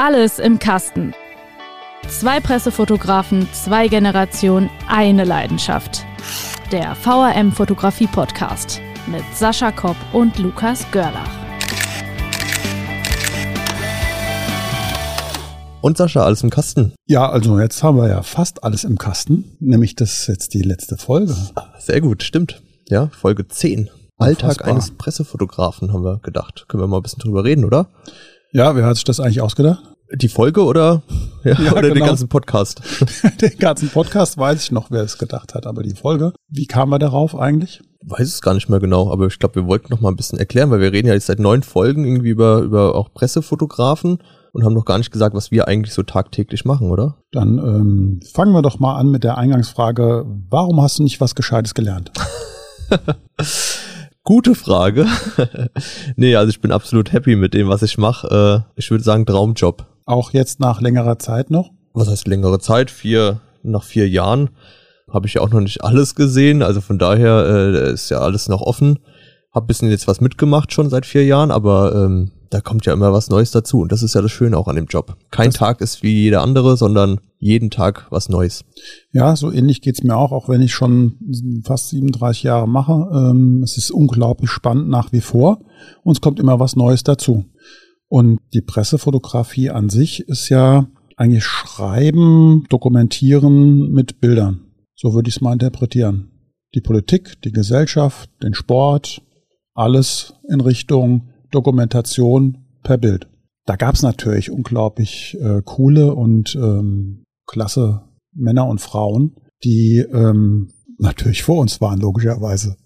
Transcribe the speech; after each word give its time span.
Alles 0.00 0.38
im 0.38 0.60
Kasten. 0.60 1.12
Zwei 2.06 2.38
Pressefotografen, 2.38 3.48
zwei 3.52 3.88
Generationen, 3.88 4.70
eine 4.86 5.24
Leidenschaft. 5.24 6.04
Der 6.70 6.94
VRM 6.94 7.50
Fotografie 7.50 8.06
Podcast 8.06 8.80
mit 9.08 9.24
Sascha 9.34 9.72
Kopp 9.72 9.96
und 10.12 10.38
Lukas 10.38 10.88
Görlach. 10.92 11.28
Und 15.80 15.96
Sascha, 15.96 16.22
alles 16.22 16.44
im 16.44 16.50
Kasten. 16.50 16.94
Ja, 17.08 17.28
also 17.28 17.58
jetzt 17.58 17.82
haben 17.82 17.96
wir 17.96 18.08
ja 18.08 18.22
fast 18.22 18.62
alles 18.62 18.84
im 18.84 18.98
Kasten. 18.98 19.56
Nämlich 19.58 19.96
das 19.96 20.20
ist 20.20 20.28
jetzt 20.28 20.54
die 20.54 20.62
letzte 20.62 20.96
Folge. 20.96 21.34
Sehr 21.80 22.00
gut, 22.00 22.22
stimmt. 22.22 22.62
Ja, 22.88 23.08
Folge 23.08 23.48
10. 23.48 23.90
Alltag 24.16 24.64
eines 24.64 24.92
Pressefotografen, 24.92 25.92
haben 25.92 26.04
wir 26.04 26.18
gedacht. 26.18 26.66
Können 26.68 26.84
wir 26.84 26.86
mal 26.86 26.98
ein 26.98 27.02
bisschen 27.02 27.18
drüber 27.18 27.42
reden, 27.42 27.64
oder? 27.64 27.88
Ja, 28.52 28.74
wer 28.74 28.86
hat 28.86 28.94
sich 28.94 29.04
das 29.04 29.20
eigentlich 29.20 29.42
ausgedacht? 29.42 29.82
Die 30.14 30.28
Folge 30.28 30.64
oder, 30.64 31.02
ja, 31.44 31.60
ja, 31.60 31.72
oder 31.72 31.82
genau. 31.82 31.94
den 31.94 32.04
ganzen 32.06 32.28
Podcast? 32.28 32.80
den 33.42 33.58
ganzen 33.58 33.90
Podcast 33.90 34.38
weiß 34.38 34.62
ich 34.62 34.72
noch, 34.72 34.90
wer 34.90 35.02
es 35.02 35.18
gedacht 35.18 35.54
hat, 35.54 35.66
aber 35.66 35.82
die 35.82 35.94
Folge, 35.94 36.32
wie 36.48 36.66
kamen 36.66 36.90
wir 36.90 36.98
darauf 36.98 37.38
eigentlich? 37.38 37.82
Weiß 38.06 38.26
es 38.26 38.40
gar 38.40 38.54
nicht 38.54 38.70
mehr 38.70 38.80
genau, 38.80 39.12
aber 39.12 39.26
ich 39.26 39.38
glaube, 39.38 39.56
wir 39.56 39.66
wollten 39.66 39.88
noch 39.90 40.00
mal 40.00 40.08
ein 40.08 40.16
bisschen 40.16 40.38
erklären, 40.38 40.70
weil 40.70 40.80
wir 40.80 40.92
reden 40.92 41.08
ja 41.08 41.14
jetzt 41.14 41.26
seit 41.26 41.40
neun 41.40 41.62
Folgen 41.62 42.06
irgendwie 42.06 42.30
über, 42.30 42.60
über 42.60 42.94
auch 42.94 43.12
Pressefotografen 43.12 44.18
und 44.52 44.64
haben 44.64 44.72
noch 44.72 44.86
gar 44.86 44.96
nicht 44.96 45.10
gesagt, 45.10 45.34
was 45.34 45.50
wir 45.50 45.68
eigentlich 45.68 45.92
so 45.92 46.02
tagtäglich 46.02 46.64
machen, 46.64 46.90
oder? 46.90 47.18
Dann 47.32 47.58
ähm, 47.58 48.20
fangen 48.32 48.54
wir 48.54 48.62
doch 48.62 48.78
mal 48.78 48.96
an 48.96 49.10
mit 49.10 49.24
der 49.24 49.36
Eingangsfrage, 49.36 50.24
warum 50.48 50.80
hast 50.80 51.00
du 51.00 51.02
nicht 51.02 51.20
was 51.20 51.34
Gescheites 51.34 51.74
gelernt? 51.74 52.12
Gute 54.28 54.54
Frage. 54.54 55.06
nee, 56.16 56.36
also 56.36 56.50
ich 56.50 56.60
bin 56.60 56.70
absolut 56.70 57.14
happy 57.14 57.34
mit 57.34 57.54
dem, 57.54 57.68
was 57.68 57.80
ich 57.80 57.96
mache. 57.96 58.66
Äh, 58.66 58.70
ich 58.78 58.90
würde 58.90 59.02
sagen, 59.02 59.24
Traumjob. 59.24 59.86
Auch 60.04 60.34
jetzt 60.34 60.60
nach 60.60 60.82
längerer 60.82 61.18
Zeit 61.18 61.48
noch? 61.48 61.70
Was 61.94 62.10
heißt 62.10 62.28
längere 62.28 62.58
Zeit? 62.58 62.90
Vier, 62.90 63.40
nach 63.62 63.84
vier 63.84 64.06
Jahren 64.06 64.50
habe 65.10 65.26
ich 65.26 65.32
ja 65.32 65.40
auch 65.40 65.48
noch 65.48 65.62
nicht 65.62 65.82
alles 65.82 66.14
gesehen. 66.14 66.62
Also 66.62 66.82
von 66.82 66.98
daher 66.98 67.46
äh, 67.46 67.90
ist 67.94 68.10
ja 68.10 68.18
alles 68.18 68.50
noch 68.50 68.60
offen. 68.60 68.98
Hab 69.50 69.66
bisschen 69.66 69.88
jetzt 69.88 70.06
was 70.06 70.20
mitgemacht 70.20 70.74
schon 70.74 70.90
seit 70.90 71.06
vier 71.06 71.24
Jahren, 71.24 71.50
aber 71.50 71.94
ähm, 71.94 72.30
da 72.50 72.60
kommt 72.60 72.86
ja 72.86 72.92
immer 72.92 73.12
was 73.12 73.28
Neues 73.28 73.50
dazu. 73.50 73.80
Und 73.80 73.92
das 73.92 74.02
ist 74.02 74.14
ja 74.14 74.22
das 74.22 74.30
Schöne 74.30 74.56
auch 74.56 74.68
an 74.68 74.76
dem 74.76 74.86
Job. 74.86 75.16
Kein 75.30 75.50
das 75.50 75.58
Tag 75.58 75.80
ist 75.80 76.02
wie 76.02 76.22
jeder 76.22 76.42
andere, 76.42 76.76
sondern 76.76 77.20
jeden 77.38 77.70
Tag 77.70 78.06
was 78.10 78.28
Neues. 78.28 78.64
Ja, 79.12 79.36
so 79.36 79.52
ähnlich 79.52 79.80
geht's 79.80 80.02
mir 80.02 80.16
auch, 80.16 80.32
auch 80.32 80.48
wenn 80.48 80.62
ich 80.62 80.72
schon 80.72 81.18
fast 81.64 81.90
37 81.90 82.42
Jahre 82.42 82.68
mache. 82.68 83.08
Ähm, 83.12 83.62
es 83.62 83.76
ist 83.76 83.90
unglaublich 83.90 84.50
spannend 84.50 84.88
nach 84.88 85.12
wie 85.12 85.20
vor. 85.20 85.60
Und 86.02 86.16
es 86.16 86.20
kommt 86.20 86.40
immer 86.40 86.58
was 86.58 86.76
Neues 86.76 87.04
dazu. 87.04 87.44
Und 88.08 88.40
die 88.54 88.62
Pressefotografie 88.62 89.70
an 89.70 89.90
sich 89.90 90.20
ist 90.28 90.48
ja 90.48 90.88
eigentlich 91.16 91.44
Schreiben, 91.44 92.64
Dokumentieren 92.70 93.90
mit 93.92 94.20
Bildern. 94.20 94.60
So 94.94 95.14
würde 95.14 95.28
ich 95.28 95.36
es 95.36 95.40
mal 95.40 95.52
interpretieren. 95.52 96.30
Die 96.74 96.80
Politik, 96.80 97.40
die 97.42 97.52
Gesellschaft, 97.52 98.30
den 98.42 98.54
Sport, 98.54 99.22
alles 99.74 100.34
in 100.48 100.60
Richtung 100.60 101.28
Dokumentation 101.50 102.58
per 102.82 102.98
Bild. 102.98 103.28
Da 103.66 103.76
gab 103.76 103.94
es 103.94 104.02
natürlich 104.02 104.50
unglaublich 104.50 105.36
äh, 105.40 105.60
coole 105.64 106.14
und 106.14 106.54
ähm, 106.54 107.24
klasse 107.46 108.02
Männer 108.32 108.66
und 108.66 108.80
Frauen, 108.80 109.36
die 109.64 109.98
ähm, 110.12 110.70
natürlich 110.98 111.42
vor 111.42 111.58
uns 111.58 111.80
waren, 111.80 112.00
logischerweise. 112.00 112.76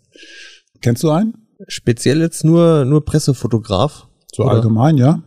Kennst 0.81 1.03
du 1.03 1.11
einen? 1.11 1.35
Speziell 1.69 2.21
jetzt 2.21 2.45
nur, 2.45 2.85
nur 2.85 3.05
Pressefotograf. 3.05 4.09
So 4.33 4.45
oder? 4.45 4.53
allgemein, 4.53 4.97
ja. 4.97 5.23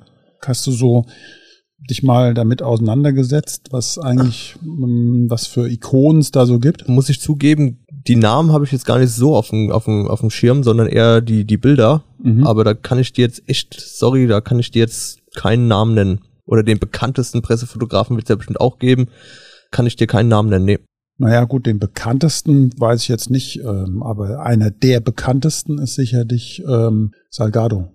Hast 0.46 0.68
du 0.68 0.72
so 0.72 1.06
dich 1.90 2.04
mal 2.04 2.34
damit 2.34 2.62
auseinandergesetzt, 2.62 3.68
was 3.72 3.98
eigentlich, 3.98 4.56
ähm, 4.64 5.28
was 5.30 5.48
für 5.48 5.70
Ikonen 5.70 6.22
es 6.22 6.32
da 6.32 6.46
so 6.46 6.60
gibt? 6.60 6.88
Muss 6.88 7.10
ich 7.10 7.22
zugeben, 7.22 7.85
die 8.08 8.16
Namen 8.16 8.52
habe 8.52 8.66
ich 8.66 8.72
jetzt 8.72 8.86
gar 8.86 9.00
nicht 9.00 9.12
so 9.12 9.36
auf 9.36 9.50
dem, 9.50 9.72
auf 9.72 9.86
dem, 9.86 10.08
auf 10.08 10.20
dem 10.20 10.30
Schirm, 10.30 10.64
sondern 10.64 10.88
eher 10.88 11.22
die, 11.22 11.46
die 11.46 11.58
Bilder. 11.58 12.04
Mhm. 12.22 12.46
Aber 12.46 12.64
da 12.64 12.74
kann 12.74 13.00
ich 13.00 13.14
dir 13.14 13.26
jetzt 13.26 13.44
echt, 13.48 13.80
sorry, 13.80 14.28
da 14.28 14.42
kann 14.42 14.60
ich 14.60 14.72
dir 14.72 14.80
jetzt 14.80 15.20
keinen 15.36 15.68
Namen 15.68 15.96
nennen. 15.96 16.22
Oder 16.46 16.62
den 16.62 16.78
bekanntesten 16.78 17.42
Pressefotografen 17.42 18.16
wird 18.16 18.26
es 18.26 18.30
ja 18.30 18.36
bestimmt 18.36 18.62
auch 18.62 18.78
geben. 18.78 19.08
Kann 19.72 19.88
ich 19.88 19.96
dir 19.96 20.08
keinen 20.08 20.30
Namen 20.30 20.50
nennen, 20.50 20.66
nee. 20.66 20.80
Naja, 21.18 21.46
gut, 21.46 21.66
den 21.66 21.80
bekanntesten 21.80 22.72
weiß 22.78 23.02
ich 23.02 23.08
jetzt 23.08 23.30
nicht, 23.30 23.62
ähm, 23.62 24.04
aber 24.04 24.42
einer 24.42 24.70
der 24.70 25.00
bekanntesten 25.00 25.80
ist 25.80 25.96
sicherlich 25.96 26.62
ähm, 26.68 27.14
Salgado. 27.30 27.88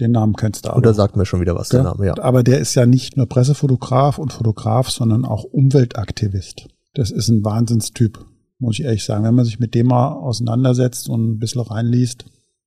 Den 0.00 0.10
Namen 0.10 0.34
kennst 0.34 0.66
du 0.66 0.70
auch. 0.70 0.76
Oder 0.76 0.92
sagt 0.92 1.16
mir 1.16 1.24
schon 1.24 1.40
wieder 1.40 1.54
was, 1.54 1.70
ja? 1.70 1.82
der 1.82 1.92
Name, 1.92 2.06
ja. 2.06 2.18
Aber 2.20 2.42
der 2.42 2.58
ist 2.58 2.74
ja 2.74 2.84
nicht 2.84 3.16
nur 3.16 3.28
Pressefotograf 3.28 4.18
und 4.18 4.32
Fotograf, 4.32 4.90
sondern 4.90 5.24
auch 5.24 5.44
Umweltaktivist. 5.44 6.66
Das 6.94 7.12
ist 7.12 7.28
ein 7.28 7.44
Wahnsinnstyp 7.44 8.18
muss 8.64 8.78
ich 8.78 8.84
ehrlich 8.84 9.04
sagen. 9.04 9.24
Wenn 9.24 9.34
man 9.34 9.44
sich 9.44 9.60
mit 9.60 9.74
dem 9.74 9.86
mal 9.86 10.12
auseinandersetzt 10.12 11.08
und 11.08 11.32
ein 11.32 11.38
bisschen 11.38 11.60
reinliest, 11.60 12.24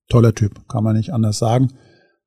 toller 0.09 0.33
Typ, 0.33 0.67
kann 0.67 0.83
man 0.83 0.95
nicht 0.95 1.13
anders 1.13 1.37
sagen. 1.37 1.73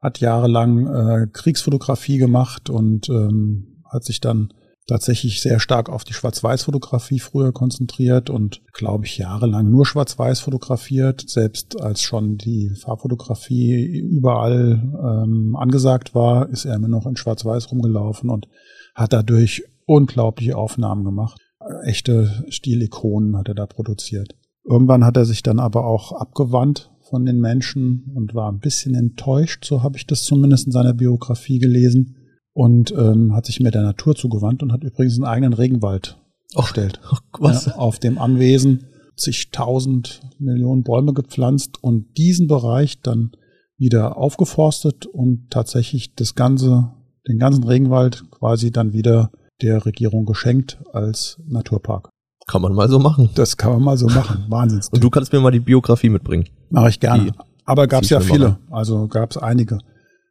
Hat 0.01 0.21
jahrelang 0.21 0.87
äh, 0.87 1.27
Kriegsfotografie 1.33 2.19
gemacht 2.19 2.71
und 2.71 3.09
ähm, 3.09 3.83
hat 3.91 4.05
sich 4.05 4.21
dann 4.21 4.53
tatsächlich 4.87 5.41
sehr 5.41 5.61
stark 5.61 5.89
auf 5.89 6.05
die 6.05 6.15
Schwarz-Weiß-Fotografie 6.15 7.21
früher 7.21 7.53
konzentriert 7.53 8.29
und, 8.29 8.63
glaube 8.73 9.07
ich, 9.07 9.19
jahrelang 9.19 9.71
nur 9.71 9.87
Schwarz-Weiß 9.87 10.41
fotografiert, 10.41 11.25
selbst 11.29 11.81
als 11.81 12.03
schon 12.03 12.39
die 12.39 12.71
Farbfotografie 12.71 13.99
überall 13.99 14.83
ähm, 14.83 15.55
angesagt 15.57 16.15
war, 16.15 16.49
ist 16.49 16.65
er 16.65 16.75
immer 16.75 16.89
noch 16.89 17.07
in 17.07 17.17
Schwarz-Weiß 17.17 17.71
rumgelaufen 17.71 18.31
und 18.31 18.49
hat 18.95 19.13
dadurch 19.13 19.63
unglaubliche 19.87 20.57
Aufnahmen 20.57 21.05
gemacht 21.05 21.41
echte 21.85 22.45
Stilikonen 22.49 23.37
hat 23.37 23.49
er 23.49 23.55
da 23.55 23.67
produziert. 23.67 24.35
Irgendwann 24.65 25.05
hat 25.05 25.17
er 25.17 25.25
sich 25.25 25.43
dann 25.43 25.59
aber 25.59 25.87
auch 25.87 26.13
abgewandt 26.13 26.91
von 27.01 27.25
den 27.25 27.41
Menschen 27.41 28.13
und 28.15 28.35
war 28.35 28.51
ein 28.51 28.61
bisschen 28.61 28.95
enttäuscht, 28.95 29.65
so 29.65 29.83
habe 29.83 29.97
ich 29.97 30.07
das 30.07 30.23
zumindest 30.23 30.67
in 30.67 30.73
seiner 30.73 30.95
Biografie 30.95 31.59
gelesen, 31.59 32.17
und 32.53 32.93
ähm, 32.93 33.35
hat 33.35 33.47
sich 33.47 33.61
mit 33.61 33.75
der 33.75 33.83
Natur 33.83 34.15
zugewandt 34.15 34.63
und 34.63 34.73
hat 34.73 34.83
übrigens 34.83 35.15
einen 35.15 35.25
eigenen 35.25 35.53
Regenwald 35.53 36.19
erstellt. 36.55 37.01
Oh, 37.11 37.17
was? 37.39 37.67
Ja, 37.67 37.77
auf 37.77 37.99
dem 37.99 38.19
Anwesen 38.19 38.87
zigtausend 39.17 40.21
Millionen 40.39 40.83
Bäume 40.83 41.13
gepflanzt 41.13 41.83
und 41.83 42.17
diesen 42.17 42.49
Bereich 42.49 43.01
dann 43.01 43.33
wieder 43.77 44.17
aufgeforstet 44.17 45.07
und 45.07 45.51
tatsächlich 45.51 46.15
das 46.15 46.35
ganze, 46.35 46.93
den 47.29 47.39
ganzen 47.39 47.65
Regenwald 47.65 48.31
quasi 48.31 48.71
dann 48.71 48.93
wieder 48.93 49.31
der 49.63 49.85
Regierung 49.85 50.27
geschenkt 50.27 50.79
als 50.93 51.41
Naturpark. 51.47 52.11
Kann 52.47 52.63
man 52.63 52.73
mal 52.73 52.89
so 52.89 52.99
machen. 52.99 53.31
Das 53.35 53.57
kann 53.57 53.73
man 53.73 53.83
mal 53.83 53.97
so 53.97 54.07
machen. 54.09 54.47
Wahnsinn. 54.49 54.81
Und 54.91 55.05
du 55.05 55.11
kannst 55.11 55.33
mir 55.33 55.41
mal 55.41 55.51
die 55.53 55.61
Biografie 55.61 56.09
mitbringen. 56.09 56.49
Mache 56.71 56.89
ich 56.89 57.01
gerne. 57.01 57.25
Die 57.25 57.33
Aber 57.65 57.87
gab 57.87 58.03
es 58.03 58.11
ja 58.11 58.21
viele. 58.21 58.59
Also 58.71 59.07
gab 59.07 59.31
es 59.31 59.37
einige 59.37 59.79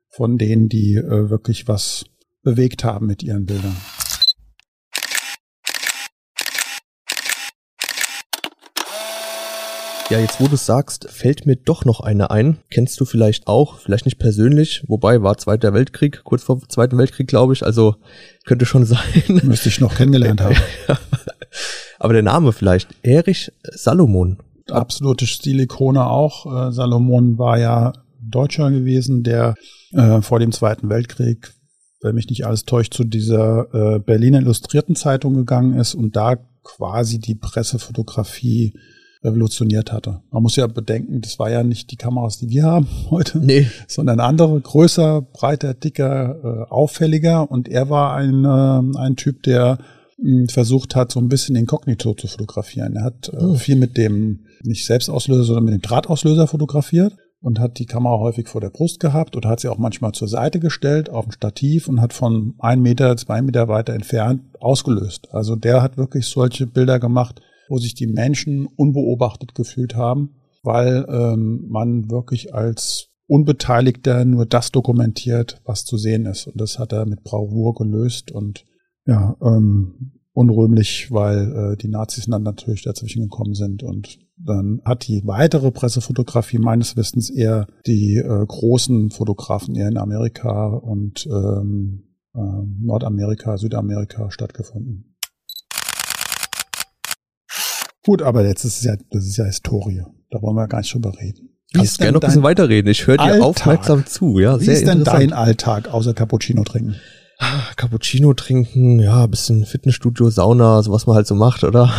von 0.10 0.38
denen, 0.38 0.70
die 0.70 0.96
äh, 0.96 1.30
wirklich 1.30 1.68
was 1.68 2.06
bewegt 2.44 2.84
haben 2.84 3.06
mit 3.06 3.24
ihren 3.24 3.46
Bildern. 3.46 3.76
Ja, 10.10 10.18
jetzt 10.18 10.42
wo 10.42 10.48
du 10.48 10.56
sagst, 10.56 11.08
fällt 11.08 11.46
mir 11.46 11.56
doch 11.56 11.86
noch 11.86 12.00
eine 12.00 12.32
ein. 12.32 12.58
Kennst 12.72 13.00
du 13.00 13.06
vielleicht 13.06 13.46
auch, 13.46 13.78
vielleicht 13.78 14.06
nicht 14.06 14.18
persönlich, 14.18 14.84
wobei 14.88 15.22
war 15.22 15.38
Zweiter 15.38 15.72
Weltkrieg, 15.76 16.24
kurz 16.24 16.42
vor 16.42 16.60
Zweiten 16.68 16.98
Weltkrieg, 16.98 17.28
glaube 17.28 17.54
ich, 17.54 17.64
also 17.64 17.96
könnte 18.44 18.66
schon 18.66 18.86
sein. 18.88 18.98
Müsste 19.44 19.70
ich 19.70 19.80
noch 19.80 19.94
kennengelernt 19.94 20.42
haben. 20.42 20.56
Aber 22.00 22.14
der 22.14 22.24
Name 22.24 22.54
vielleicht, 22.54 22.90
Erich 23.04 23.52
Salomon. 23.62 24.40
Absolute 24.72 25.28
Stilikone 25.28 26.04
auch. 26.08 26.70
Äh, 26.70 26.72
Salomon 26.72 27.38
war 27.38 27.60
ja 27.60 27.94
Deutscher 28.20 28.72
gewesen, 28.72 29.22
der 29.22 29.54
äh, 29.92 30.22
vor 30.22 30.40
dem 30.40 30.52
Zweiten 30.52 30.90
Weltkrieg, 30.90 31.54
wenn 32.02 32.16
mich 32.16 32.30
nicht 32.30 32.48
alles 32.48 32.66
täuscht, 32.66 32.96
zu 32.96 33.04
dieser 33.04 33.68
äh, 33.76 34.00
Berliner 34.00 34.40
Illustrierten 34.40 34.96
Zeitung 34.96 35.36
gegangen 35.36 35.78
ist 35.78 35.94
und 35.94 36.16
da 36.16 36.38
quasi 36.64 37.20
die 37.20 37.36
Pressefotografie 37.36 38.74
revolutioniert 39.24 39.92
hatte. 39.92 40.22
Man 40.32 40.44
muss 40.44 40.56
ja 40.56 40.68
bedenken, 40.68 41.22
das 41.22 41.40
war 41.40 41.50
ja 41.50 41.64
nicht 41.64 41.92
die 41.92 41.98
Kameras, 41.98 42.38
die 42.38 42.50
wir 42.50 42.64
haben 42.64 42.88
heute, 43.10 43.40
nee. 43.40 43.68
sondern 43.88 44.20
andere, 44.20 44.60
größer, 44.60 45.22
breiter, 45.22 45.74
dicker, 45.74 46.36
äh, 46.44 46.72
auffälliger. 46.72 47.50
Und 47.50 47.68
er 47.68 47.90
war 47.90 48.16
ein, 48.16 48.46
äh, 48.46 48.98
ein 48.98 49.16
Typ, 49.16 49.44
der 49.44 49.80
mh, 50.18 50.42
hm, 50.42 50.50
versucht 50.50 50.96
hat, 50.96 51.12
so 51.12 51.20
ein 51.20 51.30
bisschen 51.30 51.56
inkognito 51.56 52.14
zu 52.14 52.28
fotografieren. 52.28 52.96
Er 52.96 53.04
hat 53.04 53.30
äh, 53.34 53.38
oh. 53.38 53.56
viel 53.56 53.76
mit 53.76 53.98
dem, 53.98 54.46
nicht 54.64 54.86
Selbstauslöser, 54.86 55.44
sondern 55.44 55.66
mit 55.66 55.74
dem 55.74 55.82
Drahtauslöser 55.82 56.48
fotografiert 56.48 57.16
und 57.42 57.60
hat 57.60 57.80
die 57.80 57.86
Kamera 57.86 58.20
häufig 58.20 58.48
vor 58.48 58.62
der 58.62 58.70
Brust 58.70 59.00
gehabt 59.00 59.36
oder 59.36 59.50
hat 59.50 59.62
sie 59.62 59.70
auch 59.70 59.78
manchmal 59.78 60.12
zur 60.12 60.28
Seite 60.28 60.60
gestellt 60.60 61.10
auf 61.10 61.26
dem 61.26 61.32
Stativ 61.32 61.88
und 61.88 62.02
hat 62.02 62.14
von 62.14 62.56
ein 62.60 62.82
Meter, 62.82 63.16
zwei 63.18 63.42
Meter 63.42 63.68
weiter 63.68 63.94
entfernt 63.94 64.42
ausgelöst. 64.60 65.30
Also 65.32 65.56
der 65.56 65.82
hat 65.82 65.98
wirklich 65.98 66.26
solche 66.28 66.68
Bilder 66.68 67.00
gemacht, 67.00 67.42
wo 67.70 67.78
sich 67.78 67.94
die 67.94 68.08
Menschen 68.08 68.66
unbeobachtet 68.66 69.56
gefühlt 69.56 69.96
haben, 69.96 70.36
weil 70.64 71.06
ähm, 71.10 71.68
man 71.70 72.10
wirklich 72.12 72.54
als 72.54 73.10
Unbeteiligter 73.28 74.26
nur 74.26 74.46
das 74.46 74.72
dokumentiert, 74.72 75.62
was 75.64 75.86
zu 75.86 75.98
sehen 75.98 76.26
ist. 76.26 76.48
Und 76.48 76.60
das 76.60 76.80
hat 76.80 76.92
er 76.92 77.06
mit 77.06 77.24
Bravour 77.24 77.76
gelöst 77.76 78.32
und 78.32 78.66
ja, 79.06 79.38
ähm, 79.42 80.20
unrühmlich, 80.34 81.12
weil 81.12 81.74
äh, 81.74 81.78
die 81.78 81.90
Nazis 81.90 82.26
dann 82.26 82.44
natürlich 82.44 82.84
dazwischen 82.84 83.24
gekommen 83.24 83.54
sind. 83.54 83.84
Und 83.84 84.20
dann 84.38 84.82
hat 84.86 85.08
die 85.08 85.22
weitere 85.26 85.72
Pressefotografie 85.72 86.60
meines 86.60 86.96
Wissens 86.96 87.30
eher 87.30 87.68
die 87.86 88.18
äh, 88.18 88.46
großen 88.48 89.12
Fotografen 89.12 89.76
eher 89.76 89.90
in 89.90 89.98
Amerika 89.98 90.68
und 90.68 91.28
ähm, 91.28 92.04
äh, 92.34 92.40
Nordamerika, 92.40 93.58
Südamerika 93.58 94.32
stattgefunden. 94.32 95.09
Gut, 98.06 98.22
aber 98.22 98.46
jetzt 98.46 98.64
ist 98.64 98.78
es 98.78 98.84
ja, 98.84 98.96
das 99.12 99.26
ist 99.26 99.38
ja 99.38 99.46
Historie. 99.46 100.04
Da 100.32 100.42
wollen 100.42 100.56
wir 100.56 100.68
gar 100.68 100.80
nicht 100.80 100.94
drüber 100.94 101.14
reden. 101.20 101.50
Wie 101.72 101.80
Kannst 101.80 102.00
gerne 102.00 102.14
noch 102.14 102.22
ein 102.22 102.28
bisschen 102.28 102.44
weiterreden. 102.44 102.90
Ich 102.90 103.06
höre 103.06 103.18
dir 103.18 103.44
aufmerksam 103.44 104.06
zu. 104.06 104.40
Ja, 104.40 104.60
Wie 104.60 104.66
sehr 104.66 104.76
ist 104.76 104.88
denn 104.88 105.04
dein 105.04 105.34
Alltag 105.34 105.94
außer 105.94 106.14
Cappuccino 106.14 106.64
trinken? 106.64 106.96
Ah, 107.38 107.62
Cappuccino 107.76 108.34
trinken, 108.34 109.00
ja, 109.00 109.26
bisschen 109.28 109.66
Fitnessstudio, 109.66 110.30
Sauna, 110.30 110.82
so 110.82 110.92
was 110.92 111.08
man 111.08 111.16
halt 111.16 111.28
so 111.28 111.36
macht, 111.36 111.64
oder? 111.64 111.94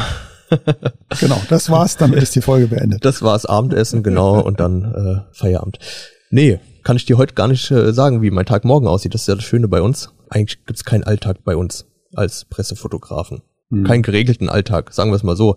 genau, 1.21 1.41
das 1.49 1.71
war's, 1.71 1.97
damit 1.97 2.23
ist 2.23 2.35
die 2.35 2.43
Folge 2.43 2.67
beendet. 2.67 3.05
Das 3.05 3.23
war's, 3.23 3.47
Abendessen, 3.47 4.03
genau, 4.03 4.41
und 4.41 4.61
dann 4.61 4.85
äh, 4.85 5.35
Feierabend. 5.35 5.79
Nee, 6.31 6.61
kann 6.83 6.97
ich 6.97 7.07
dir 7.07 7.17
heute 7.17 7.35
gar 7.35 7.49
nicht 7.49 7.71
äh, 7.71 7.93
sagen, 7.93 8.23
wie 8.23 8.31
mein 8.31 8.45
Tag 8.45 8.65
morgen 8.65 8.87
aussieht. 8.87 9.15
Das 9.15 9.23
ist 9.23 9.29
ja 9.29 9.35
das 9.35 9.45
Schöne 9.45 9.69
bei 9.69 9.81
uns. 9.81 10.11
Eigentlich 10.29 10.65
gibt's 10.67 10.85
keinen 10.85 11.05
Alltag 11.05 11.39
bei 11.45 11.57
uns 11.57 11.87
als 12.15 12.45
Pressefotografen. 12.45 13.43
Hm. 13.71 13.85
Keinen 13.85 14.03
geregelten 14.03 14.49
Alltag, 14.49 14.93
sagen 14.93 15.11
wir 15.11 15.17
es 15.17 15.23
mal 15.23 15.37
so 15.37 15.57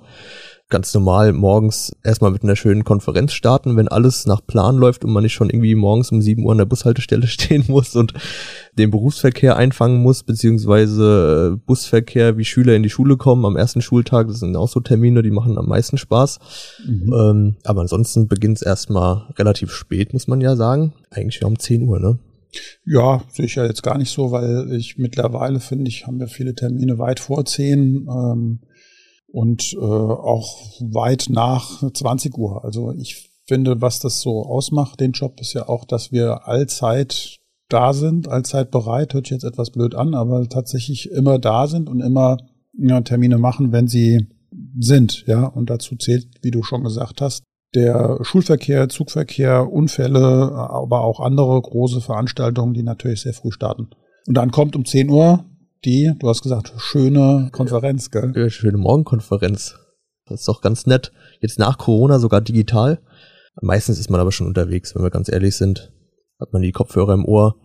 ganz 0.70 0.92
normal 0.94 1.34
morgens 1.34 1.96
erstmal 2.04 2.32
mit 2.32 2.42
einer 2.42 2.56
schönen 2.56 2.84
Konferenz 2.84 3.34
starten, 3.34 3.78
wenn 3.78 3.88
alles 3.88 4.26
nach 4.26 4.42
Plan 4.46 4.76
läuft 4.76 5.06
und 5.06 5.12
man 5.12 5.22
nicht 5.22 5.34
schon 5.34 5.52
irgendwie 5.52 5.76
morgens 5.76 6.12
um 6.12 6.20
7 6.20 6.44
Uhr 6.44 6.52
an 6.52 6.58
der 6.58 6.66
Bushaltestelle 6.66 7.28
stehen 7.28 7.66
muss 7.68 7.96
und 7.96 8.14
den 8.78 8.90
Berufsverkehr 8.90 9.56
einfangen 9.56 10.02
muss, 10.02 10.24
beziehungsweise 10.24 11.54
äh, 11.54 11.62
Busverkehr, 11.64 12.38
wie 12.38 12.46
Schüler 12.46 12.76
in 12.76 12.82
die 12.82 12.90
Schule 12.90 13.18
kommen 13.18 13.46
am 13.46 13.56
ersten 13.56 13.84
Schultag. 13.84 14.28
Das 14.28 14.40
sind 14.40 14.56
auch 14.56 14.68
so 14.70 14.80
Termine, 14.80 15.22
die 15.22 15.30
machen 15.30 15.60
am 15.60 15.68
meisten 15.68 16.00
Spaß. 16.00 16.40
Mhm. 16.88 17.14
Ähm, 17.14 17.56
aber 17.64 17.82
ansonsten 17.82 18.28
beginnt 18.28 18.58
es 18.58 18.64
erstmal 18.64 19.28
relativ 19.38 19.72
spät, 19.72 20.14
muss 20.14 20.28
man 20.28 20.42
ja 20.42 20.56
sagen. 20.56 20.94
Eigentlich 21.12 21.42
ja 21.42 21.48
um 21.48 21.60
10 21.60 21.84
Uhr, 21.84 22.00
ne? 22.00 22.18
Ja, 22.86 23.24
sicher 23.32 23.66
jetzt 23.66 23.84
gar 23.84 23.98
nicht 23.98 24.12
so, 24.12 24.32
weil 24.32 24.72
ich 24.74 24.98
mittlerweile 24.98 25.60
finde 25.60 25.90
ich, 25.90 26.08
haben 26.08 26.20
wir 26.20 26.28
viele 26.28 26.56
Termine 26.56 27.00
weit 27.00 27.20
vor 27.20 27.46
10. 27.46 28.08
Ähm, 28.08 28.60
und 29.34 29.74
äh, 29.74 29.78
auch 29.80 30.80
weit 30.80 31.26
nach 31.30 31.82
20 31.92 32.38
Uhr. 32.38 32.64
Also 32.64 32.94
ich 32.94 33.32
finde, 33.46 33.82
was 33.82 34.00
das 34.00 34.22
so 34.22 34.46
ausmacht, 34.46 35.00
den 35.00 35.12
Job, 35.12 35.42
ist 35.42 35.54
ja 35.54 35.68
auch, 35.68 35.86
dass 35.86 36.12
wir 36.12 36.48
allzeit 36.48 37.40
da 37.68 37.94
sind, 37.94 38.28
allzeit 38.28 38.70
bereit, 38.70 39.16
hört 39.16 39.26
sich 39.26 39.34
jetzt 39.34 39.44
etwas 39.44 39.72
blöd 39.72 39.96
an, 39.96 40.14
aber 40.14 40.48
tatsächlich 40.48 41.10
immer 41.10 41.40
da 41.40 41.66
sind 41.66 41.90
und 41.90 42.00
immer 42.00 42.38
ja, 42.78 43.02
Termine 43.02 43.40
machen, 43.40 43.72
wenn 43.72 43.88
sie 43.88 44.28
sind, 44.80 45.24
ja. 45.26 45.46
Und 45.46 45.72
dazu 45.72 45.96
zählt, 45.96 46.28
wie 46.44 46.52
du 46.52 46.62
schon 46.62 46.84
gesagt 46.84 47.20
hast, 47.20 47.44
der 47.76 48.20
Schulverkehr, 48.22 48.90
Zugverkehr, 48.90 49.72
Unfälle, 49.72 50.52
aber 50.54 51.02
auch 51.02 51.20
andere 51.20 51.62
große 51.62 52.02
Veranstaltungen, 52.02 52.74
die 52.74 52.84
natürlich 52.84 53.22
sehr 53.22 53.34
früh 53.34 53.52
starten. 53.52 53.90
Und 54.28 54.36
dann 54.36 54.52
kommt 54.52 54.76
um 54.76 54.86
10 54.86 55.10
Uhr 55.10 55.46
die, 55.86 56.14
du 56.18 56.30
hast 56.30 56.44
gesagt, 56.44 56.74
schöne 56.78 57.50
Konferenz, 57.52 58.10
gell? 58.12 58.32
Ja, 58.36 58.50
schöne 58.50 58.78
Morgenkonferenz. 58.78 59.76
Das 60.26 60.42
ist 60.42 60.48
doch 60.48 60.62
ganz 60.62 60.86
nett. 60.86 61.12
Jetzt 61.42 61.60
nach 61.60 61.78
Corona 61.78 62.20
sogar 62.20 62.42
digital. 62.42 63.02
Meistens 63.62 64.00
ist 64.00 64.10
man 64.10 64.22
aber 64.22 64.32
schon 64.32 64.48
unterwegs, 64.48 64.96
wenn 64.96 65.04
wir 65.04 65.10
ganz 65.10 65.30
ehrlich 65.30 65.56
sind. 65.56 65.92
Hat 66.40 66.54
man 66.54 66.62
die 66.62 66.72
Kopfhörer 66.72 67.14
im 67.14 67.26
Ohr 67.26 67.56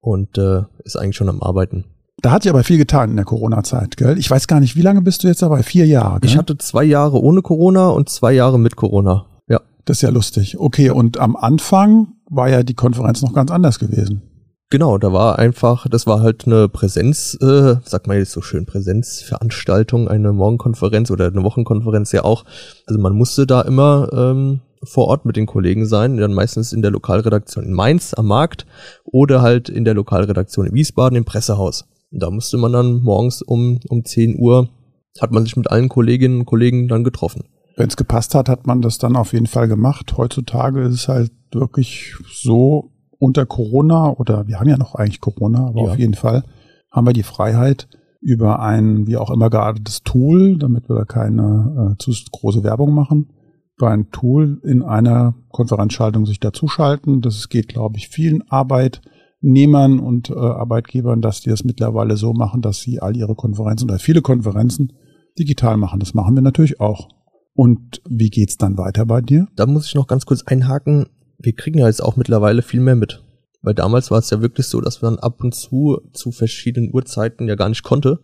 und 0.00 0.36
äh, 0.38 0.62
ist 0.84 0.96
eigentlich 0.96 1.16
schon 1.16 1.28
am 1.28 1.42
Arbeiten. 1.42 1.84
Da 2.18 2.30
hat 2.30 2.42
sich 2.42 2.50
aber 2.50 2.64
viel 2.64 2.78
getan 2.78 3.10
in 3.10 3.16
der 3.16 3.24
Corona-Zeit, 3.24 3.96
gell? 3.96 4.18
Ich 4.18 4.30
weiß 4.30 4.46
gar 4.46 4.60
nicht, 4.60 4.76
wie 4.76 4.82
lange 4.82 5.02
bist 5.02 5.24
du 5.24 5.28
jetzt 5.28 5.42
dabei? 5.42 5.62
Vier 5.62 5.86
Jahre, 5.86 6.20
gell? 6.20 6.30
Ich 6.30 6.36
hatte 6.36 6.56
zwei 6.58 6.84
Jahre 6.84 7.20
ohne 7.20 7.42
Corona 7.42 7.88
und 7.88 8.08
zwei 8.08 8.32
Jahre 8.32 8.58
mit 8.58 8.76
Corona. 8.76 9.26
Das 9.84 9.98
ist 9.98 10.02
ja 10.02 10.10
lustig. 10.10 10.58
Okay, 10.58 10.90
und 10.90 11.18
am 11.18 11.36
Anfang 11.36 12.14
war 12.28 12.48
ja 12.48 12.62
die 12.62 12.74
Konferenz 12.74 13.22
noch 13.22 13.34
ganz 13.34 13.50
anders 13.50 13.78
gewesen. 13.78 14.22
Genau, 14.70 14.98
da 14.98 15.12
war 15.12 15.38
einfach, 15.38 15.86
das 15.88 16.06
war 16.06 16.20
halt 16.20 16.46
eine 16.46 16.68
Präsenz, 16.68 17.38
äh, 17.40 17.76
sagt 17.84 18.06
man 18.06 18.16
jetzt 18.16 18.32
so 18.32 18.40
schön, 18.40 18.66
Präsenzveranstaltung, 18.66 20.08
eine 20.08 20.32
Morgenkonferenz 20.32 21.10
oder 21.10 21.26
eine 21.26 21.44
Wochenkonferenz 21.44 22.12
ja 22.12 22.24
auch. 22.24 22.44
Also 22.86 23.00
man 23.00 23.12
musste 23.12 23.46
da 23.46 23.60
immer 23.60 24.08
ähm, 24.12 24.62
vor 24.82 25.08
Ort 25.08 25.26
mit 25.26 25.36
den 25.36 25.46
Kollegen 25.46 25.86
sein, 25.86 26.16
dann 26.16 26.34
meistens 26.34 26.72
in 26.72 26.82
der 26.82 26.90
Lokalredaktion 26.90 27.64
in 27.64 27.72
Mainz 27.72 28.14
am 28.14 28.26
Markt 28.26 28.66
oder 29.04 29.42
halt 29.42 29.68
in 29.68 29.84
der 29.84 29.94
Lokalredaktion 29.94 30.66
in 30.66 30.74
Wiesbaden 30.74 31.16
im 31.16 31.24
Pressehaus. 31.24 31.84
Und 32.10 32.22
da 32.22 32.30
musste 32.30 32.56
man 32.56 32.72
dann 32.72 33.02
morgens 33.02 33.42
um, 33.42 33.80
um 33.88 34.04
10 34.04 34.38
Uhr, 34.38 34.70
hat 35.20 35.30
man 35.30 35.44
sich 35.44 35.56
mit 35.56 35.70
allen 35.70 35.88
Kolleginnen 35.88 36.40
und 36.40 36.46
Kollegen 36.46 36.88
dann 36.88 37.04
getroffen. 37.04 37.44
Wenn 37.76 37.88
es 37.88 37.96
gepasst 37.96 38.34
hat, 38.34 38.48
hat 38.48 38.66
man 38.66 38.82
das 38.82 38.98
dann 38.98 39.16
auf 39.16 39.32
jeden 39.32 39.46
Fall 39.46 39.68
gemacht. 39.68 40.16
Heutzutage 40.16 40.82
ist 40.82 40.94
es 40.94 41.08
halt 41.08 41.32
wirklich 41.52 42.14
so, 42.32 42.92
unter 43.24 43.46
Corona 43.46 44.10
oder 44.10 44.46
wir 44.46 44.60
haben 44.60 44.68
ja 44.68 44.76
noch 44.76 44.94
eigentlich 44.94 45.20
Corona, 45.20 45.66
aber 45.68 45.82
ja. 45.82 45.90
auf 45.90 45.98
jeden 45.98 46.14
Fall 46.14 46.44
haben 46.90 47.06
wir 47.06 47.12
die 47.12 47.22
Freiheit 47.22 47.88
über 48.20 48.60
ein 48.60 49.06
wie 49.06 49.16
auch 49.16 49.30
immer 49.30 49.50
geartetes 49.50 50.02
Tool, 50.02 50.58
damit 50.58 50.88
wir 50.88 50.96
da 50.96 51.04
keine 51.04 51.92
äh, 51.92 51.98
zu 51.98 52.12
große 52.30 52.62
Werbung 52.62 52.92
machen, 52.92 53.30
über 53.76 53.90
ein 53.90 54.10
Tool 54.10 54.60
in 54.62 54.82
einer 54.82 55.34
Konferenzschaltung 55.48 56.24
sich 56.24 56.40
dazuschalten. 56.40 57.20
Das 57.20 57.48
geht, 57.48 57.68
glaube 57.68 57.96
ich, 57.98 58.08
vielen 58.08 58.42
Arbeitnehmern 58.48 59.98
und 59.98 60.30
äh, 60.30 60.34
Arbeitgebern, 60.34 61.20
dass 61.20 61.40
die 61.40 61.50
das 61.50 61.64
mittlerweile 61.64 62.16
so 62.16 62.32
machen, 62.32 62.62
dass 62.62 62.80
sie 62.80 63.00
all 63.00 63.16
ihre 63.16 63.34
Konferenzen 63.34 63.90
oder 63.90 63.98
viele 63.98 64.22
Konferenzen 64.22 64.92
digital 65.38 65.76
machen. 65.76 66.00
Das 66.00 66.14
machen 66.14 66.34
wir 66.34 66.42
natürlich 66.42 66.80
auch. 66.80 67.08
Und 67.54 68.02
wie 68.08 68.30
geht's 68.30 68.56
dann 68.56 68.76
weiter 68.76 69.06
bei 69.06 69.20
dir? 69.20 69.46
Da 69.56 69.66
muss 69.66 69.86
ich 69.86 69.94
noch 69.94 70.06
ganz 70.06 70.26
kurz 70.26 70.42
einhaken 70.42 71.06
wir 71.44 71.54
kriegen 71.54 71.78
ja 71.78 71.86
jetzt 71.86 72.02
auch 72.02 72.16
mittlerweile 72.16 72.62
viel 72.62 72.80
mehr 72.80 72.96
mit. 72.96 73.22
Weil 73.62 73.74
damals 73.74 74.10
war 74.10 74.18
es 74.18 74.30
ja 74.30 74.42
wirklich 74.42 74.66
so, 74.66 74.80
dass 74.80 75.00
man 75.02 75.18
ab 75.18 75.42
und 75.42 75.54
zu 75.54 76.00
zu 76.12 76.32
verschiedenen 76.32 76.92
Uhrzeiten 76.92 77.48
ja 77.48 77.54
gar 77.54 77.68
nicht 77.68 77.82
konnte. 77.82 78.20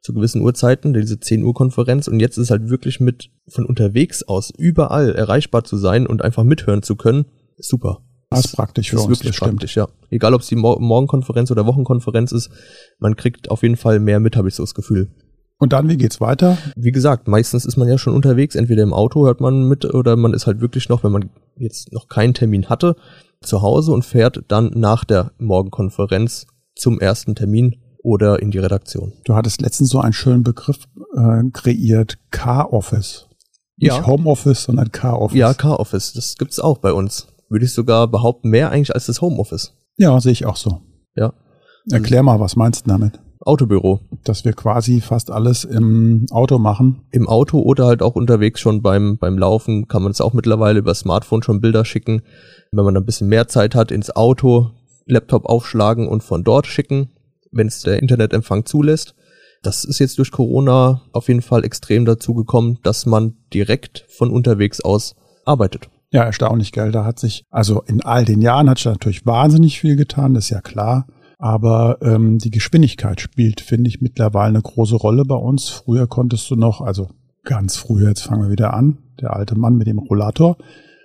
Zu 0.00 0.14
gewissen 0.14 0.42
Uhrzeiten, 0.42 0.94
diese 0.94 1.18
10 1.18 1.42
Uhr 1.42 1.54
Konferenz. 1.54 2.08
Und 2.08 2.20
jetzt 2.20 2.38
ist 2.38 2.50
halt 2.50 2.70
wirklich 2.70 3.00
mit 3.00 3.30
von 3.48 3.66
unterwegs 3.66 4.22
aus 4.22 4.50
überall 4.56 5.12
erreichbar 5.12 5.64
zu 5.64 5.76
sein 5.76 6.06
und 6.06 6.22
einfach 6.22 6.44
mithören 6.44 6.82
zu 6.82 6.96
können. 6.96 7.26
Super. 7.58 8.02
Das 8.30 8.44
ist 8.44 8.56
praktisch 8.56 8.90
für 8.90 8.96
das 8.96 9.04
ist 9.04 9.08
uns, 9.08 9.18
wirklich 9.20 9.38
praktisch, 9.38 9.76
ja. 9.76 9.88
Egal, 10.10 10.34
ob 10.34 10.42
es 10.42 10.48
die 10.48 10.56
Mor 10.56 10.80
Morgenkonferenz 10.80 11.50
oder 11.50 11.66
Wochenkonferenz 11.66 12.30
ist, 12.32 12.50
man 12.98 13.16
kriegt 13.16 13.50
auf 13.50 13.62
jeden 13.62 13.76
Fall 13.76 14.00
mehr 14.00 14.20
mit, 14.20 14.36
habe 14.36 14.48
ich 14.48 14.54
so 14.54 14.62
das 14.62 14.74
Gefühl. 14.74 15.10
Und 15.58 15.72
dann, 15.72 15.88
wie 15.88 15.96
geht's 15.96 16.20
weiter? 16.20 16.56
Wie 16.76 16.92
gesagt, 16.92 17.26
meistens 17.26 17.64
ist 17.64 17.76
man 17.76 17.88
ja 17.88 17.98
schon 17.98 18.14
unterwegs, 18.14 18.54
entweder 18.54 18.84
im 18.84 18.92
Auto 18.92 19.26
hört 19.26 19.40
man 19.40 19.66
mit 19.66 19.84
oder 19.84 20.16
man 20.16 20.32
ist 20.32 20.46
halt 20.46 20.60
wirklich 20.60 20.88
noch, 20.88 21.02
wenn 21.02 21.12
man 21.12 21.30
jetzt 21.56 21.92
noch 21.92 22.08
keinen 22.08 22.32
Termin 22.32 22.68
hatte, 22.68 22.94
zu 23.40 23.60
Hause 23.60 23.92
und 23.92 24.04
fährt 24.04 24.44
dann 24.48 24.70
nach 24.74 25.04
der 25.04 25.32
Morgenkonferenz 25.38 26.46
zum 26.76 27.00
ersten 27.00 27.34
Termin 27.34 27.76
oder 28.04 28.40
in 28.40 28.52
die 28.52 28.58
Redaktion. 28.58 29.12
Du 29.24 29.34
hattest 29.34 29.60
letztens 29.60 29.90
so 29.90 30.00
einen 30.00 30.12
schönen 30.12 30.44
Begriff 30.44 30.86
äh, 31.16 31.42
kreiert, 31.52 32.18
Car-Office. 32.30 33.26
Nicht 33.76 33.96
ja. 33.96 34.06
Homeoffice, 34.06 34.64
sondern 34.64 34.92
Car-Office. 34.92 35.38
Ja, 35.38 35.54
Car-Office, 35.54 36.12
das 36.12 36.36
gibt's 36.36 36.60
auch 36.60 36.78
bei 36.78 36.92
uns. 36.92 37.28
Würde 37.48 37.64
ich 37.64 37.72
sogar 37.72 38.06
behaupten, 38.06 38.50
mehr 38.50 38.70
eigentlich 38.70 38.94
als 38.94 39.06
das 39.06 39.20
Homeoffice. 39.20 39.72
Ja, 39.96 40.20
sehe 40.20 40.32
ich 40.32 40.46
auch 40.46 40.56
so. 40.56 40.82
Ja. 41.16 41.32
Erklär 41.90 42.22
mal, 42.22 42.38
was 42.38 42.54
meinst 42.54 42.86
du 42.86 42.90
damit? 42.90 43.18
Autobüro. 43.40 44.00
Dass 44.24 44.44
wir 44.44 44.52
quasi 44.52 45.00
fast 45.00 45.30
alles 45.30 45.64
im 45.64 46.26
Auto 46.30 46.58
machen. 46.58 47.02
Im 47.10 47.28
Auto 47.28 47.60
oder 47.60 47.86
halt 47.86 48.02
auch 48.02 48.14
unterwegs 48.14 48.60
schon 48.60 48.82
beim, 48.82 49.18
beim 49.18 49.38
Laufen 49.38 49.88
kann 49.88 50.02
man 50.02 50.12
es 50.12 50.20
auch 50.20 50.32
mittlerweile 50.32 50.80
über 50.80 50.94
Smartphone 50.94 51.42
schon 51.42 51.60
Bilder 51.60 51.84
schicken. 51.84 52.22
Wenn 52.72 52.84
man 52.84 52.96
ein 52.96 53.04
bisschen 53.06 53.28
mehr 53.28 53.48
Zeit 53.48 53.74
hat, 53.74 53.90
ins 53.90 54.14
Auto, 54.14 54.70
Laptop 55.06 55.46
aufschlagen 55.46 56.08
und 56.08 56.22
von 56.22 56.44
dort 56.44 56.66
schicken, 56.66 57.10
wenn 57.50 57.66
es 57.66 57.82
der 57.82 58.00
Internetempfang 58.00 58.66
zulässt. 58.66 59.14
Das 59.62 59.84
ist 59.84 59.98
jetzt 59.98 60.18
durch 60.18 60.30
Corona 60.30 61.02
auf 61.12 61.28
jeden 61.28 61.42
Fall 61.42 61.64
extrem 61.64 62.04
dazu 62.04 62.34
gekommen, 62.34 62.78
dass 62.82 63.06
man 63.06 63.36
direkt 63.52 64.04
von 64.08 64.30
unterwegs 64.30 64.80
aus 64.80 65.16
arbeitet. 65.44 65.88
Ja, 66.10 66.24
erstaunlich, 66.24 66.72
gell? 66.72 66.92
Da 66.92 67.04
hat 67.04 67.18
sich, 67.18 67.44
also 67.50 67.82
in 67.82 68.02
all 68.02 68.24
den 68.24 68.40
Jahren 68.40 68.70
hat 68.70 68.78
sich 68.78 68.86
natürlich 68.86 69.26
wahnsinnig 69.26 69.78
viel 69.80 69.96
getan, 69.96 70.34
das 70.34 70.44
ist 70.44 70.50
ja 70.50 70.60
klar. 70.60 71.06
Aber 71.38 71.98
ähm, 72.02 72.38
die 72.38 72.50
Geschwindigkeit 72.50 73.20
spielt, 73.20 73.60
finde 73.60 73.88
ich, 73.88 74.00
mittlerweile 74.00 74.48
eine 74.48 74.62
große 74.62 74.96
Rolle 74.96 75.24
bei 75.24 75.36
uns. 75.36 75.68
Früher 75.68 76.08
konntest 76.08 76.50
du 76.50 76.56
noch, 76.56 76.80
also 76.80 77.08
ganz 77.44 77.76
früher, 77.76 78.08
jetzt 78.08 78.22
fangen 78.22 78.42
wir 78.42 78.50
wieder 78.50 78.74
an, 78.74 78.98
der 79.20 79.34
alte 79.34 79.56
Mann 79.56 79.76
mit 79.76 79.86
dem 79.86 79.98
Rollator. 79.98 80.56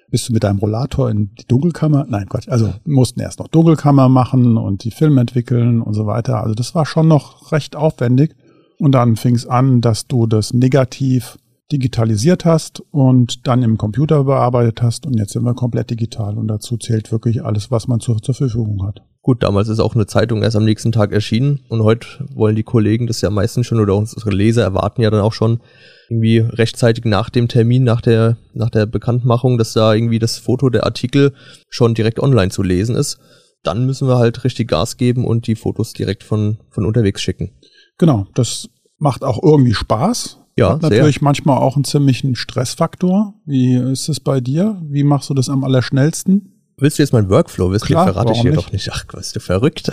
Bist 0.10 0.30
du 0.30 0.34
mit 0.34 0.44
deinem 0.44 0.60
Rollator 0.60 1.10
in 1.10 1.34
die 1.36 1.48
Dunkelkammer? 1.48 2.06
Nein, 2.08 2.30
Quatsch. 2.30 2.48
Also 2.50 2.74
mussten 2.86 3.20
erst 3.20 3.40
noch 3.40 3.48
Dunkelkammer 3.48 4.10
machen 4.10 4.58
und 4.58 4.84
die 4.84 4.92
Filme 4.92 5.22
entwickeln 5.22 5.82
und 5.82 5.94
so 5.94 6.06
weiter. 6.06 6.42
Also 6.42 6.54
das 6.54 6.76
war 6.76 6.86
schon 6.86 7.08
noch 7.08 7.52
recht 7.52 7.76
aufwendig. 7.76 8.36
Und 8.78 8.92
dann 8.92 9.16
fing 9.16 9.34
es 9.34 9.48
an, 9.48 9.82
dass 9.82 10.08
du 10.08 10.28
das 10.28 10.54
Negativ 10.54 11.38
digitalisiert 11.72 12.46
hast 12.46 12.82
und 12.92 13.48
dann 13.48 13.64
im 13.64 13.78
Computer 13.78 14.26
bearbeitet 14.26 14.82
hast 14.82 15.06
und 15.06 15.18
jetzt 15.18 15.34
sind 15.34 15.44
wir 15.44 15.56
komplett 15.56 15.90
digital 15.90 16.38
und 16.38 16.48
dazu 16.48 16.78
zählt 16.78 17.12
wirklich 17.12 17.44
alles, 17.44 17.72
was 17.72 17.88
man 17.88 18.00
zur, 18.00 18.22
zur 18.22 18.36
Verfügung 18.36 18.86
hat. 18.86 19.02
Gut, 19.22 19.42
damals 19.42 19.70
ist 19.70 19.80
auch 19.80 19.96
eine 19.96 20.06
Zeitung 20.06 20.44
erst 20.44 20.58
am 20.58 20.66
nächsten 20.66 20.92
Tag 20.92 21.14
erschienen 21.14 21.62
und 21.70 21.82
heute 21.82 22.08
wollen 22.36 22.58
die 22.58 22.64
Kollegen 22.64 23.08
das 23.08 23.22
ja 23.22 23.30
meistens 23.30 23.66
schon 23.66 23.80
oder 23.80 23.96
unsere 23.96 24.32
Leser 24.32 24.64
erwarten 24.64 25.02
ja 25.02 25.10
dann 25.10 25.22
auch 25.22 25.32
schon 25.32 25.62
irgendwie 26.10 26.40
rechtzeitig 26.40 27.06
nach 27.06 27.30
dem 27.30 27.48
Termin, 27.48 27.86
nach 27.86 28.02
der, 28.02 28.38
nach 28.54 28.70
der 28.70 28.86
Bekanntmachung, 28.86 29.58
dass 29.58 29.72
da 29.72 29.94
irgendwie 29.94 30.20
das 30.20 30.38
Foto 30.38 30.70
der 30.70 30.84
Artikel 30.84 31.34
schon 31.70 31.94
direkt 31.94 32.20
online 32.20 32.52
zu 32.52 32.64
lesen 32.64 32.96
ist. 32.96 33.18
Dann 33.64 33.86
müssen 33.86 34.10
wir 34.10 34.18
halt 34.18 34.44
richtig 34.44 34.68
Gas 34.68 34.98
geben 34.98 35.26
und 35.26 35.48
die 35.48 35.56
Fotos 35.56 35.94
direkt 35.94 36.24
von, 36.24 36.58
von 36.70 36.86
unterwegs 36.86 37.22
schicken. 37.22 37.54
Genau, 37.98 38.28
das 38.36 38.68
macht 38.98 39.24
auch 39.24 39.42
irgendwie 39.42 39.74
Spaß. 39.74 40.43
Ja, 40.56 40.74
Hat 40.74 40.82
natürlich 40.84 41.16
sehr. 41.16 41.24
manchmal 41.24 41.58
auch 41.58 41.76
einen 41.76 41.84
ziemlichen 41.84 42.36
Stressfaktor. 42.36 43.34
Wie 43.46 43.76
ist 43.76 44.08
es 44.10 44.20
bei 44.20 44.40
dir? 44.40 44.80
Wie 44.84 45.04
machst 45.04 45.30
du 45.30 45.34
das 45.34 45.50
am 45.50 45.64
allerschnellsten? 45.64 46.50
Willst 46.78 46.98
du 47.00 47.04
jetzt 47.04 47.14
meinen 47.14 47.30
Workflow 47.30 47.72
wissen? 47.72 47.86
Klar, 47.86 48.06
Den 48.08 48.14
verrate 48.14 48.32
ich 48.34 48.42
dir 48.42 48.52
nicht? 48.52 48.58
doch 48.64 48.72
nicht. 48.72 48.90
Ach, 48.92 49.06
bist 49.06 49.36
du 49.36 49.40
verrückt? 49.40 49.92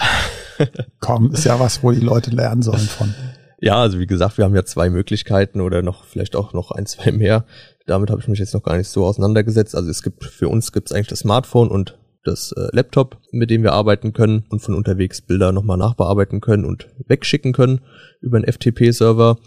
Komm, 1.00 1.32
ist 1.32 1.44
ja 1.44 1.58
was, 1.60 1.82
wo 1.82 1.90
die 1.92 2.00
Leute 2.00 2.30
lernen 2.30 2.62
sollen 2.62 2.78
von. 2.78 3.14
Ja, 3.60 3.76
also 3.80 3.98
wie 3.98 4.06
gesagt, 4.06 4.38
wir 4.38 4.44
haben 4.44 4.54
ja 4.54 4.64
zwei 4.64 4.88
Möglichkeiten 4.90 5.60
oder 5.60 5.82
noch 5.82 6.04
vielleicht 6.04 6.34
auch 6.36 6.52
noch 6.52 6.70
ein, 6.70 6.86
zwei 6.86 7.12
mehr. 7.12 7.44
Damit 7.86 8.10
habe 8.10 8.20
ich 8.20 8.28
mich 8.28 8.38
jetzt 8.38 8.54
noch 8.54 8.62
gar 8.62 8.76
nicht 8.76 8.88
so 8.88 9.04
auseinandergesetzt. 9.04 9.74
Also 9.74 9.90
es 9.90 10.02
gibt 10.02 10.24
für 10.24 10.48
uns 10.48 10.72
gibt 10.72 10.90
es 10.90 10.96
eigentlich 10.96 11.08
das 11.08 11.20
Smartphone 11.20 11.68
und 11.68 11.98
das 12.24 12.52
äh, 12.52 12.68
Laptop, 12.72 13.18
mit 13.32 13.50
dem 13.50 13.62
wir 13.62 13.72
arbeiten 13.72 14.12
können 14.12 14.44
und 14.50 14.60
von 14.60 14.74
unterwegs 14.74 15.22
Bilder 15.22 15.52
nochmal 15.52 15.78
nachbearbeiten 15.78 16.40
können 16.40 16.64
und 16.66 16.88
wegschicken 17.06 17.52
können 17.52 17.80
über 18.20 18.36
einen 18.36 18.50
FTP-Server 18.50 19.38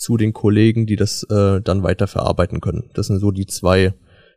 zu 0.00 0.16
den 0.16 0.32
Kollegen, 0.32 0.86
die 0.86 0.96
das 0.96 1.24
äh, 1.24 1.60
dann 1.60 1.82
weiter 1.82 2.06
verarbeiten 2.06 2.62
können. 2.62 2.90
Das 2.94 3.08
sind 3.08 3.20
so 3.20 3.30
die 3.30 3.46
zwei, 3.46 3.92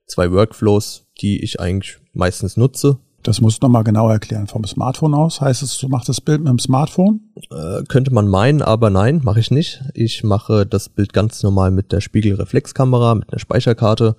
zwei 0.05 0.29
Workflows, 0.29 1.07
die 1.21 1.41
ich 1.41 1.61
eigentlich 1.61 1.99
meistens 2.11 2.57
nutze. 2.57 2.99
Das 3.23 3.39
musst 3.39 3.63
du 3.63 3.67
nochmal 3.67 3.85
genau 3.85 4.09
erklären. 4.09 4.47
Vom 4.47 4.65
Smartphone 4.65 5.13
aus 5.13 5.39
heißt 5.39 5.63
es, 5.63 5.77
du 5.77 5.87
machst 5.87 6.09
das 6.09 6.19
Bild 6.19 6.41
mit 6.41 6.49
dem 6.49 6.59
Smartphone? 6.59 7.21
Äh, 7.49 7.83
könnte 7.87 8.13
man 8.13 8.27
meinen, 8.27 8.61
aber 8.61 8.89
nein, 8.89 9.21
mache 9.23 9.39
ich 9.39 9.51
nicht. 9.51 9.81
Ich 9.93 10.25
mache 10.25 10.65
das 10.65 10.89
Bild 10.89 11.13
ganz 11.13 11.41
normal 11.43 11.71
mit 11.71 11.93
der 11.93 12.01
Spiegelreflexkamera, 12.01 13.15
mit 13.15 13.31
einer 13.31 13.39
Speicherkarte 13.39 14.17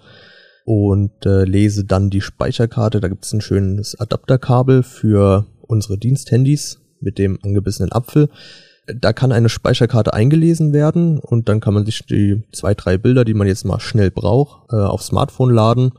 und 0.64 1.26
äh, 1.26 1.44
lese 1.44 1.84
dann 1.84 2.08
die 2.08 2.22
Speicherkarte. 2.22 3.00
Da 3.00 3.08
gibt 3.08 3.26
es 3.26 3.34
ein 3.34 3.42
schönes 3.42 4.00
Adapterkabel 4.00 4.82
für 4.82 5.44
unsere 5.60 5.98
Diensthandys 5.98 6.80
mit 7.00 7.18
dem 7.18 7.38
angebissenen 7.42 7.92
Apfel. 7.92 8.30
Da 8.86 9.12
kann 9.12 9.32
eine 9.32 9.48
Speicherkarte 9.48 10.12
eingelesen 10.12 10.72
werden 10.72 11.18
und 11.18 11.48
dann 11.48 11.60
kann 11.60 11.74
man 11.74 11.86
sich 11.86 12.04
die 12.04 12.42
zwei, 12.52 12.74
drei 12.74 12.98
Bilder, 12.98 13.24
die 13.24 13.34
man 13.34 13.46
jetzt 13.46 13.64
mal 13.64 13.80
schnell 13.80 14.10
braucht, 14.10 14.70
äh, 14.72 14.76
aufs 14.76 15.06
Smartphone 15.06 15.54
laden. 15.54 15.92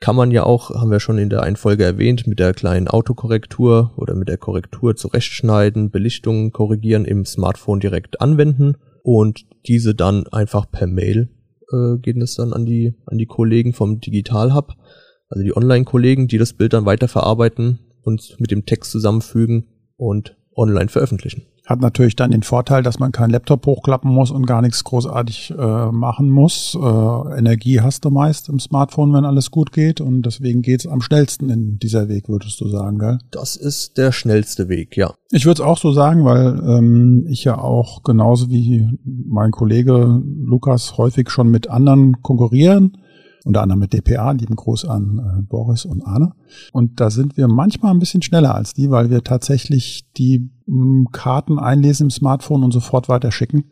Kann 0.00 0.14
man 0.14 0.30
ja 0.30 0.44
auch, 0.44 0.70
haben 0.70 0.92
wir 0.92 1.00
schon 1.00 1.18
in 1.18 1.30
der 1.30 1.42
einen 1.42 1.56
Folge 1.56 1.82
erwähnt, 1.82 2.28
mit 2.28 2.38
der 2.38 2.54
kleinen 2.54 2.86
Autokorrektur 2.86 3.92
oder 3.96 4.14
mit 4.14 4.28
der 4.28 4.38
Korrektur 4.38 4.94
zurechtschneiden, 4.94 5.90
Belichtungen 5.90 6.52
korrigieren 6.52 7.04
im 7.04 7.24
Smartphone 7.24 7.80
direkt 7.80 8.20
anwenden 8.20 8.76
und 9.02 9.44
diese 9.66 9.96
dann 9.96 10.28
einfach 10.28 10.70
per 10.70 10.86
Mail 10.86 11.30
äh, 11.72 11.98
gehen 11.98 12.20
das 12.20 12.34
dann 12.34 12.52
an 12.52 12.64
die, 12.64 12.94
an 13.06 13.18
die 13.18 13.26
Kollegen 13.26 13.72
vom 13.72 14.00
Digital 14.00 14.54
Hub, 14.54 14.74
also 15.28 15.42
die 15.42 15.56
Online-Kollegen, 15.56 16.28
die 16.28 16.38
das 16.38 16.52
Bild 16.52 16.72
dann 16.72 16.86
weiterverarbeiten 16.86 17.80
und 18.02 18.36
mit 18.38 18.50
dem 18.50 18.66
Text 18.66 18.92
zusammenfügen 18.92 19.66
und 19.96 20.36
online 20.54 20.88
veröffentlichen. 20.88 21.42
Hat 21.68 21.82
natürlich 21.82 22.16
dann 22.16 22.30
den 22.30 22.42
Vorteil, 22.42 22.82
dass 22.82 22.98
man 22.98 23.12
keinen 23.12 23.28
Laptop 23.28 23.66
hochklappen 23.66 24.10
muss 24.10 24.30
und 24.30 24.46
gar 24.46 24.62
nichts 24.62 24.84
großartig 24.84 25.50
äh, 25.50 25.92
machen 25.92 26.30
muss. 26.30 26.74
Äh, 26.74 27.38
Energie 27.38 27.82
hast 27.82 28.06
du 28.06 28.10
meist 28.10 28.48
im 28.48 28.58
Smartphone, 28.58 29.12
wenn 29.12 29.26
alles 29.26 29.50
gut 29.50 29.70
geht. 29.70 30.00
Und 30.00 30.22
deswegen 30.22 30.62
geht's 30.62 30.86
am 30.86 31.02
schnellsten 31.02 31.50
in 31.50 31.78
dieser 31.78 32.08
Weg, 32.08 32.30
würdest 32.30 32.58
du 32.62 32.68
sagen, 32.68 32.98
gell? 32.98 33.18
Das 33.30 33.54
ist 33.54 33.98
der 33.98 34.12
schnellste 34.12 34.70
Weg, 34.70 34.96
ja. 34.96 35.12
Ich 35.30 35.44
würde 35.44 35.60
es 35.60 35.68
auch 35.68 35.76
so 35.76 35.92
sagen, 35.92 36.24
weil 36.24 36.58
ähm, 36.66 37.26
ich 37.28 37.44
ja 37.44 37.58
auch 37.58 38.02
genauso 38.02 38.48
wie 38.48 38.88
mein 39.04 39.50
Kollege 39.50 40.22
Lukas 40.24 40.96
häufig 40.96 41.28
schon 41.28 41.50
mit 41.50 41.68
anderen 41.68 42.22
konkurrieren 42.22 42.96
unter 43.48 43.62
anderem 43.62 43.80
mit 43.80 43.94
DPA, 43.94 44.32
lieben 44.32 44.56
Gruß 44.56 44.84
an 44.84 45.18
äh, 45.18 45.42
Boris 45.42 45.86
und 45.86 46.02
Arne. 46.02 46.32
Und 46.72 47.00
da 47.00 47.08
sind 47.08 47.38
wir 47.38 47.48
manchmal 47.48 47.92
ein 47.92 47.98
bisschen 47.98 48.20
schneller 48.20 48.54
als 48.54 48.74
die, 48.74 48.90
weil 48.90 49.08
wir 49.08 49.24
tatsächlich 49.24 50.04
die 50.18 50.50
mh, 50.66 50.76
mm, 50.76 51.08
Karten 51.12 51.58
einlesen 51.58 52.04
im 52.04 52.10
Smartphone 52.10 52.62
und 52.62 52.72
sofort 52.72 53.08
weiterschicken. 53.08 53.64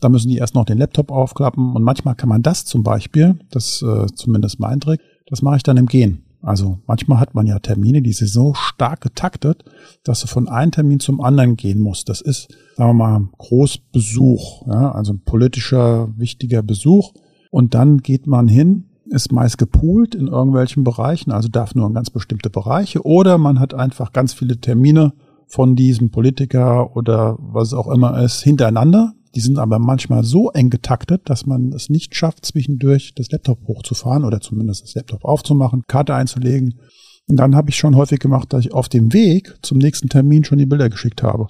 Da 0.00 0.08
müssen 0.08 0.28
die 0.28 0.36
erst 0.36 0.54
noch 0.54 0.64
den 0.64 0.78
Laptop 0.78 1.10
aufklappen 1.10 1.74
und 1.74 1.82
manchmal 1.82 2.14
kann 2.14 2.28
man 2.28 2.42
das 2.42 2.64
zum 2.64 2.84
Beispiel, 2.84 3.36
das 3.50 3.82
äh, 3.82 4.06
zumindest 4.14 4.60
mein 4.60 4.78
Trick, 4.78 5.00
das 5.26 5.42
mache 5.42 5.56
ich 5.56 5.62
dann 5.64 5.78
im 5.78 5.86
Gehen. 5.86 6.22
Also 6.40 6.78
manchmal 6.86 7.18
hat 7.18 7.34
man 7.34 7.48
ja 7.48 7.58
Termine, 7.58 8.02
die 8.02 8.12
sind 8.12 8.28
so 8.28 8.54
stark 8.54 9.00
getaktet, 9.00 9.64
dass 10.04 10.20
du 10.20 10.28
von 10.28 10.46
einem 10.46 10.70
Termin 10.70 11.00
zum 11.00 11.20
anderen 11.20 11.56
gehen 11.56 11.80
musst. 11.80 12.08
Das 12.08 12.20
ist, 12.20 12.54
sagen 12.76 12.90
wir 12.90 12.94
mal, 12.94 13.28
Großbesuch, 13.38 14.68
ja, 14.68 14.92
also 14.92 15.14
ein 15.14 15.24
politischer, 15.24 16.08
wichtiger 16.16 16.62
Besuch. 16.62 17.14
Und 17.50 17.74
dann 17.74 17.98
geht 17.98 18.26
man 18.26 18.46
hin 18.46 18.90
ist 19.06 19.32
meist 19.32 19.58
gepoolt 19.58 20.14
in 20.14 20.28
irgendwelchen 20.28 20.84
Bereichen, 20.84 21.30
also 21.30 21.48
darf 21.48 21.74
nur 21.74 21.86
in 21.86 21.94
ganz 21.94 22.10
bestimmte 22.10 22.50
Bereiche, 22.50 23.04
oder 23.04 23.38
man 23.38 23.60
hat 23.60 23.74
einfach 23.74 24.12
ganz 24.12 24.32
viele 24.32 24.58
Termine 24.58 25.12
von 25.46 25.76
diesem 25.76 26.10
Politiker 26.10 26.96
oder 26.96 27.36
was 27.38 27.74
auch 27.74 27.88
immer 27.88 28.22
ist 28.22 28.42
hintereinander. 28.42 29.12
Die 29.34 29.40
sind 29.40 29.58
aber 29.58 29.78
manchmal 29.78 30.22
so 30.22 30.50
eng 30.50 30.70
getaktet, 30.70 31.22
dass 31.28 31.44
man 31.44 31.72
es 31.72 31.90
nicht 31.90 32.14
schafft, 32.14 32.46
zwischendurch 32.46 33.14
das 33.14 33.30
Laptop 33.30 33.66
hochzufahren 33.66 34.24
oder 34.24 34.40
zumindest 34.40 34.84
das 34.84 34.94
Laptop 34.94 35.24
aufzumachen, 35.24 35.82
Karte 35.88 36.14
einzulegen. 36.14 36.78
Und 37.26 37.36
dann 37.36 37.56
habe 37.56 37.70
ich 37.70 37.76
schon 37.76 37.96
häufig 37.96 38.20
gemacht, 38.20 38.52
dass 38.52 38.64
ich 38.64 38.72
auf 38.72 38.88
dem 38.88 39.12
Weg 39.12 39.56
zum 39.62 39.78
nächsten 39.78 40.08
Termin 40.08 40.44
schon 40.44 40.58
die 40.58 40.66
Bilder 40.66 40.88
geschickt 40.88 41.22
habe. 41.22 41.46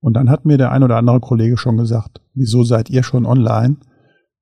Und 0.00 0.14
dann 0.14 0.30
hat 0.30 0.44
mir 0.44 0.58
der 0.58 0.72
ein 0.72 0.82
oder 0.82 0.96
andere 0.96 1.20
Kollege 1.20 1.56
schon 1.56 1.76
gesagt, 1.76 2.20
wieso 2.34 2.64
seid 2.64 2.90
ihr 2.90 3.04
schon 3.04 3.24
online? 3.24 3.76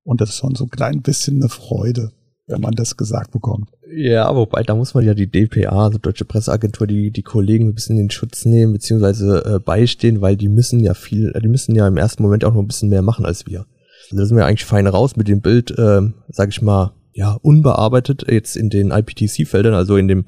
Und 0.03 0.21
das 0.21 0.29
ist 0.29 0.37
schon 0.37 0.55
so 0.55 0.63
ein 0.63 0.71
klein 0.71 1.01
bisschen 1.01 1.37
eine 1.37 1.49
Freude 1.49 2.11
wenn 2.51 2.61
man 2.61 2.73
das 2.73 2.97
gesagt 2.97 3.31
bekommt. 3.31 3.69
Ja, 3.93 4.33
wobei, 4.35 4.63
da 4.63 4.75
muss 4.75 4.93
man 4.93 5.05
ja 5.05 5.13
die 5.13 5.27
DPA, 5.27 5.85
also 5.85 5.97
Deutsche 5.97 6.25
Presseagentur, 6.25 6.87
die, 6.87 7.11
die 7.11 7.23
Kollegen 7.23 7.69
ein 7.69 7.73
bisschen 7.73 7.97
in 7.97 8.05
den 8.05 8.11
Schutz 8.11 8.45
nehmen, 8.45 8.73
beziehungsweise 8.73 9.43
äh, 9.45 9.59
beistehen, 9.59 10.21
weil 10.21 10.37
die 10.37 10.47
müssen 10.47 10.79
ja 10.79 10.93
viel, 10.93 11.33
die 11.41 11.47
müssen 11.47 11.75
ja 11.75 11.87
im 11.87 11.97
ersten 11.97 12.23
Moment 12.23 12.45
auch 12.45 12.53
noch 12.53 12.61
ein 12.61 12.67
bisschen 12.67 12.89
mehr 12.89 13.01
machen 13.01 13.25
als 13.25 13.47
wir. 13.47 13.65
Also 14.03 14.17
da 14.17 14.25
sind 14.25 14.37
wir 14.37 14.45
eigentlich 14.45 14.65
fein 14.65 14.87
raus 14.87 15.15
mit 15.15 15.27
dem 15.27 15.41
Bild, 15.41 15.71
äh, 15.77 16.01
sag 16.29 16.49
ich 16.49 16.61
mal, 16.61 16.93
ja, 17.13 17.33
unbearbeitet 17.41 18.25
jetzt 18.29 18.55
in 18.55 18.69
den 18.69 18.91
IPTC-Feldern, 18.91 19.73
also 19.73 19.97
in 19.97 20.07
dem, 20.07 20.25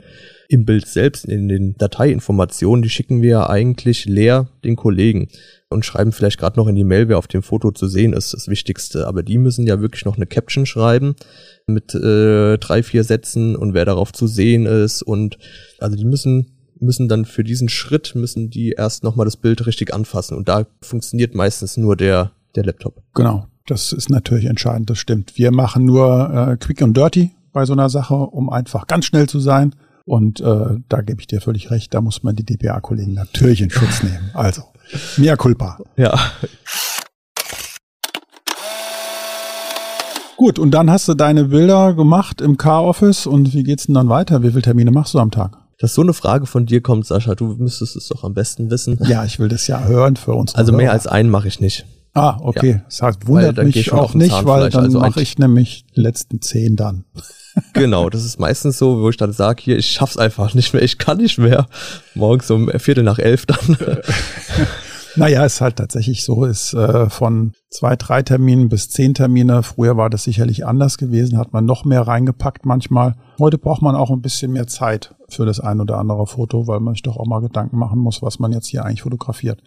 im 0.49 0.65
Bild 0.65 0.85
selbst, 0.85 1.25
in 1.25 1.47
den 1.47 1.75
Dateiinformationen, 1.77 2.81
die 2.81 2.89
schicken 2.89 3.21
wir 3.21 3.29
ja 3.29 3.49
eigentlich 3.49 4.05
leer 4.05 4.49
den 4.63 4.75
Kollegen 4.75 5.29
und 5.69 5.85
schreiben 5.85 6.11
vielleicht 6.11 6.39
gerade 6.39 6.59
noch 6.59 6.67
in 6.67 6.75
die 6.75 6.83
Mail, 6.83 7.07
wer 7.07 7.17
auf 7.17 7.27
dem 7.27 7.41
Foto 7.41 7.71
zu 7.71 7.87
sehen 7.87 8.13
ist, 8.13 8.33
das 8.33 8.47
Wichtigste. 8.47 9.07
Aber 9.07 9.23
die 9.23 9.37
müssen 9.37 9.65
ja 9.65 9.81
wirklich 9.81 10.05
noch 10.05 10.17
eine 10.17 10.27
Caption 10.27 10.65
schreiben 10.65 11.15
mit 11.67 11.95
äh, 11.95 12.57
drei, 12.57 12.83
vier 12.83 13.03
Sätzen 13.03 13.55
und 13.55 13.73
wer 13.73 13.85
darauf 13.85 14.11
zu 14.11 14.27
sehen 14.27 14.65
ist 14.65 15.01
und 15.01 15.37
also 15.79 15.95
die 15.95 16.05
müssen 16.05 16.49
müssen 16.79 17.07
dann 17.07 17.23
für 17.23 17.45
diesen 17.45 17.69
Schritt 17.69 18.13
müssen 18.13 18.49
die 18.49 18.71
erst 18.71 19.05
nochmal 19.05 19.25
das 19.25 19.37
Bild 19.37 19.65
richtig 19.65 19.93
anfassen 19.93 20.35
und 20.35 20.49
da 20.49 20.67
funktioniert 20.81 21.33
meistens 21.33 21.77
nur 21.77 21.95
der 21.95 22.33
der 22.55 22.65
Laptop. 22.65 23.01
Genau, 23.13 23.47
das 23.67 23.93
ist 23.93 24.09
natürlich 24.09 24.45
entscheidend, 24.45 24.89
das 24.89 24.97
stimmt. 24.97 25.37
Wir 25.37 25.51
machen 25.51 25.85
nur 25.85 26.49
äh, 26.51 26.57
quick 26.57 26.81
and 26.81 26.95
dirty 26.95 27.31
bei 27.53 27.65
so 27.65 27.73
einer 27.73 27.89
Sache, 27.89 28.15
um 28.15 28.49
einfach 28.49 28.87
ganz 28.87 29.05
schnell 29.05 29.27
zu 29.27 29.39
sein. 29.39 29.75
Und 30.05 30.41
äh, 30.41 30.79
da 30.89 31.01
gebe 31.01 31.21
ich 31.21 31.27
dir 31.27 31.39
völlig 31.39 31.71
recht, 31.71 31.93
da 31.93 32.01
muss 32.01 32.23
man 32.23 32.35
die 32.35 32.43
DPA-Kollegen 32.43 33.13
natürlich 33.13 33.61
in 33.61 33.69
Schutz 33.69 34.03
nehmen. 34.03 34.31
Also, 34.33 34.63
mea 35.15 35.37
culpa. 35.37 35.77
Ja. 35.95 36.19
Gut, 40.35 40.59
und 40.59 40.71
dann 40.71 40.91
hast 40.91 41.07
du 41.07 41.13
deine 41.13 41.45
Bilder 41.45 41.93
gemacht 41.93 42.41
im 42.41 42.57
Car-Office 42.57 43.27
und 43.27 43.53
wie 43.53 43.63
geht's 43.63 43.85
denn 43.85 43.95
dann 43.95 44.09
weiter? 44.09 44.43
Wie 44.43 44.49
viele 44.49 44.63
Termine 44.63 44.91
machst 44.91 45.13
du 45.13 45.19
am 45.19 45.31
Tag? 45.31 45.57
Dass 45.79 45.93
so 45.93 46.01
eine 46.01 46.13
Frage 46.13 46.47
von 46.47 46.65
dir 46.65 46.81
kommt, 46.81 47.05
Sascha, 47.05 47.35
du 47.35 47.55
müsstest 47.55 47.95
es 47.95 48.09
doch 48.09 48.25
am 48.25 48.33
besten 48.33 48.69
wissen. 48.69 48.99
Ja, 49.05 49.23
ich 49.23 49.39
will 49.39 49.47
das 49.47 49.67
ja 49.67 49.85
hören 49.85 50.17
für 50.17 50.33
uns. 50.33 50.53
Also 50.53 50.73
mehr 50.73 50.91
als 50.91 51.07
einen 51.07 51.29
mache 51.29 51.47
ich 51.47 51.61
nicht. 51.61 51.85
Ah, 52.15 52.37
okay. 52.41 52.71
Ja. 52.71 52.81
Das 52.85 53.01
heißt, 53.01 53.27
wundert 53.27 53.57
mich 53.63 53.91
auch 53.91 54.13
nicht, 54.13 54.45
weil 54.45 54.69
dann 54.69 54.85
also 54.85 54.99
mache 54.99 55.21
ich 55.21 55.39
nämlich 55.39 55.85
die 55.95 56.01
letzten 56.01 56.41
zehn 56.41 56.75
dann. 56.75 57.05
genau, 57.73 58.09
das 58.09 58.23
ist 58.23 58.39
meistens 58.39 58.77
so, 58.77 59.01
wo 59.01 59.09
ich 59.09 59.17
dann 59.17 59.33
sage, 59.33 59.63
hier, 59.63 59.77
ich 59.77 59.89
schaff's 59.89 60.17
einfach 60.17 60.53
nicht 60.53 60.73
mehr, 60.73 60.83
ich 60.83 60.99
kann 60.99 61.17
nicht 61.17 61.39
mehr. 61.39 61.67
Morgens 62.13 62.51
um 62.51 62.69
Viertel 62.77 63.03
nach 63.03 63.17
elf 63.19 63.45
dann. 63.47 63.77
Naja, 65.15 65.45
ist 65.45 65.61
halt 65.61 65.75
tatsächlich 65.75 66.23
so, 66.23 66.45
ist 66.45 66.73
äh, 66.73 67.09
von 67.09 67.53
zwei, 67.69 67.95
drei 67.95 68.23
Terminen 68.23 68.69
bis 68.69 68.89
zehn 68.89 69.13
Termine. 69.13 69.63
Früher 69.63 69.97
war 69.97 70.09
das 70.09 70.23
sicherlich 70.23 70.65
anders 70.65 70.97
gewesen, 70.97 71.37
hat 71.37 71.53
man 71.53 71.65
noch 71.65 71.85
mehr 71.85 72.01
reingepackt 72.01 72.65
manchmal. 72.65 73.15
Heute 73.39 73.57
braucht 73.57 73.81
man 73.81 73.95
auch 73.95 74.09
ein 74.09 74.21
bisschen 74.21 74.51
mehr 74.51 74.67
Zeit 74.67 75.15
für 75.29 75.45
das 75.45 75.59
ein 75.59 75.81
oder 75.81 75.97
andere 75.97 76.25
Foto, 76.27 76.67
weil 76.67 76.79
man 76.79 76.95
sich 76.95 77.03
doch 77.03 77.17
auch 77.17 77.25
mal 77.25 77.41
Gedanken 77.41 77.77
machen 77.77 77.99
muss, 77.99 78.21
was 78.21 78.39
man 78.39 78.51
jetzt 78.51 78.67
hier 78.67 78.85
eigentlich 78.85 79.03
fotografiert. 79.03 79.61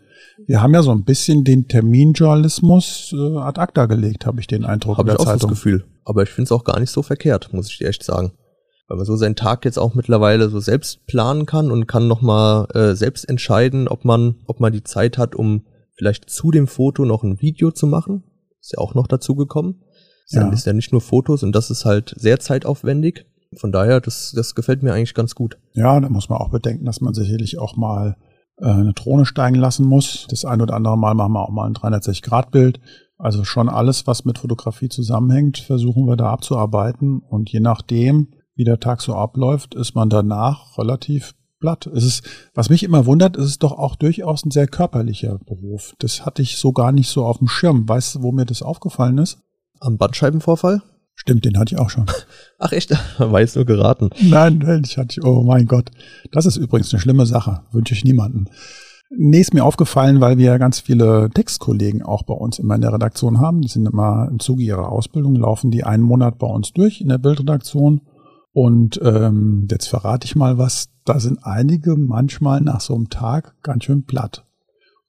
Wir 0.46 0.62
haben 0.62 0.74
ja 0.74 0.82
so 0.82 0.90
ein 0.90 1.04
bisschen 1.04 1.44
den 1.44 1.68
Terminjournalismus 1.68 3.14
äh, 3.16 3.38
ad 3.38 3.60
acta 3.60 3.86
gelegt, 3.86 4.26
habe 4.26 4.40
ich 4.40 4.46
den 4.46 4.64
Eindruck. 4.64 4.98
Habe 4.98 5.10
ich 5.10 5.18
auch 5.18 5.24
Zeitung. 5.24 5.50
das 5.50 5.58
Gefühl. 5.58 5.84
aber 6.04 6.22
ich 6.22 6.30
finde 6.30 6.46
es 6.46 6.52
auch 6.52 6.64
gar 6.64 6.80
nicht 6.80 6.90
so 6.90 7.02
verkehrt, 7.02 7.52
muss 7.52 7.70
ich 7.70 7.78
dir 7.78 7.88
echt 7.88 8.02
sagen. 8.02 8.32
Weil 8.88 8.98
man 8.98 9.06
so 9.06 9.16
seinen 9.16 9.36
Tag 9.36 9.64
jetzt 9.64 9.78
auch 9.78 9.94
mittlerweile 9.94 10.48
so 10.48 10.60
selbst 10.60 11.06
planen 11.06 11.44
kann 11.46 11.70
und 11.70 11.86
kann 11.86 12.06
nochmal 12.06 12.68
äh, 12.74 12.94
selbst 12.94 13.28
entscheiden, 13.28 13.88
ob 13.88 14.04
man, 14.04 14.36
ob 14.46 14.60
man 14.60 14.72
die 14.72 14.84
Zeit 14.84 15.18
hat, 15.18 15.34
um 15.34 15.66
vielleicht 15.96 16.30
zu 16.30 16.50
dem 16.50 16.66
Foto 16.66 17.04
noch 17.04 17.24
ein 17.24 17.40
Video 17.40 17.70
zu 17.72 17.86
machen. 17.86 18.22
Ist 18.60 18.72
ja 18.72 18.78
auch 18.78 18.94
noch 18.94 19.06
dazu 19.06 19.34
gekommen. 19.34 19.82
Ja. 20.28 20.40
Dann 20.40 20.52
ist 20.52 20.66
ja 20.66 20.72
nicht 20.72 20.92
nur 20.92 21.00
Fotos 21.00 21.42
und 21.42 21.52
das 21.52 21.70
ist 21.70 21.84
halt 21.84 22.14
sehr 22.16 22.38
zeitaufwendig. 22.38 23.26
Von 23.58 23.72
daher, 23.72 24.00
das, 24.00 24.32
das 24.34 24.54
gefällt 24.54 24.82
mir 24.82 24.92
eigentlich 24.92 25.14
ganz 25.14 25.34
gut. 25.34 25.58
Ja, 25.72 25.98
da 26.00 26.08
muss 26.08 26.28
man 26.28 26.38
auch 26.38 26.50
bedenken, 26.50 26.84
dass 26.84 27.00
man 27.00 27.14
sicherlich 27.14 27.58
auch 27.58 27.76
mal 27.76 28.16
äh, 28.58 28.66
eine 28.66 28.92
Drohne 28.92 29.24
steigen 29.24 29.56
lassen 29.56 29.86
muss. 29.86 30.26
Das 30.28 30.44
ein 30.44 30.60
oder 30.60 30.74
andere 30.74 30.98
Mal 30.98 31.14
machen 31.14 31.32
wir 31.32 31.42
auch 31.42 31.50
mal 31.50 31.66
ein 31.66 31.74
360-Grad-Bild. 31.74 32.80
Also 33.18 33.44
schon 33.44 33.68
alles, 33.68 34.06
was 34.06 34.24
mit 34.24 34.38
Fotografie 34.38 34.88
zusammenhängt, 34.88 35.58
versuchen 35.58 36.06
wir 36.06 36.16
da 36.16 36.30
abzuarbeiten. 36.30 37.20
Und 37.20 37.50
je 37.50 37.60
nachdem, 37.60 38.28
wie 38.56 38.64
der 38.64 38.80
Tag 38.80 39.00
so 39.02 39.14
abläuft, 39.14 39.74
ist 39.74 39.94
man 39.94 40.10
danach 40.10 40.76
relativ 40.78 41.34
platt. 41.60 41.86
Es 41.86 42.04
ist, 42.04 42.22
was 42.54 42.70
mich 42.70 42.82
immer 42.82 43.06
wundert, 43.06 43.36
ist 43.36 43.46
es 43.46 43.58
doch 43.58 43.72
auch 43.72 43.96
durchaus 43.96 44.44
ein 44.44 44.50
sehr 44.50 44.66
körperlicher 44.66 45.38
Beruf. 45.46 45.94
Das 45.98 46.26
hatte 46.26 46.42
ich 46.42 46.56
so 46.56 46.72
gar 46.72 46.92
nicht 46.92 47.08
so 47.08 47.24
auf 47.24 47.38
dem 47.38 47.48
Schirm. 47.48 47.88
Weißt 47.88 48.16
du, 48.16 48.22
wo 48.22 48.32
mir 48.32 48.46
das 48.46 48.62
aufgefallen 48.62 49.18
ist? 49.18 49.38
Am 49.80 49.98
Bandscheibenvorfall? 49.98 50.82
Stimmt, 51.14 51.44
den 51.44 51.58
hatte 51.58 51.74
ich 51.74 51.80
auch 51.80 51.90
schon. 51.90 52.06
Ach 52.58 52.72
echt? 52.72 52.90
Weiß 53.18 53.56
nur 53.56 53.64
geraten. 53.64 54.10
Nein, 54.22 54.82
ich 54.84 54.98
hatte, 54.98 55.20
oh 55.24 55.42
mein 55.42 55.66
Gott. 55.66 55.90
Das 56.30 56.46
ist 56.46 56.56
übrigens 56.56 56.92
eine 56.92 57.00
schlimme 57.00 57.26
Sache. 57.26 57.62
Wünsche 57.72 57.94
ich 57.94 58.04
niemanden. 58.04 58.48
Nee, 59.10 59.40
ist 59.40 59.54
mir 59.54 59.64
aufgefallen, 59.64 60.20
weil 60.20 60.36
wir 60.36 60.58
ganz 60.58 60.80
viele 60.80 61.30
Textkollegen 61.32 62.02
auch 62.02 62.24
bei 62.24 62.34
uns 62.34 62.58
immer 62.58 62.74
in 62.74 62.80
der 62.80 62.92
Redaktion 62.92 63.40
haben. 63.40 63.62
Die 63.62 63.68
sind 63.68 63.86
immer 63.86 64.28
im 64.30 64.40
Zuge 64.40 64.64
ihrer 64.64 64.90
Ausbildung, 64.90 65.36
laufen 65.36 65.70
die 65.70 65.84
einen 65.84 66.02
Monat 66.02 66.38
bei 66.38 66.46
uns 66.46 66.72
durch 66.72 67.00
in 67.00 67.08
der 67.08 67.18
Bildredaktion. 67.18 68.02
Und 68.56 68.98
ähm, 69.02 69.68
jetzt 69.70 69.86
verrate 69.86 70.24
ich 70.24 70.34
mal 70.34 70.56
was. 70.56 70.86
Da 71.04 71.20
sind 71.20 71.40
einige 71.42 71.94
manchmal 71.94 72.62
nach 72.62 72.80
so 72.80 72.94
einem 72.94 73.10
Tag 73.10 73.54
ganz 73.62 73.84
schön 73.84 74.06
platt. 74.06 74.46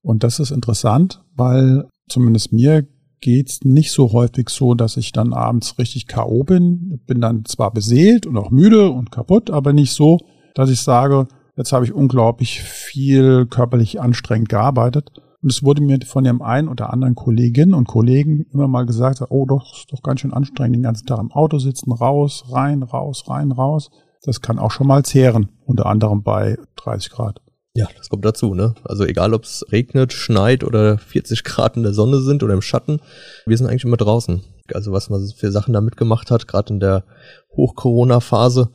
Und 0.02 0.26
das 0.26 0.42
ist 0.42 0.52
interessant, 0.52 1.24
weil 1.34 1.88
zumindest 2.10 2.52
mir 2.52 2.86
geht's 3.22 3.62
nicht 3.64 3.94
so 3.94 4.12
häufig 4.12 4.50
so, 4.50 4.74
dass 4.74 4.98
ich 4.98 5.14
dann 5.14 5.32
abends 5.32 5.80
richtig 5.80 6.08
K.O. 6.08 6.44
bin. 6.44 7.00
Bin 7.08 7.22
dann 7.22 7.46
zwar 7.46 7.72
beseelt 7.72 8.26
und 8.26 8.36
auch 8.36 8.52
müde 8.52 8.90
und 8.90 9.14
kaputt, 9.14 9.50
aber 9.50 9.72
nicht 9.72 9.94
so, 9.94 10.18
dass 10.54 10.70
ich 10.70 10.82
sage, 10.82 11.30
jetzt 11.56 11.72
habe 11.72 11.86
ich 11.86 11.94
unglaublich 11.94 12.62
viel 12.62 13.46
körperlich 13.46 14.02
anstrengend 14.02 14.50
gearbeitet. 14.50 15.10
Und 15.42 15.52
es 15.52 15.64
wurde 15.64 15.82
mir 15.82 16.00
von 16.06 16.24
dem 16.24 16.42
einen 16.42 16.68
oder 16.68 16.92
anderen 16.92 17.16
Kolleginnen 17.16 17.74
und 17.74 17.88
Kollegen 17.88 18.46
immer 18.52 18.68
mal 18.68 18.86
gesagt, 18.86 19.22
oh 19.30 19.46
doch, 19.46 19.72
ist 19.76 19.92
doch 19.92 20.02
ganz 20.02 20.22
schön 20.22 20.34
anstrengend, 20.34 20.76
den 20.76 20.84
ganzen 20.84 21.06
Tag 21.06 21.20
im 21.20 21.32
Auto 21.32 21.60
sitzen, 21.60 21.92
raus, 21.92 22.46
rein, 22.52 22.82
raus, 22.82 23.26
rein, 23.28 23.52
raus. 23.52 23.92
Das 24.24 24.42
kann 24.42 24.58
auch 24.58 24.72
schon 24.72 24.88
mal 24.88 25.04
zehren, 25.04 25.50
unter 25.66 25.86
anderem 25.86 26.24
bei 26.24 26.58
30 26.78 27.12
Grad. 27.12 27.42
Ja, 27.76 27.88
das 27.96 28.10
kommt 28.10 28.26
dazu, 28.26 28.56
ne? 28.56 28.74
Also 28.86 29.06
egal, 29.06 29.36
ob 29.36 29.44
es 29.44 29.64
regnet, 29.72 30.12
schneit 30.12 30.64
oder 30.64 30.98
40 30.98 31.44
Grad 31.44 31.78
in 31.78 31.84
der 31.84 31.94
Sonne 31.94 32.22
sind 32.22 32.42
oder 32.42 32.56
im 32.56 32.64
Schatten, 32.64 33.00
wir 33.46 33.56
sind 33.56 33.68
eigentlich 33.68 33.86
immer 33.86 33.98
draußen. 33.98 34.42
Also 34.74 34.92
was 34.92 35.12
man 35.12 35.24
für 35.28 35.52
Sachen 35.52 35.74
da 35.74 35.82
mitgemacht 35.82 36.32
hat, 36.32 36.48
gerade 36.48 36.74
in 36.74 36.80
der 36.80 37.04
Hoch-Corona-Phase, 37.56 38.72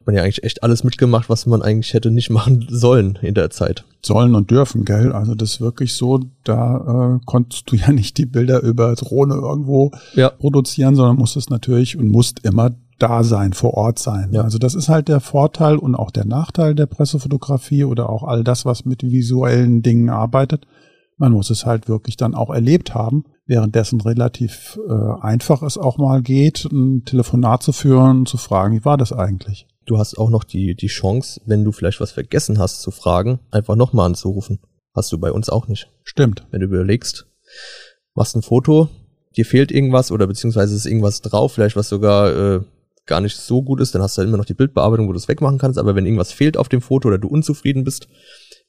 hat 0.00 0.06
man 0.06 0.16
ja 0.16 0.22
eigentlich 0.22 0.44
echt 0.44 0.62
alles 0.62 0.82
mitgemacht, 0.82 1.28
was 1.28 1.44
man 1.44 1.60
eigentlich 1.60 1.92
hätte 1.92 2.10
nicht 2.10 2.30
machen 2.30 2.66
sollen 2.70 3.18
in 3.20 3.34
der 3.34 3.50
Zeit. 3.50 3.84
Sollen 4.02 4.34
und 4.34 4.50
dürfen, 4.50 4.86
gell? 4.86 5.12
Also 5.12 5.34
das 5.34 5.52
ist 5.52 5.60
wirklich 5.60 5.92
so, 5.92 6.20
da 6.42 7.18
äh, 7.18 7.24
konntest 7.26 7.70
du 7.70 7.76
ja 7.76 7.92
nicht 7.92 8.16
die 8.16 8.24
Bilder 8.24 8.62
über 8.62 8.94
Drohne 8.94 9.34
irgendwo 9.34 9.90
ja. 10.14 10.30
produzieren, 10.30 10.96
sondern 10.96 11.16
musstest 11.16 11.50
natürlich 11.50 11.98
und 11.98 12.08
musst 12.08 12.44
immer 12.46 12.70
da 12.98 13.24
sein, 13.24 13.52
vor 13.52 13.74
Ort 13.74 13.98
sein. 13.98 14.30
Ja. 14.32 14.42
Also 14.42 14.58
das 14.58 14.74
ist 14.74 14.88
halt 14.88 15.08
der 15.08 15.20
Vorteil 15.20 15.76
und 15.76 15.94
auch 15.94 16.10
der 16.10 16.26
Nachteil 16.26 16.74
der 16.74 16.86
Pressefotografie 16.86 17.84
oder 17.84 18.08
auch 18.08 18.24
all 18.24 18.42
das, 18.42 18.64
was 18.64 18.86
mit 18.86 19.02
visuellen 19.02 19.82
Dingen 19.82 20.08
arbeitet. 20.08 20.66
Man 21.18 21.32
muss 21.32 21.50
es 21.50 21.66
halt 21.66 21.88
wirklich 21.88 22.16
dann 22.16 22.34
auch 22.34 22.48
erlebt 22.48 22.94
haben, 22.94 23.24
währenddessen 23.44 24.00
relativ 24.00 24.78
äh, 24.88 25.20
einfach 25.20 25.62
es 25.62 25.76
auch 25.76 25.98
mal 25.98 26.22
geht, 26.22 26.64
ein 26.72 27.04
Telefonat 27.04 27.62
zu 27.62 27.72
führen 27.72 28.20
und 28.20 28.28
zu 28.28 28.38
fragen, 28.38 28.74
wie 28.74 28.84
war 28.86 28.96
das 28.96 29.12
eigentlich? 29.12 29.66
Du 29.90 29.98
hast 29.98 30.16
auch 30.16 30.30
noch 30.30 30.44
die, 30.44 30.76
die 30.76 30.86
Chance, 30.86 31.40
wenn 31.46 31.64
du 31.64 31.72
vielleicht 31.72 32.00
was 32.00 32.12
vergessen 32.12 32.60
hast 32.60 32.80
zu 32.80 32.92
fragen, 32.92 33.40
einfach 33.50 33.74
nochmal 33.74 34.06
anzurufen. 34.06 34.60
Hast 34.94 35.10
du 35.10 35.18
bei 35.18 35.32
uns 35.32 35.48
auch 35.48 35.66
nicht. 35.66 35.90
Stimmt. 36.04 36.46
Wenn 36.52 36.60
du 36.60 36.66
überlegst, 36.66 37.26
machst 38.14 38.36
ein 38.36 38.42
Foto, 38.42 38.88
dir 39.36 39.44
fehlt 39.44 39.72
irgendwas 39.72 40.12
oder 40.12 40.28
beziehungsweise 40.28 40.76
ist 40.76 40.86
irgendwas 40.86 41.22
drauf, 41.22 41.54
vielleicht 41.54 41.74
was 41.74 41.88
sogar 41.88 42.30
äh, 42.30 42.60
gar 43.04 43.20
nicht 43.20 43.36
so 43.36 43.62
gut 43.62 43.80
ist, 43.80 43.92
dann 43.92 44.00
hast 44.00 44.16
du 44.16 44.20
halt 44.20 44.28
immer 44.28 44.38
noch 44.38 44.44
die 44.44 44.54
Bildbearbeitung, 44.54 45.08
wo 45.08 45.12
du 45.12 45.18
es 45.18 45.26
wegmachen 45.26 45.58
kannst. 45.58 45.76
Aber 45.76 45.96
wenn 45.96 46.06
irgendwas 46.06 46.30
fehlt 46.30 46.56
auf 46.56 46.68
dem 46.68 46.82
Foto 46.82 47.08
oder 47.08 47.18
du 47.18 47.26
unzufrieden 47.26 47.82
bist, 47.82 48.06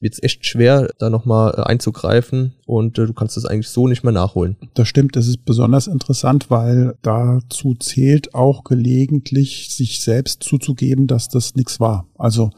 wird 0.01 0.13
es 0.13 0.23
echt 0.23 0.45
schwer, 0.45 0.89
da 0.99 1.09
nochmal 1.09 1.53
äh, 1.55 1.61
einzugreifen 1.61 2.55
und 2.65 2.97
äh, 2.97 3.05
du 3.05 3.13
kannst 3.13 3.37
es 3.37 3.45
eigentlich 3.45 3.69
so 3.69 3.87
nicht 3.87 4.03
mehr 4.03 4.11
nachholen. 4.11 4.57
Das 4.73 4.87
stimmt, 4.87 5.15
das 5.15 5.27
ist 5.27 5.45
besonders 5.45 5.87
interessant, 5.87 6.49
weil 6.49 6.95
dazu 7.01 7.75
zählt 7.75 8.33
auch 8.33 8.63
gelegentlich, 8.63 9.69
sich 9.73 10.03
selbst 10.03 10.43
zuzugeben, 10.43 11.07
dass 11.07 11.29
das 11.29 11.55
nichts 11.55 11.79
war. 11.79 12.07
Also 12.17 12.49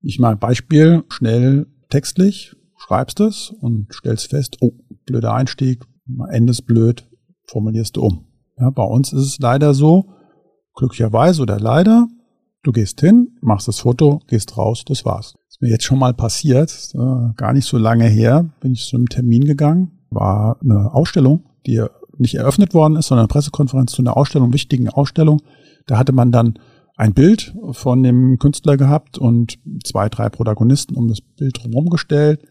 ich 0.00 0.18
mal 0.18 0.36
Beispiel, 0.36 1.04
schnell 1.08 1.66
textlich, 1.90 2.54
schreibst 2.76 3.20
es 3.20 3.52
und 3.60 3.92
stellst 3.92 4.30
fest, 4.30 4.56
oh, 4.60 4.72
blöder 5.04 5.34
Einstieg, 5.34 5.84
Ende 6.30 6.52
ist 6.52 6.62
blöd, 6.62 7.06
formulierst 7.46 7.96
du 7.96 8.02
um. 8.02 8.26
Ja, 8.58 8.70
bei 8.70 8.84
uns 8.84 9.12
ist 9.12 9.26
es 9.26 9.38
leider 9.38 9.74
so, 9.74 10.06
Glücklicherweise 10.74 11.42
oder 11.42 11.60
leider, 11.60 12.08
du 12.62 12.72
gehst 12.72 13.00
hin, 13.00 13.36
machst 13.40 13.68
das 13.68 13.80
Foto, 13.80 14.20
gehst 14.26 14.56
raus, 14.56 14.84
das 14.86 15.04
war's. 15.04 15.34
Mir 15.62 15.70
jetzt 15.70 15.84
schon 15.84 16.00
mal 16.00 16.12
passiert, 16.12 16.90
äh, 16.94 17.34
gar 17.36 17.52
nicht 17.52 17.66
so 17.66 17.78
lange 17.78 18.06
her, 18.06 18.50
bin 18.58 18.72
ich 18.72 18.84
zu 18.84 18.96
einem 18.96 19.08
Termin 19.08 19.44
gegangen, 19.44 19.92
war 20.10 20.58
eine 20.60 20.92
Ausstellung, 20.92 21.44
die 21.66 21.84
nicht 22.18 22.34
eröffnet 22.34 22.74
worden 22.74 22.96
ist, 22.96 23.06
sondern 23.06 23.26
eine 23.26 23.28
Pressekonferenz 23.28 23.92
zu 23.92 24.02
einer 24.02 24.16
Ausstellung, 24.16 24.52
wichtigen 24.52 24.88
Ausstellung. 24.88 25.40
Da 25.86 25.98
hatte 25.98 26.10
man 26.10 26.32
dann 26.32 26.58
ein 26.96 27.14
Bild 27.14 27.54
von 27.70 28.02
dem 28.02 28.40
Künstler 28.40 28.76
gehabt 28.76 29.18
und 29.18 29.60
zwei, 29.84 30.08
drei 30.08 30.28
Protagonisten 30.30 30.96
um 30.96 31.06
das 31.06 31.20
Bild 31.20 31.62
drumherum 31.62 31.90
gestellt, 31.90 32.42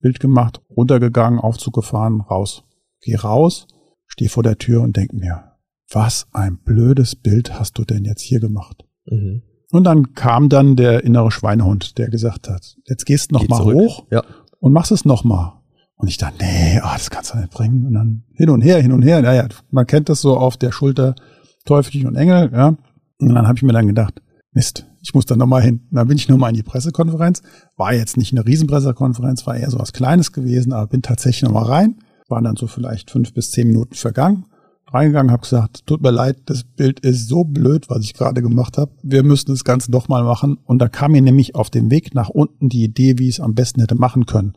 Bild 0.00 0.18
gemacht, 0.18 0.62
runtergegangen, 0.74 1.40
Aufzug 1.40 1.74
gefahren, 1.74 2.22
raus. 2.22 2.64
Geh 3.02 3.16
raus, 3.16 3.66
steh 4.06 4.28
vor 4.28 4.42
der 4.42 4.56
Tür 4.56 4.80
und 4.80 4.96
denk 4.96 5.12
mir, 5.12 5.52
was 5.92 6.28
ein 6.32 6.56
blödes 6.64 7.14
Bild 7.14 7.58
hast 7.60 7.78
du 7.78 7.84
denn 7.84 8.06
jetzt 8.06 8.22
hier 8.22 8.40
gemacht? 8.40 8.86
Mhm. 9.04 9.42
Und 9.74 9.82
dann 9.82 10.14
kam 10.14 10.48
dann 10.48 10.76
der 10.76 11.02
innere 11.02 11.32
Schweinehund, 11.32 11.98
der 11.98 12.08
gesagt 12.08 12.48
hat, 12.48 12.76
jetzt 12.86 13.06
gehst 13.06 13.32
du 13.32 13.34
noch 13.34 13.40
Geh 13.40 13.48
mal 13.48 13.56
zurück. 13.56 13.74
hoch 13.74 14.06
ja. 14.08 14.22
und 14.60 14.72
machst 14.72 14.92
es 14.92 15.04
noch 15.04 15.24
mal. 15.24 15.64
Und 15.96 16.06
ich 16.06 16.16
dachte, 16.16 16.36
nee, 16.44 16.78
ah, 16.80 16.92
das 16.92 17.10
kannst 17.10 17.34
du 17.34 17.38
nicht 17.38 17.50
bringen. 17.50 17.84
Und 17.84 17.94
dann 17.94 18.22
hin 18.34 18.50
und 18.50 18.60
her, 18.60 18.80
hin 18.80 18.92
und 18.92 19.02
her. 19.02 19.20
Naja, 19.20 19.48
man 19.72 19.84
kennt 19.84 20.08
das 20.08 20.20
so 20.20 20.36
auf 20.36 20.56
der 20.56 20.70
Schulter 20.70 21.16
Teufelchen 21.64 22.06
und 22.06 22.14
Engel, 22.14 22.52
ja. 22.52 22.76
Und 23.18 23.34
dann 23.34 23.48
habe 23.48 23.56
ich 23.56 23.64
mir 23.64 23.72
dann 23.72 23.88
gedacht, 23.88 24.22
Mist, 24.52 24.86
ich 25.02 25.12
muss 25.12 25.26
da 25.26 25.34
nochmal 25.34 25.62
hin. 25.62 25.80
Und 25.90 25.96
dann 25.96 26.06
bin 26.06 26.18
ich 26.18 26.28
nochmal 26.28 26.50
in 26.50 26.56
die 26.56 26.62
Pressekonferenz. 26.62 27.42
War 27.76 27.92
jetzt 27.94 28.16
nicht 28.16 28.30
eine 28.32 28.46
Riesenpressekonferenz, 28.46 29.44
war 29.44 29.56
eher 29.56 29.70
so 29.70 29.80
was 29.80 29.92
Kleines 29.92 30.30
gewesen, 30.30 30.72
aber 30.72 30.86
bin 30.86 31.02
tatsächlich 31.02 31.42
nochmal 31.42 31.64
rein. 31.64 31.96
Waren 32.28 32.44
dann 32.44 32.54
so 32.54 32.68
vielleicht 32.68 33.10
fünf 33.10 33.34
bis 33.34 33.50
zehn 33.50 33.66
Minuten 33.66 33.96
vergangen 33.96 34.44
reingegangen, 34.92 35.32
habe 35.32 35.42
gesagt, 35.42 35.86
tut 35.86 36.02
mir 36.02 36.10
leid, 36.10 36.36
das 36.46 36.64
Bild 36.64 37.00
ist 37.00 37.28
so 37.28 37.44
blöd, 37.44 37.90
was 37.90 38.04
ich 38.04 38.14
gerade 38.14 38.42
gemacht 38.42 38.78
habe. 38.78 38.92
Wir 39.02 39.22
müssen 39.22 39.50
das 39.50 39.64
Ganze 39.64 39.90
nochmal 39.90 40.24
machen. 40.24 40.58
Und 40.64 40.78
da 40.78 40.88
kam 40.88 41.12
mir 41.12 41.22
nämlich 41.22 41.54
auf 41.54 41.70
dem 41.70 41.90
Weg 41.90 42.14
nach 42.14 42.28
unten 42.28 42.68
die 42.68 42.84
Idee, 42.84 43.18
wie 43.18 43.28
ich 43.28 43.36
es 43.36 43.40
am 43.40 43.54
besten 43.54 43.80
hätte 43.80 43.94
machen 43.94 44.26
können. 44.26 44.54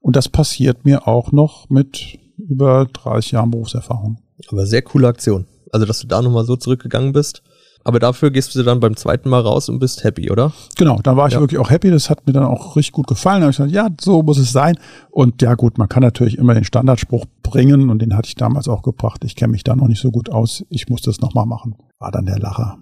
Und 0.00 0.16
das 0.16 0.28
passiert 0.28 0.84
mir 0.84 1.08
auch 1.08 1.32
noch 1.32 1.68
mit 1.70 2.18
über 2.36 2.86
30 2.86 3.32
Jahren 3.32 3.50
Berufserfahrung. 3.50 4.18
Aber 4.48 4.66
sehr 4.66 4.82
coole 4.82 5.08
Aktion. 5.08 5.46
Also, 5.72 5.86
dass 5.86 6.00
du 6.00 6.06
da 6.06 6.22
nochmal 6.22 6.44
so 6.44 6.56
zurückgegangen 6.56 7.12
bist. 7.12 7.42
Aber 7.84 7.98
dafür 7.98 8.30
gehst 8.30 8.54
du 8.54 8.62
dann 8.62 8.80
beim 8.80 8.96
zweiten 8.96 9.28
Mal 9.28 9.40
raus 9.40 9.68
und 9.68 9.78
bist 9.78 10.04
happy, 10.04 10.30
oder? 10.30 10.52
Genau, 10.76 11.00
da 11.02 11.16
war 11.16 11.28
ich 11.28 11.34
ja. 11.34 11.40
wirklich 11.40 11.58
auch 11.58 11.70
happy. 11.70 11.90
Das 11.90 12.10
hat 12.10 12.26
mir 12.26 12.32
dann 12.32 12.44
auch 12.44 12.76
richtig 12.76 12.92
gut 12.92 13.06
gefallen. 13.06 13.40
Da 13.40 13.46
habe 13.46 13.50
ich 13.50 13.56
gesagt, 13.56 13.72
ja, 13.72 13.88
so 14.00 14.22
muss 14.22 14.38
es 14.38 14.52
sein. 14.52 14.78
Und 15.10 15.40
ja 15.42 15.54
gut, 15.54 15.78
man 15.78 15.88
kann 15.88 16.02
natürlich 16.02 16.38
immer 16.38 16.54
den 16.54 16.64
Standardspruch 16.64 17.24
bringen 17.42 17.88
und 17.90 18.00
den 18.00 18.16
hatte 18.16 18.28
ich 18.28 18.34
damals 18.34 18.68
auch 18.68 18.82
gebracht. 18.82 19.24
Ich 19.24 19.36
kenne 19.36 19.52
mich 19.52 19.64
da 19.64 19.74
noch 19.74 19.88
nicht 19.88 20.02
so 20.02 20.10
gut 20.10 20.30
aus. 20.30 20.64
Ich 20.68 20.88
muss 20.88 21.02
das 21.02 21.20
nochmal 21.20 21.46
machen. 21.46 21.76
War 21.98 22.10
dann 22.10 22.26
der 22.26 22.38
Lacher. 22.38 22.78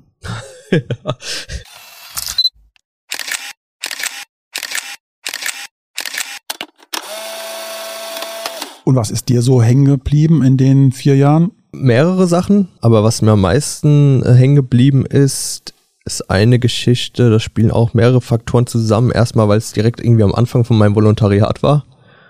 ja. 0.73 0.81
Und 8.87 8.95
was 8.95 9.11
ist 9.11 9.29
dir 9.29 9.43
so 9.43 9.61
hängen 9.61 9.85
geblieben 9.85 10.45
in 10.45 10.57
den 10.57 10.93
vier 10.93 11.17
Jahren? 11.17 11.51
Mehrere 11.77 12.27
Sachen, 12.27 12.69
aber 12.81 13.05
was 13.05 13.23
mir 13.23 13.33
am 13.33 13.41
meisten 13.41 14.23
äh, 14.23 14.33
hängen 14.33 14.57
geblieben 14.57 15.07
ist, 15.07 15.75
ist 16.05 16.31
eine 16.31 16.59
Geschichte, 16.59 17.31
da 17.31 17.41
spielen 17.41 17.71
auch 17.71 17.93
mehrere 17.93 18.21
Faktoren 18.21 18.67
zusammen. 18.67 19.11
Erstmal, 19.11 19.49
weil 19.49 19.59
es 19.59 19.73
direkt 19.73 20.01
irgendwie 20.01 20.23
am 20.23 20.35
Anfang 20.35 20.65
von 20.65 20.79
meinem 20.79 20.95
Volontariat 20.95 21.63
war. 21.63 21.85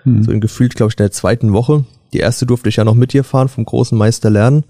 Mhm. 0.04 0.24
So 0.24 0.32
in 0.32 0.40
gefühlt, 0.40 0.74
glaube 0.74 0.90
ich, 0.90 0.98
in 0.98 1.04
der 1.04 1.12
zweiten 1.12 1.52
Woche. 1.52 1.84
Die 2.12 2.18
erste 2.18 2.46
durfte 2.46 2.70
ich 2.70 2.76
ja 2.76 2.84
noch 2.84 2.94
mit 2.94 3.12
dir 3.12 3.22
fahren, 3.22 3.48
vom 3.48 3.64
großen 3.64 3.96
Meister 3.96 4.30
lernen. 4.30 4.64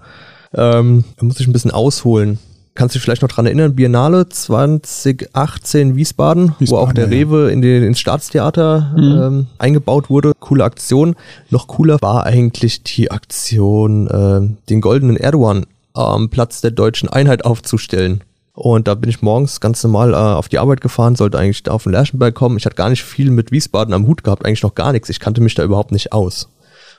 Ähm, 0.55 1.05
da 1.17 1.25
muss 1.25 1.39
ich 1.39 1.47
ein 1.47 1.53
bisschen 1.53 1.71
ausholen. 1.71 2.39
Kannst 2.77 2.95
du 2.95 2.99
dich 2.99 3.05
vielleicht 3.05 3.23
noch 3.23 3.29
dran 3.29 3.47
erinnern, 3.47 3.75
Biennale 3.75 4.29
2018 4.29 5.97
Wiesbaden, 5.97 6.55
Wiesbaden, 6.59 6.69
wo 6.69 6.77
auch 6.77 6.93
der 6.93 7.05
ja, 7.05 7.11
Rewe 7.11 7.51
in 7.51 7.63
den, 7.63 7.83
ins 7.83 7.99
Staatstheater 7.99 8.93
Mhm. 8.97 9.03
ähm, 9.23 9.47
eingebaut 9.59 10.11
wurde. 10.11 10.33
Coole 10.39 10.65
Aktion. 10.65 11.17
Noch 11.51 11.67
cooler 11.67 11.99
war 12.01 12.25
eigentlich 12.25 12.83
die 12.85 13.11
Aktion, 13.11 14.09
ähm, 14.13 14.57
den 14.69 14.81
goldenen 14.81 15.17
Erdogan 15.17 15.67
am 15.95 16.29
Platz 16.29 16.61
der 16.61 16.71
deutschen 16.71 17.09
Einheit 17.09 17.45
aufzustellen. 17.45 18.23
Und 18.53 18.89
da 18.89 18.95
bin 18.95 19.11
ich 19.11 19.21
morgens 19.23 19.61
ganz 19.61 19.83
normal 19.83 20.13
äh, 20.13 20.17
auf 20.17 20.49
die 20.49 20.59
Arbeit 20.59 20.81
gefahren, 20.81 21.15
sollte 21.17 21.39
eigentlich 21.39 21.63
da 21.63 21.73
auf 21.73 21.83
den 21.83 21.93
Lerchenberg 21.93 22.35
kommen. 22.35 22.57
Ich 22.57 22.65
hatte 22.65 22.77
gar 22.77 22.89
nicht 22.89 23.05
viel 23.05 23.31
mit 23.31 23.53
Wiesbaden 23.53 23.93
am 23.93 24.07
Hut 24.07 24.25
gehabt, 24.25 24.47
eigentlich 24.47 24.63
noch 24.63 24.75
gar 24.75 24.93
nichts. 24.93 25.09
Ich 25.11 25.21
kannte 25.21 25.41
mich 25.43 25.55
da 25.55 25.63
überhaupt 25.63 25.93
nicht 25.93 26.13
aus. 26.13 26.49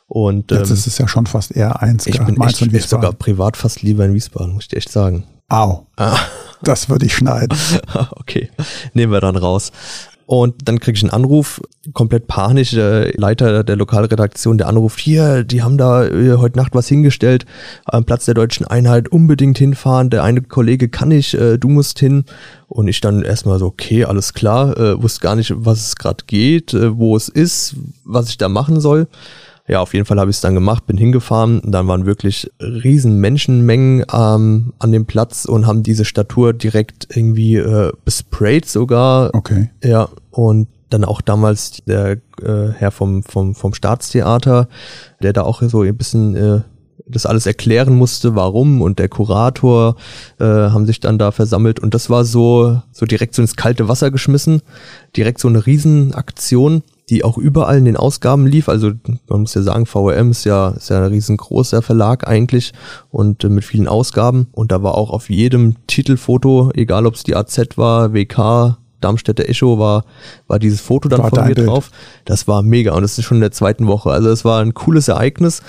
Und 0.08 0.52
Jetzt 0.52 0.70
ähm, 0.70 0.74
ist 0.76 0.88
es 0.88 0.98
ja 1.00 1.08
schon 1.08 1.26
fast 1.26 1.56
eher 1.56 1.82
eins. 1.82 2.08
ich 2.08 2.20
bin 2.24 2.40
echt, 2.42 2.90
sogar 2.90 3.12
privat 3.12 3.58
fast 3.58 3.82
lieber 3.82 4.06
in 4.06 4.14
Wiesbaden, 4.14 4.54
muss 4.54 4.64
ich 4.66 4.68
dir 4.70 4.78
echt 4.78 4.92
sagen. 4.92 5.24
Au. 5.50 5.88
Ah. 5.96 6.18
Das 6.62 6.90
würde 6.90 7.06
ich 7.06 7.16
schneiden. 7.16 7.58
okay, 8.12 8.50
nehmen 8.94 9.12
wir 9.12 9.22
dann 9.22 9.36
raus. 9.36 9.72
Und 10.26 10.68
dann 10.68 10.82
kriege 10.82 10.98
ich 10.98 11.04
einen 11.04 11.14
Anruf, 11.14 11.62
komplett 11.94 12.28
panisch, 12.28 12.72
der 12.72 13.14
Leiter 13.14 13.64
der 13.64 13.78
Lokalredaktion, 13.78 14.58
der 14.58 14.68
anruft, 14.68 15.00
hier, 15.00 15.46
die 15.46 15.64
haben 15.64 15.78
da 15.78 16.06
äh, 16.06 16.34
heute 16.34 16.58
Nacht 16.58 16.76
was 16.76 16.90
hingestellt, 16.90 17.46
am 17.86 18.04
Platz 18.04 18.26
der 18.26 18.34
deutschen 18.34 18.68
Einheit, 18.68 19.08
unbedingt 19.08 19.58
hinfahren, 19.58 20.10
der 20.10 20.24
eine 20.24 20.42
Kollege 20.42 20.90
kann 20.90 21.10
nicht, 21.10 21.34
äh, 21.36 21.58
du 21.58 21.70
musst 21.70 22.00
hin. 22.00 22.26
Und 22.68 22.90
ich 22.90 23.00
dann 23.00 23.22
erstmal 23.22 23.58
so, 23.58 23.68
okay, 23.68 24.04
alles 24.04 24.34
klar, 24.34 24.78
äh, 24.78 25.02
wusste 25.02 25.22
gar 25.22 25.38
nicht, 25.38 25.54
was 25.56 25.88
es 25.88 25.96
gerade 25.96 26.26
geht, 26.28 26.74
äh, 26.74 26.98
wo 26.98 27.16
es 27.16 27.30
ist, 27.30 27.78
was 28.04 28.28
ich 28.28 28.38
da 28.38 28.50
machen 28.50 28.82
soll. 28.82 29.08
Ja, 29.68 29.82
auf 29.82 29.94
jeden 29.94 30.06
Fall 30.06 30.20
habe 30.20 30.32
ich 30.32 30.38
es 30.38 30.42
dann 30.42 30.54
gemacht, 30.54 30.86
bin 30.86 30.98
hingefahren. 30.98 31.62
Dann 31.66 31.88
waren 31.88 32.06
wirklich 32.06 32.50
riesen 32.62 33.20
Menschenmengen 33.20 34.06
ähm, 34.14 34.74
an 34.80 34.92
dem 34.92 35.06
Platz 35.06 35.46
und 35.46 35.68
haben 35.68 35.84
diese 35.84 36.06
Statur 36.06 36.54
direkt 36.54 37.08
irgendwie 37.16 37.56
äh, 37.56 37.92
besprayt 38.06 38.66
sogar. 38.66 39.34
Okay. 39.36 39.70
Ja, 39.84 40.08
und 40.32 40.70
dann 40.90 41.04
auch 41.04 41.20
damals 41.20 41.84
der 41.86 42.18
äh, 42.42 42.70
Herr 42.76 42.92
vom, 42.92 43.24
vom, 43.24 43.56
vom 43.56 43.74
Staatstheater, 43.74 44.70
der 45.22 45.34
da 45.34 45.42
auch 45.42 45.62
so 45.62 45.82
ein 45.82 45.98
bisschen 45.98 46.36
äh, 46.36 46.62
das 47.10 47.26
alles 47.26 47.46
erklären 47.46 47.96
musste, 47.96 48.36
warum 48.36 48.82
und 48.82 49.00
der 49.00 49.10
Kurator 49.10 49.96
äh, 50.40 50.44
haben 50.46 50.86
sich 50.86 51.00
dann 51.00 51.18
da 51.18 51.32
versammelt 51.32 51.80
und 51.80 51.94
das 51.94 52.10
war 52.10 52.26
so 52.26 52.82
so 52.92 53.06
direkt 53.06 53.36
so 53.36 53.42
ins 53.42 53.56
kalte 53.56 53.88
Wasser 53.88 54.12
geschmissen, 54.12 54.62
direkt 55.16 55.40
so 55.40 55.48
eine 55.48 55.66
Riesenaktion, 55.66 56.84
die 57.10 57.24
auch 57.24 57.38
überall 57.38 57.78
in 57.78 57.86
den 57.86 57.98
Ausgaben 57.98 58.46
lief. 58.46 58.68
Also 58.70 58.92
man 59.30 59.42
muss 59.42 59.54
ja 59.54 59.62
sagen, 59.62 59.86
VRM 59.86 60.32
ist 60.32 60.44
ja 60.44 60.70
ist 60.70 60.90
ja 60.90 60.98
ein 60.98 61.12
riesengroßer 61.12 61.82
Verlag 61.82 62.28
eigentlich 62.28 62.74
und 63.10 63.44
äh, 63.44 63.50
mit 63.50 63.64
vielen 63.64 63.88
Ausgaben 63.88 64.48
und 64.52 64.72
da 64.72 64.84
war 64.84 64.96
auch 64.96 65.12
auf 65.12 65.30
jedem 65.30 65.76
Titelfoto, 65.88 66.72
egal 66.74 67.06
ob 67.06 67.16
es 67.16 67.24
die 67.24 67.36
AZ 67.36 67.78
war, 67.78 68.14
WK 68.14 68.78
Darmstädter 69.00 69.48
Echo 69.48 69.78
war, 69.78 70.06
war 70.48 70.60
dieses 70.60 70.82
Foto 70.82 71.08
dann 71.08 71.22
War 71.22 71.30
von 71.30 71.48
mir 71.48 71.54
Bild. 71.54 71.68
drauf. 71.68 71.92
Das 72.26 72.48
war 72.48 72.64
mega 72.64 72.94
und 72.94 73.04
das 73.04 73.18
ist 73.18 73.26
schon 73.26 73.38
in 73.38 73.42
der 73.42 73.52
zweiten 73.52 73.88
Woche. 73.88 74.10
Also 74.10 74.30
es 74.30 74.44
war 74.44 74.62
ein 74.62 74.74
cooles 74.74 75.08
Ereignis. 75.08 75.62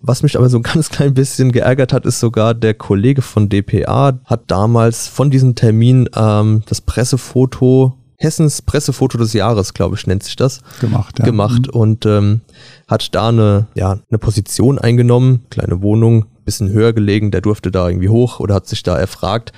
Was 0.00 0.22
mich 0.22 0.36
aber 0.38 0.48
so 0.48 0.58
ein 0.58 0.62
ganz 0.62 0.88
klein 0.88 1.14
bisschen 1.14 1.52
geärgert 1.52 1.92
hat, 1.92 2.06
ist 2.06 2.20
sogar 2.20 2.54
der 2.54 2.74
Kollege 2.74 3.22
von 3.22 3.48
DPA 3.48 4.18
hat 4.24 4.42
damals 4.46 5.08
von 5.08 5.30
diesem 5.30 5.54
Termin 5.54 6.08
ähm, 6.16 6.62
das 6.66 6.80
Pressefoto, 6.80 7.94
Hessens 8.20 8.60
Pressefoto 8.60 9.16
des 9.16 9.32
Jahres, 9.32 9.72
glaube 9.72 9.96
ich, 9.96 10.06
nennt 10.06 10.22
sich 10.22 10.36
das, 10.36 10.60
Gemacht, 10.80 11.18
ja. 11.18 11.24
gemacht 11.24 11.70
und 11.70 12.04
ähm, 12.04 12.42
hat 12.86 13.14
da 13.14 13.28
eine, 13.28 13.66
ja, 13.74 13.98
eine 14.10 14.18
Position 14.18 14.78
eingenommen, 14.78 15.46
kleine 15.48 15.80
Wohnung, 15.80 16.26
bisschen 16.44 16.70
höher 16.70 16.92
gelegen, 16.92 17.30
der 17.30 17.40
durfte 17.40 17.70
da 17.70 17.88
irgendwie 17.88 18.10
hoch 18.10 18.38
oder 18.38 18.56
hat 18.56 18.66
sich 18.66 18.82
da 18.82 18.98
erfragt, 18.98 19.52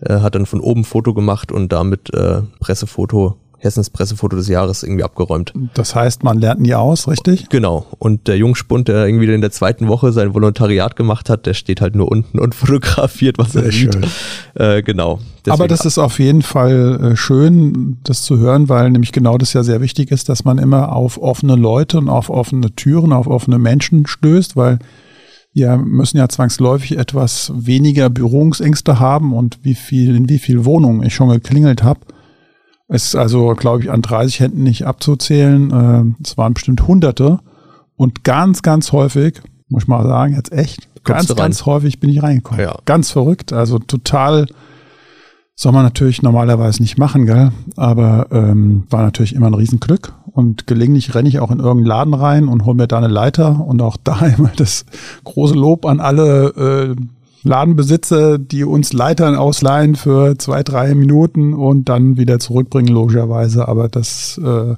äh, 0.00 0.20
hat 0.20 0.34
dann 0.34 0.44
von 0.44 0.60
oben 0.60 0.84
Foto 0.84 1.14
gemacht 1.14 1.50
und 1.50 1.72
damit 1.72 2.12
äh, 2.12 2.42
Pressefoto, 2.60 3.38
Hessens 3.62 3.90
Pressefoto 3.90 4.34
des 4.36 4.48
Jahres 4.48 4.82
irgendwie 4.82 5.04
abgeräumt. 5.04 5.52
Das 5.74 5.94
heißt, 5.94 6.24
man 6.24 6.38
lernt 6.38 6.60
nie 6.60 6.74
aus, 6.74 7.06
richtig? 7.06 7.48
Genau. 7.48 7.86
Und 7.98 8.26
der 8.26 8.36
Jungspund, 8.36 8.88
der 8.88 9.06
irgendwie 9.06 9.32
in 9.32 9.40
der 9.40 9.52
zweiten 9.52 9.86
Woche 9.86 10.12
sein 10.12 10.34
Volontariat 10.34 10.96
gemacht 10.96 11.30
hat, 11.30 11.46
der 11.46 11.54
steht 11.54 11.80
halt 11.80 11.94
nur 11.94 12.10
unten 12.10 12.40
und 12.40 12.54
fotografiert, 12.56 13.38
was 13.38 13.54
er 13.54 13.62
Sehr 13.62 13.72
sieht. 13.72 13.94
schön. 13.94 14.04
Äh, 14.54 14.82
genau. 14.82 15.12
Aber 15.12 15.20
Deswegen- 15.66 15.68
das 15.68 15.84
ist 15.86 15.98
auf 15.98 16.18
jeden 16.18 16.42
Fall 16.42 17.12
äh, 17.12 17.16
schön, 17.16 17.98
das 18.02 18.22
zu 18.22 18.38
hören, 18.38 18.68
weil 18.68 18.90
nämlich 18.90 19.12
genau 19.12 19.38
das 19.38 19.52
ja 19.52 19.62
sehr 19.62 19.80
wichtig 19.80 20.10
ist, 20.10 20.28
dass 20.28 20.44
man 20.44 20.58
immer 20.58 20.94
auf 20.94 21.16
offene 21.22 21.54
Leute 21.54 21.98
und 21.98 22.08
auf 22.08 22.30
offene 22.30 22.74
Türen, 22.74 23.12
auf 23.12 23.28
offene 23.28 23.58
Menschen 23.58 24.06
stößt, 24.08 24.56
weil 24.56 24.80
wir 25.54 25.76
müssen 25.76 26.16
ja 26.16 26.28
zwangsläufig 26.28 26.96
etwas 26.98 27.52
weniger 27.54 28.08
Berührungsängste 28.08 28.98
haben 28.98 29.34
und 29.34 29.58
wie 29.62 29.74
viel, 29.74 30.16
in 30.16 30.28
wie 30.28 30.38
viel 30.38 30.64
Wohnungen 30.64 31.02
ich 31.04 31.14
schon 31.14 31.28
geklingelt 31.28 31.82
habe. 31.82 32.00
Es 32.92 33.06
ist 33.06 33.16
also, 33.16 33.54
glaube 33.54 33.82
ich, 33.82 33.90
an 33.90 34.02
30 34.02 34.40
Händen 34.40 34.62
nicht 34.62 34.86
abzuzählen. 34.86 35.70
Ähm, 35.72 36.16
Es 36.22 36.36
waren 36.36 36.52
bestimmt 36.52 36.86
Hunderte 36.86 37.38
und 37.96 38.22
ganz, 38.22 38.60
ganz 38.60 38.92
häufig, 38.92 39.40
muss 39.68 39.84
ich 39.84 39.88
mal 39.88 40.04
sagen, 40.04 40.34
jetzt 40.34 40.52
echt, 40.52 40.88
Kommst 41.02 41.28
ganz, 41.28 41.36
ganz 41.36 41.66
häufig 41.66 42.00
bin 42.00 42.10
ich 42.10 42.22
reingekommen. 42.22 42.60
Ja. 42.62 42.76
Ganz 42.84 43.10
verrückt, 43.10 43.52
also 43.52 43.78
total 43.78 44.46
soll 45.54 45.72
man 45.72 45.84
natürlich 45.84 46.22
normalerweise 46.22 46.82
nicht 46.82 46.98
machen, 46.98 47.24
gell? 47.24 47.52
Aber 47.76 48.26
ähm, 48.30 48.84
war 48.90 49.02
natürlich 49.02 49.34
immer 49.34 49.46
ein 49.46 49.54
Riesenglück. 49.54 50.12
Und 50.32 50.66
gelegentlich 50.66 51.14
renne 51.14 51.28
ich 51.28 51.40
auch 51.40 51.50
in 51.50 51.58
irgendeinen 51.58 51.86
Laden 51.86 52.14
rein 52.14 52.48
und 52.48 52.64
hole 52.64 52.76
mir 52.76 52.88
da 52.88 52.98
eine 52.98 53.08
Leiter. 53.08 53.64
Und 53.64 53.80
auch 53.80 53.96
da 54.02 54.26
immer 54.38 54.50
das 54.56 54.84
große 55.24 55.54
Lob 55.54 55.86
an 55.86 56.00
alle 56.00 56.94
äh, 56.96 56.96
Ladenbesitzer, 57.44 58.38
die 58.38 58.64
uns 58.64 58.92
Leitern 58.92 59.34
ausleihen 59.34 59.96
für 59.96 60.38
zwei, 60.38 60.62
drei 60.62 60.94
Minuten 60.94 61.54
und 61.54 61.88
dann 61.88 62.16
wieder 62.16 62.38
zurückbringen, 62.38 62.92
logischerweise. 62.92 63.68
Aber 63.68 63.88
das, 63.88 64.38
äh, 64.38 64.74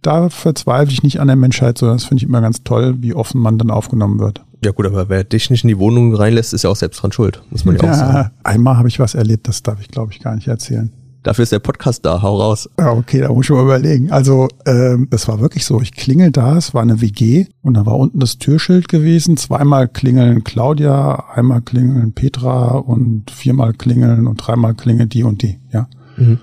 da 0.00 0.28
verzweifle 0.30 0.92
ich 0.92 1.02
nicht 1.02 1.20
an 1.20 1.28
der 1.28 1.36
Menschheit, 1.36 1.78
sondern 1.78 1.98
das 1.98 2.04
finde 2.04 2.22
ich 2.22 2.28
immer 2.28 2.40
ganz 2.40 2.64
toll, 2.64 2.96
wie 3.00 3.14
offen 3.14 3.40
man 3.40 3.58
dann 3.58 3.70
aufgenommen 3.70 4.18
wird. 4.18 4.42
Ja 4.64 4.70
gut, 4.70 4.86
aber 4.86 5.08
wer 5.08 5.24
dich 5.24 5.50
nicht 5.50 5.64
in 5.64 5.68
die 5.68 5.78
Wohnung 5.78 6.14
reinlässt, 6.14 6.54
ist 6.54 6.62
ja 6.62 6.70
auch 6.70 6.76
selbst 6.76 7.02
dran 7.02 7.12
schuld, 7.12 7.42
muss 7.50 7.64
man 7.64 7.76
ja, 7.76 7.82
auch 7.82 7.94
sagen. 7.94 8.14
Ja, 8.14 8.30
einmal 8.44 8.76
habe 8.76 8.88
ich 8.88 9.00
was 9.00 9.14
erlebt, 9.14 9.48
das 9.48 9.62
darf 9.62 9.80
ich, 9.80 9.88
glaube 9.88 10.12
ich, 10.12 10.20
gar 10.20 10.34
nicht 10.36 10.46
erzählen. 10.46 10.92
Dafür 11.22 11.44
ist 11.44 11.52
der 11.52 11.60
Podcast 11.60 12.04
da, 12.04 12.20
hau 12.20 12.36
raus. 12.40 12.68
Ja, 12.78 12.92
okay, 12.92 13.20
da 13.20 13.28
muss 13.32 13.46
ich 13.46 13.50
mal 13.50 13.62
überlegen. 13.62 14.10
Also, 14.10 14.48
ähm, 14.66 15.06
das 15.10 15.28
war 15.28 15.40
wirklich 15.40 15.64
so. 15.64 15.80
Ich 15.80 15.92
klingel 15.92 16.32
da, 16.32 16.56
es 16.56 16.74
war 16.74 16.82
eine 16.82 17.00
WG 17.00 17.46
und 17.62 17.74
da 17.74 17.86
war 17.86 17.96
unten 17.96 18.18
das 18.18 18.38
Türschild 18.38 18.88
gewesen. 18.88 19.36
Zweimal 19.36 19.86
klingeln 19.86 20.42
Claudia, 20.42 21.26
einmal 21.32 21.62
klingeln 21.62 22.12
Petra 22.12 22.76
und 22.76 23.30
viermal 23.30 23.72
klingeln 23.72 24.26
und 24.26 24.36
dreimal 24.38 24.74
klingeln 24.74 25.08
die 25.08 25.22
und 25.22 25.42
die, 25.42 25.60
ja. 25.72 25.88
Mhm. 26.16 26.40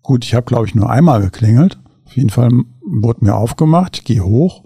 Gut, 0.00 0.24
ich 0.24 0.34
habe, 0.34 0.46
glaube 0.46 0.66
ich, 0.66 0.74
nur 0.74 0.88
einmal 0.88 1.20
geklingelt. 1.20 1.78
Auf 2.06 2.16
jeden 2.16 2.30
Fall 2.30 2.50
wurde 2.86 3.24
mir 3.24 3.34
aufgemacht, 3.34 3.98
ich 3.98 4.04
gehe 4.04 4.24
hoch 4.24 4.62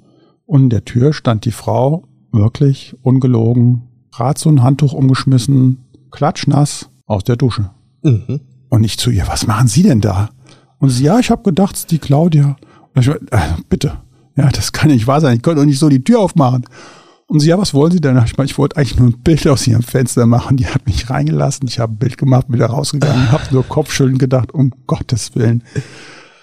und 0.46 0.64
in 0.64 0.70
der 0.70 0.84
Tür 0.84 1.12
stand 1.12 1.44
die 1.44 1.52
Frau, 1.52 2.04
wirklich 2.30 2.94
ungelogen, 3.02 3.82
grad 4.12 4.38
so 4.38 4.48
ein 4.48 4.62
Handtuch 4.62 4.92
umgeschmissen, 4.92 5.78
klatschnass 6.10 6.90
aus 7.06 7.24
der 7.24 7.36
Dusche. 7.36 7.70
Mhm. 8.02 8.40
Und 8.70 8.84
ich 8.84 8.98
zu 8.98 9.10
ihr, 9.10 9.28
was 9.28 9.46
machen 9.46 9.68
Sie 9.68 9.82
denn 9.82 10.00
da? 10.00 10.30
Und 10.78 10.88
sie, 10.88 11.04
ja, 11.04 11.18
ich 11.18 11.30
habe 11.30 11.42
gedacht, 11.42 11.74
es 11.74 11.80
ist 11.80 11.90
die 11.90 11.98
Claudia. 11.98 12.56
Und 12.94 13.02
ich, 13.02 13.08
äh, 13.08 13.38
bitte, 13.68 13.98
ja, 14.36 14.48
das 14.48 14.72
kann 14.72 14.88
nicht 14.90 15.06
wahr 15.06 15.20
sein. 15.20 15.36
Ich 15.36 15.42
konnte 15.42 15.60
doch 15.60 15.66
nicht 15.66 15.78
so 15.78 15.90
die 15.90 16.02
Tür 16.02 16.20
aufmachen. 16.20 16.64
Und 17.26 17.40
sie, 17.40 17.48
ja, 17.50 17.58
was 17.58 17.74
wollen 17.74 17.92
Sie 17.92 18.00
denn? 18.00 18.20
Ich 18.24 18.36
meine, 18.36 18.50
ich 18.50 18.58
wollte 18.58 18.76
eigentlich 18.76 18.98
nur 18.98 19.08
ein 19.08 19.18
Bild 19.22 19.46
aus 19.46 19.66
ihrem 19.66 19.82
Fenster 19.82 20.26
machen. 20.26 20.56
Die 20.56 20.66
hat 20.66 20.86
mich 20.86 21.10
reingelassen. 21.10 21.68
Ich 21.68 21.78
habe 21.78 21.92
ein 21.92 21.98
Bild 21.98 22.18
gemacht, 22.18 22.48
bin 22.48 22.56
wieder 22.56 22.66
rausgegangen, 22.66 23.30
habe 23.30 23.44
nur 23.52 23.68
Kopfschütteln 23.68 24.18
gedacht, 24.18 24.52
um 24.52 24.72
Gottes 24.86 25.34
Willen. 25.36 25.62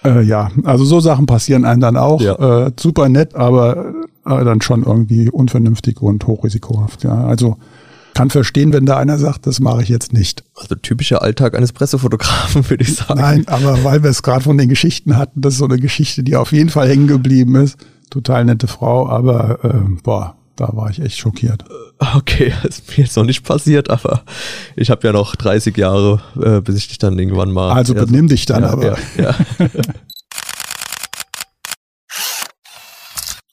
Äh, 0.05 0.21
ja, 0.21 0.49
also 0.63 0.85
so 0.85 0.99
Sachen 0.99 1.25
passieren 1.25 1.65
einem 1.65 1.81
dann 1.81 1.97
auch. 1.97 2.21
Ja. 2.21 2.67
Äh, 2.67 2.71
super 2.79 3.09
nett, 3.09 3.35
aber 3.35 3.93
äh, 4.25 4.45
dann 4.45 4.61
schon 4.61 4.83
irgendwie 4.83 5.29
unvernünftig 5.29 6.01
und 6.01 6.25
hochrisikohaft. 6.25 7.03
Ja, 7.03 7.25
also 7.25 7.57
kann 8.17 8.31
verstehen, 8.31 8.73
wenn 8.73 8.87
da 8.87 8.97
einer 8.97 9.19
sagt, 9.19 9.45
das 9.45 9.59
mache 9.59 9.83
ich 9.83 9.89
jetzt 9.89 10.11
nicht. 10.11 10.43
Also 10.55 10.73
typischer 10.73 11.21
Alltag 11.21 11.55
eines 11.55 11.71
Pressefotografen, 11.71 12.67
würde 12.69 12.83
ich 12.83 12.95
sagen. 12.95 13.19
Nein, 13.19 13.47
aber 13.47 13.83
weil 13.83 14.01
wir 14.01 14.09
es 14.09 14.23
gerade 14.23 14.43
von 14.43 14.57
den 14.57 14.69
Geschichten 14.69 15.17
hatten, 15.17 15.41
das 15.41 15.53
ist 15.53 15.59
so 15.59 15.65
eine 15.65 15.77
Geschichte, 15.77 16.23
die 16.23 16.35
auf 16.35 16.51
jeden 16.51 16.71
Fall 16.71 16.89
hängen 16.89 17.05
geblieben 17.05 17.53
ist. 17.55 17.77
Total 18.09 18.43
nette 18.43 18.67
Frau, 18.67 19.07
aber 19.07 19.59
ähm, 19.63 19.99
boah, 20.01 20.35
da 20.55 20.75
war 20.75 20.89
ich 20.89 20.99
echt 20.99 21.19
schockiert. 21.19 21.63
Okay, 22.15 22.53
das 22.63 22.79
ist 22.79 22.89
mir 22.89 23.03
jetzt 23.03 23.15
noch 23.15 23.23
nicht 23.23 23.43
passiert, 23.43 23.91
aber 23.91 24.23
ich 24.75 24.89
habe 24.89 25.05
ja 25.05 25.13
noch 25.13 25.35
30 25.35 25.77
Jahre, 25.77 26.19
äh, 26.41 26.61
bis 26.61 26.75
ich 26.75 26.87
dich 26.87 26.97
dann 26.97 27.19
irgendwann 27.19 27.51
mal. 27.51 27.71
Also 27.71 27.93
ja, 27.93 28.03
benimm 28.03 28.29
dich 28.29 28.47
dann 28.47 28.63
ja, 28.63 28.69
aber. 28.69 28.97
Ja, 28.97 28.97
ja. 29.17 29.35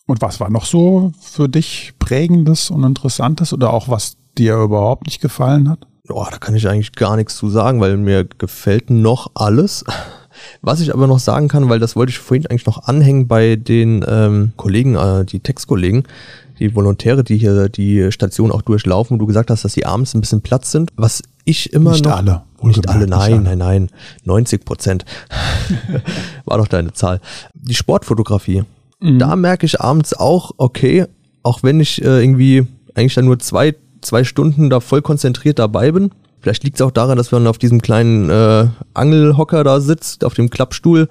Und 0.06 0.20
was 0.20 0.40
war 0.40 0.50
noch 0.50 0.66
so 0.66 1.12
für 1.20 1.48
dich 1.48 1.94
prägendes 1.98 2.70
und 2.70 2.84
interessantes 2.84 3.54
oder 3.54 3.72
auch 3.72 3.88
was 3.88 4.18
dir 4.38 4.56
überhaupt 4.56 5.06
nicht 5.06 5.20
gefallen 5.20 5.68
hat? 5.68 5.86
Oh, 6.08 6.26
da 6.30 6.36
kann 6.38 6.54
ich 6.54 6.68
eigentlich 6.68 6.92
gar 6.92 7.16
nichts 7.16 7.36
zu 7.36 7.48
sagen, 7.48 7.80
weil 7.80 7.96
mir 7.96 8.24
gefällt 8.24 8.90
noch 8.90 9.30
alles. 9.34 9.84
Was 10.62 10.80
ich 10.80 10.92
aber 10.92 11.06
noch 11.06 11.18
sagen 11.20 11.48
kann, 11.48 11.68
weil 11.68 11.78
das 11.78 11.96
wollte 11.96 12.10
ich 12.10 12.18
vorhin 12.18 12.46
eigentlich 12.46 12.66
noch 12.66 12.84
anhängen 12.88 13.28
bei 13.28 13.56
den 13.56 14.04
ähm, 14.06 14.52
Kollegen, 14.56 14.96
äh, 14.96 15.24
die 15.24 15.40
Textkollegen, 15.40 16.04
die 16.58 16.74
Volontäre, 16.74 17.24
die 17.24 17.38
hier 17.38 17.68
die 17.68 18.10
Station 18.12 18.50
auch 18.52 18.62
durchlaufen, 18.62 19.14
wo 19.14 19.18
du 19.20 19.26
gesagt 19.26 19.50
hast, 19.50 19.64
dass 19.64 19.74
die 19.74 19.86
abends 19.86 20.14
ein 20.14 20.20
bisschen 20.20 20.42
Platz 20.42 20.70
sind. 20.72 20.90
Was 20.96 21.22
ich 21.44 21.72
immer 21.72 21.92
Nicht 21.92 22.04
noch. 22.04 22.16
alle. 22.16 22.42
Nicht 22.62 22.88
alle, 22.88 23.06
nein, 23.06 23.30
nicht 23.30 23.48
alle. 23.48 23.56
nein, 23.56 23.58
nein. 23.58 23.90
90 24.24 24.64
Prozent. 24.64 25.04
War 26.44 26.58
doch 26.58 26.68
deine 26.68 26.92
Zahl. 26.92 27.20
Die 27.54 27.74
Sportfotografie. 27.74 28.64
Mhm. 29.00 29.18
Da 29.18 29.36
merke 29.36 29.66
ich 29.66 29.80
abends 29.80 30.14
auch, 30.14 30.52
okay, 30.56 31.06
auch 31.42 31.62
wenn 31.62 31.80
ich 31.80 32.02
äh, 32.02 32.22
irgendwie 32.22 32.66
eigentlich 32.94 33.14
dann 33.14 33.26
nur 33.26 33.38
zwei, 33.38 33.74
zwei 34.04 34.24
Stunden 34.24 34.70
da 34.70 34.80
voll 34.80 35.02
konzentriert 35.02 35.58
dabei 35.58 35.92
bin. 35.92 36.10
Vielleicht 36.40 36.64
liegt 36.64 36.76
es 36.76 36.82
auch 36.82 36.90
daran, 36.90 37.16
dass 37.16 37.32
man 37.32 37.46
auf 37.46 37.58
diesem 37.58 37.80
kleinen 37.80 38.28
äh, 38.28 38.68
Angelhocker 38.92 39.64
da 39.64 39.80
sitzt, 39.80 40.24
auf 40.24 40.34
dem 40.34 40.50
Klappstuhl 40.50 41.08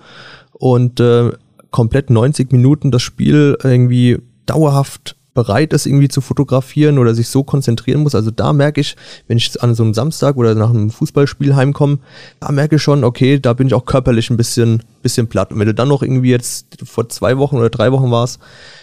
und 0.51 0.99
äh, 0.99 1.31
komplett 1.71 2.09
90 2.09 2.51
Minuten 2.51 2.91
das 2.91 3.01
Spiel 3.01 3.57
irgendwie 3.63 4.19
dauerhaft 4.45 5.15
bereit 5.33 5.73
ist, 5.73 5.85
irgendwie 5.85 6.07
zu 6.07 6.21
fotografieren 6.21 6.99
oder 6.99 7.15
sich 7.15 7.27
so 7.27 7.43
konzentrieren 7.43 8.01
muss. 8.01 8.15
Also 8.15 8.31
da 8.31 8.53
merke 8.53 8.81
ich, 8.81 8.95
wenn 9.27 9.37
ich 9.37 9.61
an 9.61 9.73
so 9.73 9.83
einem 9.83 9.93
Samstag 9.93 10.37
oder 10.37 10.53
nach 10.55 10.69
einem 10.69 10.91
Fußballspiel 10.91 11.55
heimkomme, 11.55 11.99
da 12.39 12.51
merke 12.51 12.75
ich 12.75 12.81
schon, 12.81 13.03
okay, 13.03 13.39
da 13.39 13.53
bin 13.53 13.67
ich 13.67 13.73
auch 13.73 13.85
körperlich 13.85 14.29
ein 14.29 14.37
bisschen, 14.37 14.83
bisschen 15.01 15.27
platt. 15.27 15.51
Und 15.51 15.59
wenn 15.59 15.67
du 15.67 15.73
dann 15.73 15.87
noch 15.87 16.03
irgendwie 16.03 16.29
jetzt 16.29 16.77
vor 16.83 17.09
zwei 17.09 17.37
Wochen 17.37 17.57
oder 17.57 17.69
drei 17.69 17.91
Wochen 17.91 18.11
warst, 18.11 18.39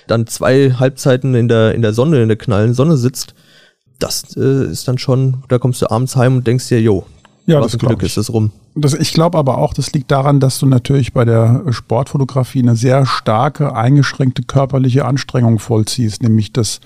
dann 0.06 0.26
zwei 0.26 0.72
Halbzeiten 0.72 1.34
in 1.34 1.48
der, 1.48 1.74
in 1.74 1.82
der 1.82 1.92
Sonne, 1.92 2.22
in 2.22 2.28
der 2.28 2.38
knallen 2.38 2.74
Sonne 2.74 2.96
sitzt, 2.96 3.34
das 4.02 4.36
äh, 4.36 4.66
ist 4.70 4.88
dann 4.88 4.98
schon, 4.98 5.42
da 5.48 5.58
kommst 5.58 5.80
du 5.82 5.90
abends 5.90 6.16
heim 6.16 6.36
und 6.36 6.46
denkst 6.46 6.68
dir, 6.68 6.80
jo, 6.80 7.04
Ja, 7.46 7.60
was 7.60 7.72
das 7.72 7.80
Glück 7.80 8.02
ich. 8.02 8.06
ist 8.06 8.16
es 8.16 8.32
rum. 8.32 8.50
Das, 8.74 8.94
ich 8.94 9.12
glaube 9.12 9.36
aber 9.38 9.58
auch, 9.58 9.74
das 9.74 9.92
liegt 9.92 10.10
daran, 10.10 10.38
dass 10.40 10.58
du 10.58 10.66
natürlich 10.66 11.12
bei 11.12 11.24
der 11.24 11.64
Sportfotografie 11.70 12.60
eine 12.60 12.76
sehr 12.76 13.04
starke, 13.06 13.74
eingeschränkte 13.74 14.42
körperliche 14.42 15.04
Anstrengung 15.04 15.58
vollziehst, 15.58 16.22
nämlich 16.22 16.52
das 16.52 16.80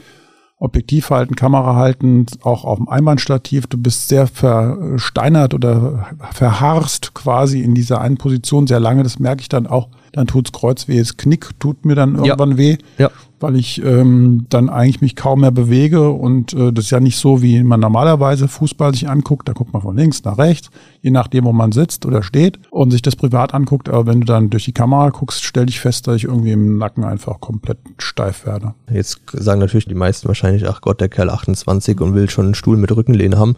Objektiv 0.56 1.10
halten, 1.10 1.34
Kamera 1.36 1.74
halten, 1.74 2.24
auch 2.42 2.64
auf 2.64 2.78
dem 2.78 2.88
Einbandstativ. 2.88 3.66
Du 3.66 3.76
bist 3.76 4.08
sehr 4.08 4.26
versteinert 4.26 5.52
oder 5.52 6.06
verharrst 6.32 7.12
quasi 7.12 7.60
in 7.60 7.74
dieser 7.74 8.00
einen 8.00 8.16
Position 8.16 8.66
sehr 8.66 8.80
lange. 8.80 9.02
Das 9.02 9.18
merke 9.18 9.42
ich 9.42 9.48
dann 9.48 9.66
auch. 9.66 9.88
Dann 10.12 10.26
tut's 10.26 10.52
Kreuzweh, 10.52 10.98
das 11.00 11.16
Knick 11.16 11.50
tut 11.58 11.84
mir 11.84 11.96
dann 11.96 12.14
irgendwann 12.14 12.56
weh 12.56 12.78
Ja. 12.98 13.10
Weil 13.40 13.56
ich 13.56 13.82
ähm, 13.84 14.46
dann 14.48 14.68
eigentlich 14.68 15.00
mich 15.00 15.16
kaum 15.16 15.40
mehr 15.40 15.50
bewege 15.50 16.10
und 16.10 16.52
äh, 16.54 16.72
das 16.72 16.86
ist 16.86 16.90
ja 16.90 17.00
nicht 17.00 17.18
so, 17.18 17.42
wie 17.42 17.62
man 17.62 17.80
normalerweise 17.80 18.48
Fußball 18.48 18.92
sich 18.92 19.08
anguckt. 19.08 19.48
Da 19.48 19.52
guckt 19.52 19.72
man 19.72 19.82
von 19.82 19.96
links 19.96 20.24
nach 20.24 20.38
rechts, 20.38 20.70
je 21.02 21.10
nachdem, 21.10 21.44
wo 21.44 21.52
man 21.52 21.72
sitzt 21.72 22.06
oder 22.06 22.22
steht 22.22 22.58
und 22.70 22.90
sich 22.90 23.02
das 23.02 23.16
privat 23.16 23.54
anguckt. 23.54 23.88
Aber 23.88 24.06
wenn 24.06 24.20
du 24.20 24.26
dann 24.26 24.50
durch 24.50 24.64
die 24.64 24.72
Kamera 24.72 25.10
guckst, 25.10 25.44
stell 25.44 25.66
dich 25.66 25.80
fest, 25.80 26.06
dass 26.06 26.16
ich 26.16 26.24
irgendwie 26.24 26.52
im 26.52 26.78
Nacken 26.78 27.04
einfach 27.04 27.40
komplett 27.40 27.78
steif 27.98 28.46
werde. 28.46 28.74
Jetzt 28.90 29.20
sagen 29.32 29.60
natürlich 29.60 29.86
die 29.86 29.94
meisten 29.94 30.28
wahrscheinlich, 30.28 30.68
ach 30.68 30.80
Gott, 30.80 31.00
der 31.00 31.08
Kerl 31.08 31.30
28 31.30 32.00
und 32.00 32.14
will 32.14 32.30
schon 32.30 32.46
einen 32.46 32.54
Stuhl 32.54 32.76
mit 32.76 32.94
Rückenlehne 32.94 33.38
haben. 33.38 33.56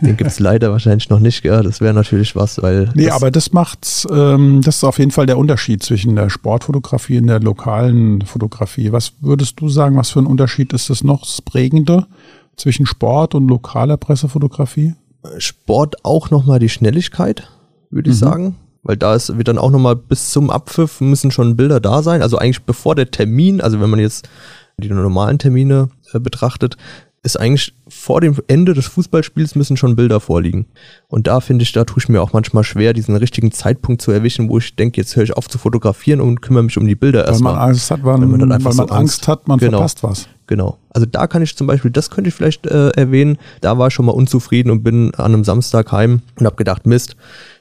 Den 0.00 0.16
gibt's 0.18 0.38
leider 0.40 0.70
wahrscheinlich 0.72 1.08
noch 1.08 1.20
nicht. 1.20 1.44
Ja, 1.44 1.62
das 1.62 1.80
wäre 1.80 1.94
natürlich 1.94 2.36
was, 2.36 2.62
weil. 2.62 2.90
Nee, 2.94 3.06
das, 3.06 3.14
aber 3.14 3.30
das 3.30 3.52
macht's, 3.52 4.06
ähm, 4.10 4.60
das 4.62 4.76
ist 4.76 4.84
auf 4.84 4.98
jeden 4.98 5.10
Fall 5.10 5.26
der 5.26 5.38
Unterschied 5.38 5.82
zwischen 5.82 6.16
der 6.16 6.28
Sportfotografie 6.30 7.18
und 7.18 7.28
der 7.28 7.40
lokalen 7.40 8.22
Fotografie. 8.22 8.92
Was 8.92 9.12
würdest 9.20 9.60
du 9.60 9.68
sagen, 9.68 9.96
was 9.96 10.10
für 10.10 10.18
ein 10.20 10.26
Unterschied 10.26 10.72
ist 10.72 10.90
das 10.90 11.02
noch, 11.04 11.20
das 11.20 11.42
Prägende 11.42 12.06
zwischen 12.56 12.86
Sport 12.86 13.34
und 13.34 13.48
lokaler 13.48 13.96
Pressefotografie? 13.96 14.94
Sport 15.38 16.04
auch 16.04 16.30
nochmal 16.30 16.58
die 16.58 16.68
Schnelligkeit, 16.68 17.48
würde 17.90 18.10
ich 18.10 18.16
Mhm. 18.16 18.20
sagen. 18.20 18.56
Weil 18.82 18.96
da 18.96 19.16
ist, 19.16 19.36
wird 19.36 19.48
dann 19.48 19.58
auch 19.58 19.70
nochmal 19.72 19.96
bis 19.96 20.30
zum 20.30 20.48
Abpfiff 20.50 21.00
müssen 21.00 21.32
schon 21.32 21.56
Bilder 21.56 21.80
da 21.80 22.02
sein. 22.04 22.22
Also 22.22 22.38
eigentlich 22.38 22.62
bevor 22.62 22.94
der 22.94 23.10
Termin, 23.10 23.60
also 23.60 23.80
wenn 23.80 23.90
man 23.90 23.98
jetzt 23.98 24.28
die 24.76 24.88
normalen 24.88 25.38
Termine 25.38 25.88
äh, 26.12 26.20
betrachtet, 26.20 26.76
ist 27.26 27.38
eigentlich 27.38 27.74
vor 27.88 28.20
dem 28.22 28.36
Ende 28.48 28.72
des 28.72 28.86
Fußballspiels 28.86 29.54
müssen 29.56 29.76
schon 29.76 29.96
Bilder 29.96 30.20
vorliegen. 30.20 30.66
Und 31.08 31.26
da 31.26 31.40
finde 31.40 31.64
ich, 31.64 31.72
da 31.72 31.84
tue 31.84 31.98
ich 31.98 32.08
mir 32.08 32.22
auch 32.22 32.32
manchmal 32.32 32.64
schwer, 32.64 32.92
diesen 32.94 33.16
richtigen 33.16 33.52
Zeitpunkt 33.52 34.00
zu 34.00 34.12
erwischen, 34.12 34.48
wo 34.48 34.58
ich 34.58 34.74
denke, 34.76 35.00
jetzt 35.00 35.14
höre 35.16 35.24
ich 35.24 35.36
auf 35.36 35.48
zu 35.48 35.58
fotografieren 35.58 36.20
und 36.20 36.40
kümmere 36.40 36.62
mich 36.62 36.78
um 36.78 36.86
die 36.86 36.94
Bilder 36.94 37.18
Weil 37.20 37.24
man 37.24 37.32
erstmal. 37.34 37.56
Angst 37.58 37.90
hat, 37.90 38.04
weil, 38.04 38.18
man 38.18 38.30
weil 38.40 38.46
man 38.58 38.60
so 38.72 38.82
Angst, 38.82 38.92
Angst- 38.92 39.28
hat, 39.28 39.48
man 39.48 39.58
Genau. 39.58 39.78
verpasst 39.78 40.02
was. 40.02 40.28
Genau. 40.46 40.78
Also 40.90 41.06
da 41.06 41.26
kann 41.26 41.42
ich 41.42 41.56
zum 41.56 41.66
Beispiel, 41.66 41.90
das 41.90 42.08
könnte 42.10 42.28
ich 42.28 42.34
vielleicht 42.34 42.66
äh, 42.66 42.90
erwähnen, 42.90 43.36
da 43.60 43.76
war 43.78 43.88
ich 43.88 43.94
schon 43.94 44.06
mal 44.06 44.12
unzufrieden 44.12 44.70
und 44.70 44.84
bin 44.84 45.12
an 45.16 45.34
einem 45.34 45.42
Samstag 45.42 45.90
heim 45.90 46.22
und 46.38 46.46
habe 46.46 46.54
gedacht, 46.56 46.86
Mist, 46.86 47.16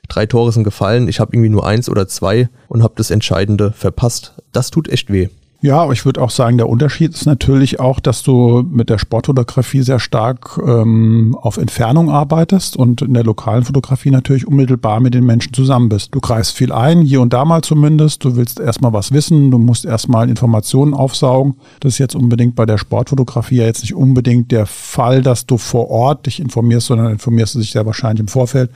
drei 0.08 0.28
Tore 0.28 0.52
sind 0.52 0.64
gefallen, 0.64 1.08
ich 1.08 1.20
habe 1.20 1.34
irgendwie 1.36 1.50
nur 1.50 1.66
eins 1.66 1.90
oder 1.90 2.08
zwei 2.08 2.48
und 2.68 2.84
habe 2.84 2.94
das 2.98 3.10
Entscheidende 3.10 3.72
verpasst. 3.72 4.34
Das 4.52 4.70
tut 4.70 4.88
echt 4.90 5.12
weh. 5.12 5.30
Ja, 5.66 5.92
ich 5.92 6.06
würde 6.06 6.22
auch 6.22 6.30
sagen, 6.30 6.58
der 6.58 6.70
Unterschied 6.70 7.16
ist 7.16 7.26
natürlich 7.26 7.80
auch, 7.80 8.00
dass 8.00 8.22
du 8.22 8.64
mit 8.70 8.92
der 8.92 9.00
Sportfotografie 9.00 9.82
sehr 9.82 10.00
stark 10.00 10.60
ähm, 10.64 11.36
auf 11.42 11.58
Entfernung 11.58 12.12
arbeitest 12.12 12.78
und 12.78 13.02
in 13.02 13.16
der 13.16 13.24
lokalen 13.24 13.64
Fotografie 13.64 14.12
natürlich 14.12 14.46
unmittelbar 14.48 15.00
mit 15.00 15.16
den 15.16 15.26
Menschen 15.26 15.54
zusammen 15.54 15.90
bist. 15.90 16.14
Du 16.14 16.20
greifst 16.20 16.56
viel 16.56 16.72
ein, 16.72 17.02
hier 17.02 17.20
und 17.20 17.34
da 17.34 17.46
mal 17.46 17.64
zumindest. 17.64 18.24
Du 18.24 18.36
willst 18.36 18.60
erstmal 18.60 18.94
was 18.94 19.12
wissen, 19.12 19.50
du 19.50 19.58
musst 19.58 19.86
erstmal 19.86 20.30
Informationen 20.30 20.94
aufsaugen. 20.94 21.56
Das 21.80 21.94
ist 21.94 21.98
jetzt 21.98 22.16
unbedingt 22.16 22.56
bei 22.56 22.68
der 22.68 22.78
Sportfotografie 22.78 23.56
ja 23.56 23.66
jetzt 23.66 23.82
nicht 23.82 23.96
unbedingt 23.96 24.52
der 24.52 24.68
Fall, 24.68 25.24
dass 25.24 25.48
du 25.48 25.58
vor 25.58 25.90
Ort 25.90 26.28
dich 26.28 26.40
informierst, 26.40 26.86
sondern 26.86 27.12
informierst 27.12 27.56
du 27.56 27.60
dich 27.60 27.72
sehr 27.72 27.88
wahrscheinlich 27.88 28.20
im 28.20 28.28
Vorfeld 28.28 28.70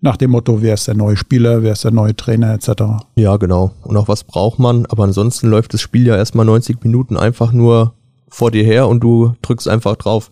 nach 0.00 0.16
dem 0.16 0.30
Motto, 0.30 0.62
wer 0.62 0.74
ist 0.74 0.86
der 0.88 0.94
neue 0.94 1.16
Spieler, 1.16 1.62
wer 1.62 1.72
ist 1.72 1.84
der 1.84 1.90
neue 1.90 2.14
Trainer 2.14 2.52
etc. 2.54 2.82
Ja, 3.16 3.36
genau. 3.36 3.72
Und 3.82 3.96
auch 3.96 4.08
was 4.08 4.24
braucht 4.24 4.58
man, 4.58 4.86
aber 4.86 5.04
ansonsten 5.04 5.48
läuft 5.48 5.74
das 5.74 5.80
Spiel 5.80 6.06
ja 6.06 6.16
erstmal 6.16 6.46
90 6.46 6.82
Minuten 6.84 7.16
einfach 7.16 7.52
nur 7.52 7.94
vor 8.28 8.50
dir 8.50 8.64
her 8.64 8.88
und 8.88 9.00
du 9.00 9.34
drückst 9.42 9.68
einfach 9.68 9.96
drauf. 9.96 10.30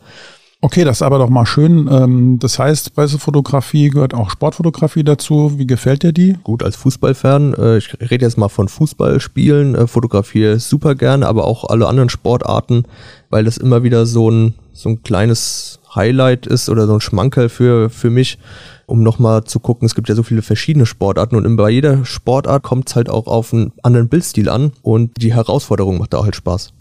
Okay, 0.61 0.83
das 0.85 0.97
ist 0.99 1.03
aber 1.03 1.19
doch 1.19 1.29
mal 1.29 1.45
schön. 1.45 1.89
Ähm, 1.93 2.39
Das 2.39 2.59
heißt, 2.59 2.95
Pressefotografie 2.95 3.91
gehört 3.91 4.15
auch 4.15 4.31
Sportfotografie 4.31 5.05
dazu. 5.05 5.59
Wie 5.59 5.67
gefällt 5.67 6.03
dir 6.03 6.13
die? 6.13 6.39
Gut, 6.43 6.63
als 6.63 6.77
Fußballfan, 6.77 7.53
äh, 7.53 7.77
ich 7.77 7.95
rede 8.01 8.25
jetzt 8.25 8.39
mal 8.39 8.49
von 8.49 8.69
Fußballspielen, 8.69 9.75
äh, 9.75 9.87
fotografiere 9.87 10.59
super 10.59 10.95
gerne, 10.95 11.27
aber 11.27 11.45
auch 11.45 11.65
alle 11.69 11.87
anderen 11.87 12.09
Sportarten, 12.09 12.85
weil 13.29 13.45
das 13.45 13.59
immer 13.59 13.83
wieder 13.83 14.07
so 14.07 14.31
ein, 14.31 14.55
so 14.73 14.89
ein 14.89 15.03
kleines 15.03 15.81
Highlight 15.95 16.47
ist 16.47 16.71
oder 16.71 16.87
so 16.87 16.95
ein 16.95 17.01
Schmankerl 17.03 17.51
für, 17.51 17.91
für 17.91 18.09
mich, 18.09 18.39
um 18.87 19.03
nochmal 19.03 19.45
zu 19.45 19.61
gucken, 19.61 19.87
es 19.87 19.95
gibt 19.95 20.09
ja 20.09 20.15
so 20.15 20.23
viele 20.23 20.43
verschiedene 20.43 20.87
Sportarten 20.87 21.37
und 21.37 21.57
bei 21.57 21.71
jeder 21.71 22.05
Sportart 22.05 22.63
kommt 22.63 22.89
es 22.89 22.97
halt 22.97 23.09
auch 23.09 23.27
auf 23.27 23.53
einen 23.53 23.73
anderen 23.83 24.09
Bildstil 24.09 24.49
an 24.49 24.73
und 24.83 25.13
die 25.21 25.35
Herausforderung 25.35 25.99
macht 25.99 26.15
da 26.15 26.23
halt 26.23 26.37
Spaß. 26.37 26.73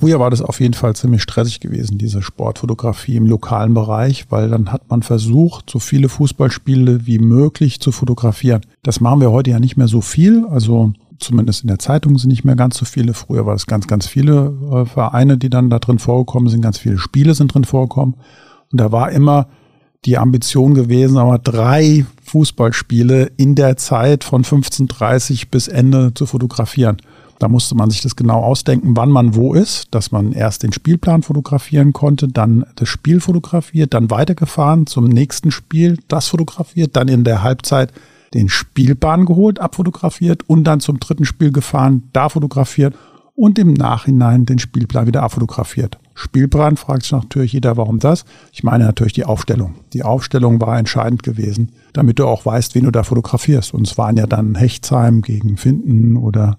Früher 0.00 0.20
war 0.20 0.30
das 0.30 0.42
auf 0.42 0.60
jeden 0.60 0.74
Fall 0.74 0.94
ziemlich 0.94 1.22
stressig 1.22 1.58
gewesen, 1.58 1.98
diese 1.98 2.22
Sportfotografie 2.22 3.16
im 3.16 3.26
lokalen 3.26 3.74
Bereich, 3.74 4.26
weil 4.30 4.48
dann 4.48 4.70
hat 4.70 4.88
man 4.88 5.02
versucht, 5.02 5.68
so 5.68 5.80
viele 5.80 6.08
Fußballspiele 6.08 7.04
wie 7.06 7.18
möglich 7.18 7.80
zu 7.80 7.90
fotografieren. 7.90 8.60
Das 8.84 9.00
machen 9.00 9.20
wir 9.20 9.32
heute 9.32 9.50
ja 9.50 9.58
nicht 9.58 9.76
mehr 9.76 9.88
so 9.88 10.00
viel. 10.00 10.46
Also 10.50 10.92
zumindest 11.18 11.62
in 11.62 11.66
der 11.68 11.80
Zeitung 11.80 12.16
sind 12.16 12.30
nicht 12.30 12.44
mehr 12.44 12.54
ganz 12.54 12.76
so 12.76 12.84
viele. 12.84 13.12
Früher 13.12 13.44
war 13.44 13.56
es 13.56 13.66
ganz, 13.66 13.88
ganz 13.88 14.06
viele 14.06 14.52
äh, 14.70 14.84
Vereine, 14.84 15.36
die 15.36 15.50
dann 15.50 15.68
da 15.68 15.80
drin 15.80 15.98
vorgekommen 15.98 16.48
sind. 16.48 16.60
Ganz 16.60 16.78
viele 16.78 16.98
Spiele 16.98 17.34
sind 17.34 17.52
drin 17.52 17.64
vorgekommen. 17.64 18.14
Und 18.72 18.80
da 18.80 18.92
war 18.92 19.10
immer 19.10 19.48
die 20.04 20.18
Ambition 20.18 20.74
gewesen, 20.74 21.18
aber 21.18 21.38
drei 21.38 22.06
Fußballspiele 22.24 23.32
in 23.36 23.54
der 23.54 23.76
Zeit 23.76 24.24
von 24.24 24.44
15.30 24.44 25.48
bis 25.50 25.68
Ende 25.68 26.14
zu 26.14 26.26
fotografieren. 26.26 26.98
Da 27.38 27.48
musste 27.48 27.76
man 27.76 27.90
sich 27.90 28.00
das 28.00 28.16
genau 28.16 28.40
ausdenken, 28.42 28.96
wann 28.96 29.10
man 29.10 29.34
wo 29.36 29.54
ist, 29.54 29.94
dass 29.94 30.10
man 30.10 30.32
erst 30.32 30.64
den 30.64 30.72
Spielplan 30.72 31.22
fotografieren 31.22 31.92
konnte, 31.92 32.26
dann 32.28 32.64
das 32.74 32.88
Spiel 32.88 33.20
fotografiert, 33.20 33.94
dann 33.94 34.10
weitergefahren 34.10 34.86
zum 34.86 35.04
nächsten 35.04 35.52
Spiel, 35.52 35.98
das 36.08 36.28
fotografiert, 36.28 36.96
dann 36.96 37.06
in 37.06 37.22
der 37.22 37.42
Halbzeit 37.42 37.92
den 38.34 38.48
Spielplan 38.48 39.24
geholt, 39.24 39.60
abfotografiert 39.60 40.48
und 40.48 40.64
dann 40.64 40.80
zum 40.80 40.98
dritten 40.98 41.24
Spiel 41.24 41.52
gefahren, 41.52 42.08
da 42.12 42.28
fotografiert 42.28 42.94
und 43.34 43.58
im 43.58 43.72
Nachhinein 43.72 44.44
den 44.44 44.58
Spielplan 44.58 45.06
wieder 45.06 45.22
abfotografiert. 45.22 45.98
Spielplan 46.18 46.76
fragt 46.76 47.04
sich 47.04 47.12
natürlich 47.12 47.52
jeder, 47.52 47.76
warum 47.76 48.00
das? 48.00 48.24
Ich 48.52 48.64
meine 48.64 48.84
natürlich 48.84 49.12
die 49.12 49.24
Aufstellung. 49.24 49.76
Die 49.92 50.02
Aufstellung 50.02 50.60
war 50.60 50.76
entscheidend 50.76 51.22
gewesen, 51.22 51.70
damit 51.92 52.18
du 52.18 52.26
auch 52.26 52.44
weißt, 52.44 52.74
wen 52.74 52.84
du 52.84 52.90
da 52.90 53.04
fotografierst. 53.04 53.72
Und 53.72 53.86
es 53.86 53.96
waren 53.98 54.16
ja 54.16 54.26
dann 54.26 54.56
Hechtsheim 54.56 55.22
gegen 55.22 55.56
Finden 55.56 56.16
oder 56.16 56.58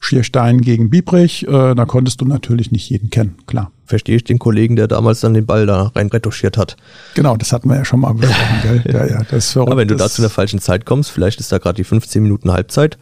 Schierstein 0.00 0.60
gegen 0.60 0.90
Biebrich. 0.90 1.46
Äh, 1.46 1.76
da 1.76 1.84
konntest 1.84 2.20
du 2.20 2.24
natürlich 2.24 2.72
nicht 2.72 2.90
jeden 2.90 3.10
kennen, 3.10 3.36
klar. 3.46 3.70
Verstehe 3.86 4.16
ich 4.16 4.24
den 4.24 4.40
Kollegen, 4.40 4.74
der 4.74 4.88
damals 4.88 5.20
dann 5.20 5.34
den 5.34 5.46
Ball 5.46 5.66
da 5.66 5.92
rein 5.94 6.08
retuschiert 6.08 6.58
hat. 6.58 6.76
Genau, 7.14 7.36
das 7.36 7.52
hatten 7.52 7.68
wir 7.68 7.76
ja 7.76 7.84
schon 7.84 8.00
mal 8.00 8.12
besprochen, 8.12 8.58
gell? 8.82 8.92
Ja, 8.92 9.06
ja, 9.06 9.18
das 9.22 9.46
ist 9.46 9.52
verrückt. 9.52 9.70
Aber 9.70 9.80
wenn 9.80 9.88
du 9.88 9.94
da 9.94 10.08
zu 10.08 10.20
einer 10.20 10.30
falschen 10.30 10.58
Zeit 10.58 10.84
kommst, 10.84 11.12
vielleicht 11.12 11.38
ist 11.38 11.52
da 11.52 11.58
gerade 11.58 11.76
die 11.76 11.84
15 11.84 12.22
Minuten 12.24 12.50
Halbzeit, 12.50 12.98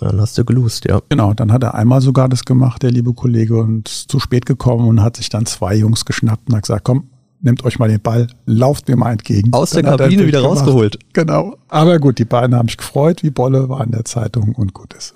dann 0.00 0.20
hast 0.20 0.36
du 0.38 0.44
gelust, 0.44 0.84
ja. 0.86 1.00
Genau, 1.08 1.34
dann 1.34 1.52
hat 1.52 1.62
er 1.62 1.74
einmal 1.74 2.00
sogar 2.00 2.28
das 2.28 2.44
gemacht, 2.44 2.82
der 2.82 2.90
liebe 2.90 3.12
Kollege, 3.14 3.58
und 3.58 3.88
ist 3.88 4.10
zu 4.10 4.18
spät 4.20 4.46
gekommen 4.46 4.88
und 4.88 5.02
hat 5.02 5.16
sich 5.16 5.28
dann 5.28 5.46
zwei 5.46 5.74
Jungs 5.74 6.04
geschnappt 6.04 6.48
und 6.48 6.56
hat 6.56 6.62
gesagt, 6.62 6.84
komm, 6.84 7.08
nehmt 7.40 7.64
euch 7.64 7.78
mal 7.78 7.88
den 7.88 8.00
Ball, 8.00 8.26
lauft 8.46 8.88
mir 8.88 8.96
mal 8.96 9.12
entgegen. 9.12 9.52
Aus 9.52 9.70
der 9.70 9.82
Dann 9.82 9.92
hat 9.92 10.00
er 10.00 10.06
Kabine 10.06 10.26
wieder 10.26 10.40
gemacht. 10.40 10.60
rausgeholt. 10.60 10.98
Genau. 11.12 11.56
Aber 11.68 11.98
gut, 11.98 12.18
die 12.18 12.24
beiden 12.24 12.56
haben 12.56 12.68
sich 12.68 12.78
gefreut, 12.78 13.22
wie 13.22 13.30
Bolle 13.30 13.68
war 13.68 13.84
in 13.84 13.92
der 13.92 14.04
Zeitung 14.04 14.54
und 14.54 14.72
gut 14.74 14.94
ist. 14.94 15.14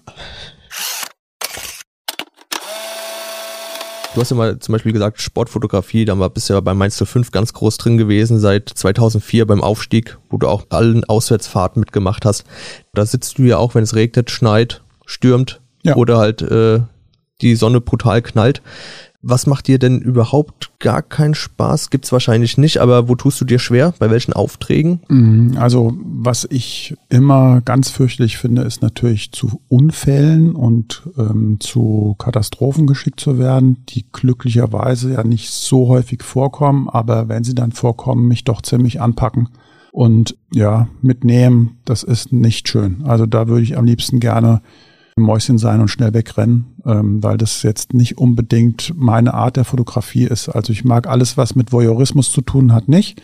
Du 4.15 4.21
hast 4.21 4.31
ja 4.31 4.37
mal 4.37 4.59
zum 4.59 4.73
Beispiel 4.73 4.93
gesagt, 4.93 5.21
Sportfotografie, 5.21 6.05
da 6.05 6.19
war 6.19 6.31
bist 6.31 6.49
ja 6.49 6.59
bei 6.61 6.75
Mainz 6.75 7.03
05 7.03 7.31
ganz 7.31 7.53
groß 7.53 7.77
drin 7.77 7.99
gewesen, 7.99 8.41
seit 8.41 8.69
2004 8.69 9.47
beim 9.47 9.63
Aufstieg, 9.63 10.19
wo 10.31 10.39
du 10.39 10.49
auch 10.49 10.67
allen 10.71 11.05
Auswärtsfahrten 11.05 11.81
mitgemacht 11.81 12.25
hast. 12.25 12.45
Da 12.95 13.05
sitzt 13.05 13.39
du 13.39 13.43
ja 13.43 13.59
auch, 13.59 13.75
wenn 13.75 13.85
es 13.85 13.95
regnet, 13.95 14.31
schneit, 14.31 14.83
stürmt 15.05 15.61
ja. 15.83 15.95
oder 15.97 16.19
halt 16.19 16.43
äh, 16.43 16.81
die 17.43 17.55
Sonne 17.55 17.81
brutal 17.81 18.23
knallt. 18.23 18.63
Was 19.21 19.47
macht 19.49 19.67
dir 19.67 19.81
denn 19.81 20.01
überhaupt 20.01 20.79
gar 20.79 21.03
keinen 21.03 21.35
Spaß? 21.35 21.91
Gibt's 21.91 22.13
wahrscheinlich 22.13 22.57
nicht, 22.57 22.79
aber 22.79 23.09
wo 23.09 23.17
tust 23.17 23.41
du 23.41 23.45
dir 23.45 23.59
schwer? 23.59 23.93
Bei 23.99 24.11
welchen 24.11 24.33
Aufträgen? 24.33 25.01
Mhm, 25.09 25.57
also, 25.59 25.93
was 26.05 26.47
ich 26.51 26.95
immer 27.09 27.61
ganz 27.63 27.91
fürchterlich 27.91 28.39
finde, 28.39 28.63
ist 28.63 28.81
natürlich 28.81 29.33
zu 29.33 29.61
Unfällen 29.69 30.55
und 30.55 31.03
ähm, 31.19 31.59
zu 31.59 32.15
Katastrophen 32.19 32.87
geschickt 32.87 33.19
zu 33.19 33.39
werden, 33.39 33.85
die 33.89 34.07
glücklicherweise 34.13 35.15
ja 35.15 35.25
nicht 35.25 35.51
so 35.51 35.89
häufig 35.89 36.23
vorkommen, 36.23 36.89
aber 36.89 37.29
wenn 37.29 37.43
sie 37.43 37.57
dann 37.57 37.73
vorkommen, 37.73 38.29
mich 38.29 38.45
doch 38.45 38.63
ziemlich 38.63 39.01
anpacken 39.01 39.49
und 39.91 40.37
ja, 40.53 40.87
mitnehmen, 41.03 41.79
das 41.85 42.05
ist 42.05 42.33
nicht 42.33 42.69
schön. 42.69 43.03
Also 43.05 43.27
da 43.27 43.49
würde 43.49 43.65
ich 43.65 43.77
am 43.77 43.85
liebsten 43.85 44.21
gerne 44.21 44.63
Mäuschen 45.19 45.59
sein 45.59 45.81
und 45.81 45.89
schnell 45.89 46.15
wegrennen, 46.15 46.67
ähm, 46.85 47.23
weil 47.23 47.39
das 47.39 47.63
jetzt 47.63 47.95
nicht 47.95 48.19
unbedingt 48.19 48.93
meine 48.97 49.35
Art 49.35 49.57
der 49.57 49.65
Fotografie 49.65 50.25
ist. 50.25 50.49
Also 50.49 50.73
ich 50.73 50.85
mag 50.85 51.07
alles, 51.07 51.37
was 51.37 51.55
mit 51.55 51.73
Voyeurismus 51.73 52.31
zu 52.31 52.41
tun 52.41 52.73
hat, 52.73 52.89
nicht. 52.89 53.23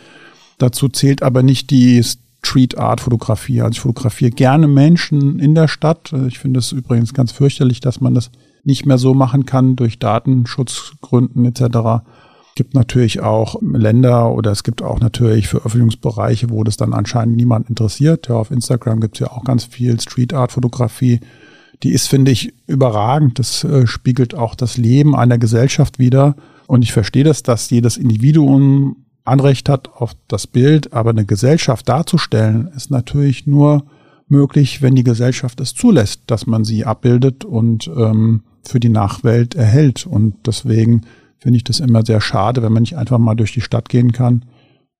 Dazu 0.57 0.89
zählt 0.89 1.23
aber 1.23 1.43
nicht 1.43 1.69
die 1.69 2.01
Street 2.45 2.77
Art 2.77 3.01
Fotografie. 3.01 3.61
Also 3.61 3.71
ich 3.71 3.79
fotografiere 3.79 4.31
gerne 4.31 4.67
Menschen 4.67 5.39
in 5.39 5.55
der 5.55 5.67
Stadt. 5.67 6.13
Ich 6.27 6.39
finde 6.39 6.59
es 6.59 6.71
übrigens 6.71 7.13
ganz 7.13 7.31
fürchterlich, 7.31 7.79
dass 7.79 8.01
man 8.01 8.13
das 8.13 8.29
nicht 8.63 8.85
mehr 8.85 8.97
so 8.97 9.13
machen 9.13 9.45
kann 9.45 9.75
durch 9.75 9.99
Datenschutzgründen 9.99 11.45
etc. 11.45 11.61
Es 11.61 12.55
gibt 12.55 12.73
natürlich 12.73 13.21
auch 13.21 13.61
Länder 13.61 14.31
oder 14.31 14.51
es 14.51 14.63
gibt 14.63 14.81
auch 14.81 14.99
natürlich 14.99 15.47
Veröffentlichungsbereiche, 15.47 16.49
wo 16.49 16.63
das 16.63 16.77
dann 16.77 16.93
anscheinend 16.93 17.35
niemand 17.35 17.69
interessiert. 17.69 18.27
Ja, 18.27 18.35
auf 18.35 18.51
Instagram 18.51 19.01
gibt 19.01 19.15
es 19.15 19.19
ja 19.19 19.31
auch 19.31 19.43
ganz 19.43 19.65
viel 19.65 19.99
Street 19.99 20.33
Art 20.33 20.51
Fotografie 20.51 21.19
die 21.85 21.93
ist, 21.93 22.07
finde 22.07 22.31
ich, 22.31 22.51
überragend. 22.65 23.37
Das 23.37 23.63
äh, 23.63 23.85
spiegelt 23.85 24.33
auch 24.33 24.55
das 24.55 24.75
Leben 24.75 25.15
einer 25.15 25.37
Gesellschaft 25.37 25.99
wider. 25.99 26.35
Und 26.65 26.81
ich 26.81 26.91
verstehe 26.91 27.23
das, 27.23 27.43
dass 27.43 27.69
jedes 27.69 27.97
Individuum 27.97 29.05
Anrecht 29.23 29.69
hat 29.69 29.89
auf 29.93 30.13
das 30.27 30.47
Bild, 30.47 30.93
aber 30.93 31.11
eine 31.11 31.25
Gesellschaft 31.25 31.87
darzustellen, 31.87 32.69
ist 32.75 32.89
natürlich 32.89 33.45
nur 33.45 33.85
möglich, 34.27 34.81
wenn 34.81 34.95
die 34.95 35.03
Gesellschaft 35.03 35.59
es 35.61 35.75
zulässt, 35.75 36.21
dass 36.25 36.47
man 36.47 36.63
sie 36.63 36.85
abbildet 36.85 37.45
und 37.45 37.87
ähm, 37.95 38.41
für 38.63 38.79
die 38.79 38.89
Nachwelt 38.89 39.53
erhält. 39.53 40.07
Und 40.07 40.35
deswegen 40.47 41.01
finde 41.37 41.57
ich 41.57 41.63
das 41.63 41.79
immer 41.79 42.03
sehr 42.03 42.19
schade, 42.19 42.63
wenn 42.63 42.73
man 42.73 42.81
nicht 42.81 42.97
einfach 42.97 43.19
mal 43.19 43.35
durch 43.35 43.53
die 43.53 43.61
Stadt 43.61 43.89
gehen 43.89 44.11
kann 44.11 44.43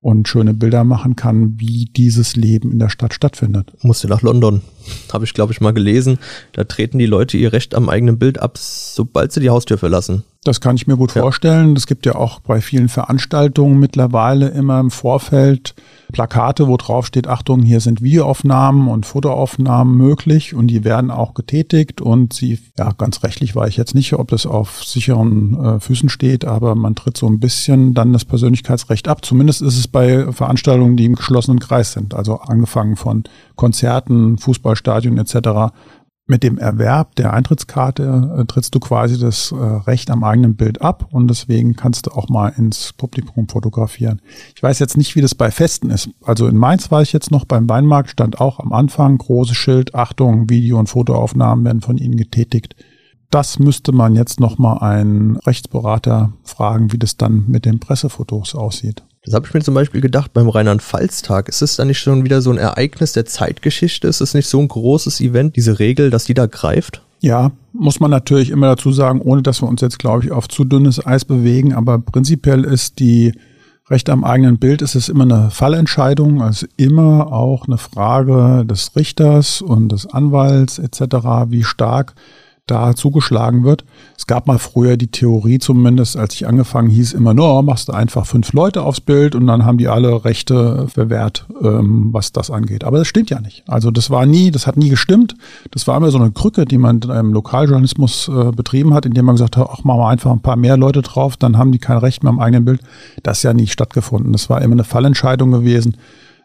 und 0.06 0.28
schöne 0.28 0.54
Bilder 0.54 0.84
machen 0.84 1.16
kann, 1.16 1.56
wie 1.58 1.86
dieses 1.86 2.36
Leben 2.36 2.72
in 2.72 2.78
der 2.78 2.90
Stadt 2.90 3.16
stattfindet. 3.16 3.74
Musste 3.82 4.08
nach 4.08 4.22
London. 4.22 4.62
Habe 5.12 5.26
ich, 5.26 5.34
glaube 5.34 5.52
ich, 5.52 5.62
mal 5.62 5.72
gelesen. 5.72 6.20
Da 6.52 6.64
treten 6.64 7.00
die 7.00 7.08
Leute 7.08 7.38
ihr 7.38 7.52
Recht 7.52 7.74
am 7.74 7.90
eigenen 7.90 8.20
Bild 8.20 8.38
ab, 8.38 8.60
sobald 8.60 9.32
sie 9.32 9.40
die 9.40 9.50
Haustür 9.50 9.80
verlassen. 9.80 10.24
Das 10.46 10.62
kann 10.62 10.76
ich 10.76 10.86
mir 10.86 10.96
gut 10.96 11.16
ja. 11.16 11.24
vorstellen. 11.24 11.76
Es 11.76 11.88
gibt 11.88 12.06
ja 12.06 12.14
auch 12.14 12.40
bei 12.40 12.62
vielen 12.62 12.88
Veranstaltungen 12.88 13.80
mittlerweile 13.80 14.50
immer 14.50 14.80
im 14.80 14.92
Vorfeld 14.92 15.74
Plakate, 16.12 16.68
wo 16.68 16.78
drauf 16.78 17.08
steht, 17.08 17.28
Achtung, 17.28 17.64
hier 17.64 17.80
sind 17.80 18.04
Videoaufnahmen 18.04 18.88
und 18.88 19.08
Fotoaufnahmen 19.08 19.98
möglich 19.98 20.54
und 20.54 20.68
die 20.68 20.84
werden 20.84 21.10
auch 21.10 21.34
getätigt 21.34 22.00
und 22.00 22.34
sie, 22.34 22.60
ja, 22.78 22.92
ganz 22.92 23.24
rechtlich 23.24 23.56
war 23.56 23.68
ich 23.68 23.76
jetzt 23.76 23.96
nicht, 23.96 24.14
ob 24.14 24.28
das 24.28 24.46
auf 24.46 24.84
sicheren 24.84 25.60
äh, 25.60 25.80
Füßen 25.80 26.10
steht, 26.10 26.46
aber 26.46 26.76
man 26.76 26.94
tritt 26.94 27.18
so 27.18 27.26
ein 27.26 27.40
bisschen 27.40 27.96
dann 27.96 28.14
das 28.14 28.24
Persönlichkeitsrecht 28.24 29.08
ab. 29.08 29.26
Zumindest 29.26 29.64
ist 29.64 29.80
es 29.80 29.88
bei 29.88 30.32
Veranstaltungen, 30.32 30.96
die 30.96 31.06
im 31.06 31.16
geschlossenen 31.16 31.60
Kreis 31.60 31.94
sind, 31.94 32.14
also 32.14 32.36
angefangen 32.36 32.98
von 32.98 33.24
Konzerten, 33.56 34.38
Fußballstadien 34.38 35.18
etc 35.18 35.74
mit 36.28 36.42
dem 36.42 36.58
Erwerb 36.58 37.16
der 37.16 37.34
Eintrittskarte 37.34 38.38
äh, 38.40 38.46
trittst 38.46 38.74
du 38.74 38.80
quasi 38.80 39.20
das 39.20 39.52
äh, 39.52 39.56
Recht 39.56 40.10
am 40.10 40.24
eigenen 40.24 40.56
Bild 40.56 40.82
ab 40.82 41.08
und 41.12 41.28
deswegen 41.28 41.76
kannst 41.76 42.08
du 42.08 42.12
auch 42.12 42.30
mal 42.30 42.50
ins 42.50 42.94
Publikum 42.94 43.48
fotografieren. 43.48 44.22
Ich 44.56 44.64
weiß 44.64 44.80
jetzt 44.80 44.98
nicht, 44.98 45.16
wie 45.16 45.22
das 45.22 45.36
bei 45.36 45.52
Festen 45.52 45.92
ist. 45.92 46.10
Also 46.24 46.48
in 46.48 46.58
Mainz 46.58 46.90
war 46.90 47.04
ich 47.04 47.14
jetzt 47.14 47.30
noch 47.30 47.46
beim 47.46 47.70
Weinmarkt, 47.70 48.10
stand 48.10 48.42
auch 48.42 48.60
am 48.60 48.74
Anfang 48.74 49.18
großes 49.18 49.56
Schild, 49.56 49.94
Achtung, 49.94 50.50
Video- 50.50 50.80
und 50.80 50.90
Fotoaufnahmen 50.90 51.64
werden 51.64 51.82
von 51.82 51.98
Ihnen 51.98 52.18
getätigt. 52.18 52.76
Das 53.30 53.60
müsste 53.60 53.92
man 53.92 54.16
jetzt 54.16 54.40
nochmal 54.40 54.80
einen 54.80 55.38
Rechtsberater 55.38 56.34
fragen, 56.44 56.92
wie 56.92 56.98
das 56.98 57.18
dann 57.18 57.46
mit 57.48 57.66
den 57.66 57.80
Pressefotos 57.80 58.56
aussieht. 58.56 59.04
Das 59.26 59.34
habe 59.34 59.48
ich 59.48 59.54
mir 59.54 59.62
zum 59.62 59.74
Beispiel 59.74 60.02
gedacht 60.02 60.34
beim 60.34 60.50
Rheinland-Pfalz-Tag. 60.50 61.50
Ist 61.50 61.62
es 61.62 61.76
da 61.76 61.86
nicht 61.86 62.00
schon 62.00 62.24
wieder 62.24 62.42
so 62.42 62.52
ein 62.52 62.58
Ereignis 62.58 63.14
der 63.14 63.26
Zeitgeschichte? 63.26 64.08
Ist 64.08 64.22
es 64.22 64.36
nicht 64.36 64.48
so 64.48 64.60
ein 64.60 64.68
großes 64.68 65.20
Event, 65.20 65.56
diese 65.56 65.80
Regel, 65.80 66.12
dass 66.12 66.26
die 66.26 66.36
da 66.36 66.46
greift? 66.46 67.02
Ja, 67.22 67.52
muss 67.74 68.00
man 68.00 68.12
natürlich 68.12 68.52
immer 68.52 68.68
dazu 68.68 68.92
sagen, 68.92 69.22
ohne 69.22 69.42
dass 69.42 69.62
wir 69.64 69.68
uns 69.68 69.82
jetzt, 69.82 69.98
glaube 69.98 70.24
ich, 70.24 70.32
auf 70.32 70.48
zu 70.48 70.64
dünnes 70.64 71.04
Eis 71.04 71.26
bewegen. 71.26 71.74
Aber 71.74 71.98
prinzipiell 71.98 72.64
ist 72.64 73.00
die 73.00 73.34
Recht 73.90 74.10
am 74.10 74.24
eigenen 74.24 74.58
Bild, 74.58 74.82
ist 74.82 74.96
es 74.96 75.10
immer 75.10 75.24
eine 75.24 75.52
Fallentscheidung, 75.52 76.42
also 76.42 76.66
immer 76.78 77.32
auch 77.32 77.68
eine 77.68 77.78
Frage 77.78 78.66
des 78.66 78.96
Richters 78.96 79.62
und 79.62 79.92
des 79.92 80.08
Anwalts 80.08 80.80
etc., 80.80 81.02
wie 81.50 81.64
stark 81.64 82.16
da 82.68 82.96
zugeschlagen 82.96 83.64
wird. 83.64 83.86
Es 84.18 84.26
gab 84.26 84.48
mal 84.48 84.58
früher 84.58 84.98
die 84.98 85.08
Theorie 85.08 85.60
zumindest, 85.60 86.18
als 86.18 86.34
ich 86.34 86.48
angefangen 86.48 86.90
hieß, 86.90 87.14
immer 87.14 87.34
nur, 87.36 87.62
machst 87.62 87.90
du 87.90 87.94
einfach 87.94 88.26
fünf 88.26 88.54
Leute 88.54 88.82
aufs 88.82 89.02
Bild 89.02 89.36
und 89.36 89.46
dann 89.46 89.66
haben 89.66 89.78
die 89.78 89.88
alle 89.88 90.26
Rechte 90.26 90.88
verwehrt, 90.88 91.46
ähm, 91.62 92.10
was 92.12 92.32
das 92.32 92.50
angeht. 92.50 92.84
Aber 92.84 92.98
das 92.98 93.08
stimmt 93.08 93.30
ja 93.30 93.40
nicht. 93.40 93.64
Also 93.68 93.92
das 93.92 94.10
war 94.10 94.26
nie, 94.26 94.50
das 94.50 94.66
hat 94.66 94.78
nie 94.78 94.90
gestimmt. 94.90 95.36
Das 95.72 95.86
war 95.88 95.98
immer 95.98 96.10
so 96.10 96.18
eine 96.18 96.32
Krücke, 96.32 96.66
die 96.66 96.80
man 96.80 97.02
im 97.02 97.34
Lokaljournalismus 97.34 98.30
äh, 98.30 98.52
betrieben 98.52 98.96
hat, 98.96 99.06
indem 99.06 99.26
man 99.26 99.36
gesagt 99.36 99.58
hat, 99.58 99.70
ach, 99.72 99.84
machen 99.84 100.00
wir 100.00 100.08
einfach 100.08 100.32
ein 100.32 100.42
paar 100.42 100.56
mehr 100.56 100.78
Leute 100.78 101.04
drauf, 101.04 101.38
dann 101.38 101.58
haben 101.58 101.72
die 101.72 101.80
kein 101.80 101.98
Recht 101.98 102.24
mehr 102.24 102.32
am 102.32 102.40
eigenen 102.40 102.66
Bild. 102.66 102.82
Das 103.22 103.38
ist 103.38 103.44
ja 103.44 103.54
nie 103.54 103.68
stattgefunden. 103.68 104.32
Das 104.32 104.50
war 104.50 104.62
immer 104.62 104.74
eine 104.74 104.84
Fallentscheidung 104.84 105.52
gewesen. 105.52 105.98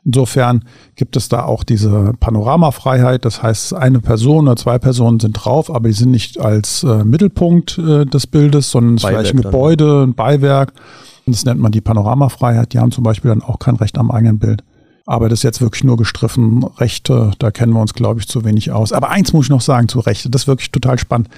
Insofern 0.04 0.64
gibt 0.96 1.16
es 1.16 1.28
da 1.28 1.44
auch 1.44 1.62
diese 1.62 2.14
Panoramafreiheit. 2.18 3.24
Das 3.24 3.42
heißt, 3.42 3.74
eine 3.74 4.00
Person 4.00 4.46
oder 4.46 4.56
zwei 4.56 4.78
Personen 4.78 5.20
sind 5.20 5.32
drauf, 5.32 5.72
aber 5.72 5.88
die 5.88 5.94
sind 5.94 6.10
nicht 6.10 6.40
als 6.40 6.82
äh, 6.82 7.04
Mittelpunkt 7.04 7.78
äh, 7.78 8.06
des 8.06 8.26
Bildes, 8.26 8.70
sondern 8.70 8.94
es 8.94 9.04
ist 9.04 9.08
vielleicht 9.08 9.34
ein 9.34 9.42
Gebäude, 9.42 10.04
ein 10.06 10.14
Beiwerk. 10.14 10.72
Und 11.26 11.36
das 11.36 11.44
nennt 11.44 11.60
man 11.60 11.72
die 11.72 11.82
Panoramafreiheit. 11.82 12.72
Die 12.72 12.78
haben 12.78 12.92
zum 12.92 13.04
Beispiel 13.04 13.28
dann 13.28 13.42
auch 13.42 13.58
kein 13.58 13.76
Recht 13.76 13.98
am 13.98 14.10
eigenen 14.10 14.38
Bild. 14.38 14.64
Aber 15.06 15.28
das 15.28 15.40
ist 15.40 15.42
jetzt 15.42 15.60
wirklich 15.60 15.84
nur 15.84 15.96
gestriffen. 15.96 16.64
Rechte, 16.78 17.32
da 17.38 17.50
kennen 17.50 17.72
wir 17.72 17.80
uns, 17.80 17.94
glaube 17.94 18.20
ich, 18.20 18.28
zu 18.28 18.44
wenig 18.44 18.70
aus. 18.70 18.92
Aber 18.92 19.10
eins 19.10 19.32
muss 19.32 19.46
ich 19.46 19.50
noch 19.50 19.60
sagen 19.60 19.88
zu 19.88 20.00
Rechte. 20.00 20.30
Das 20.30 20.42
ist 20.42 20.48
wirklich 20.48 20.70
total 20.70 20.98
spannend. 20.98 21.28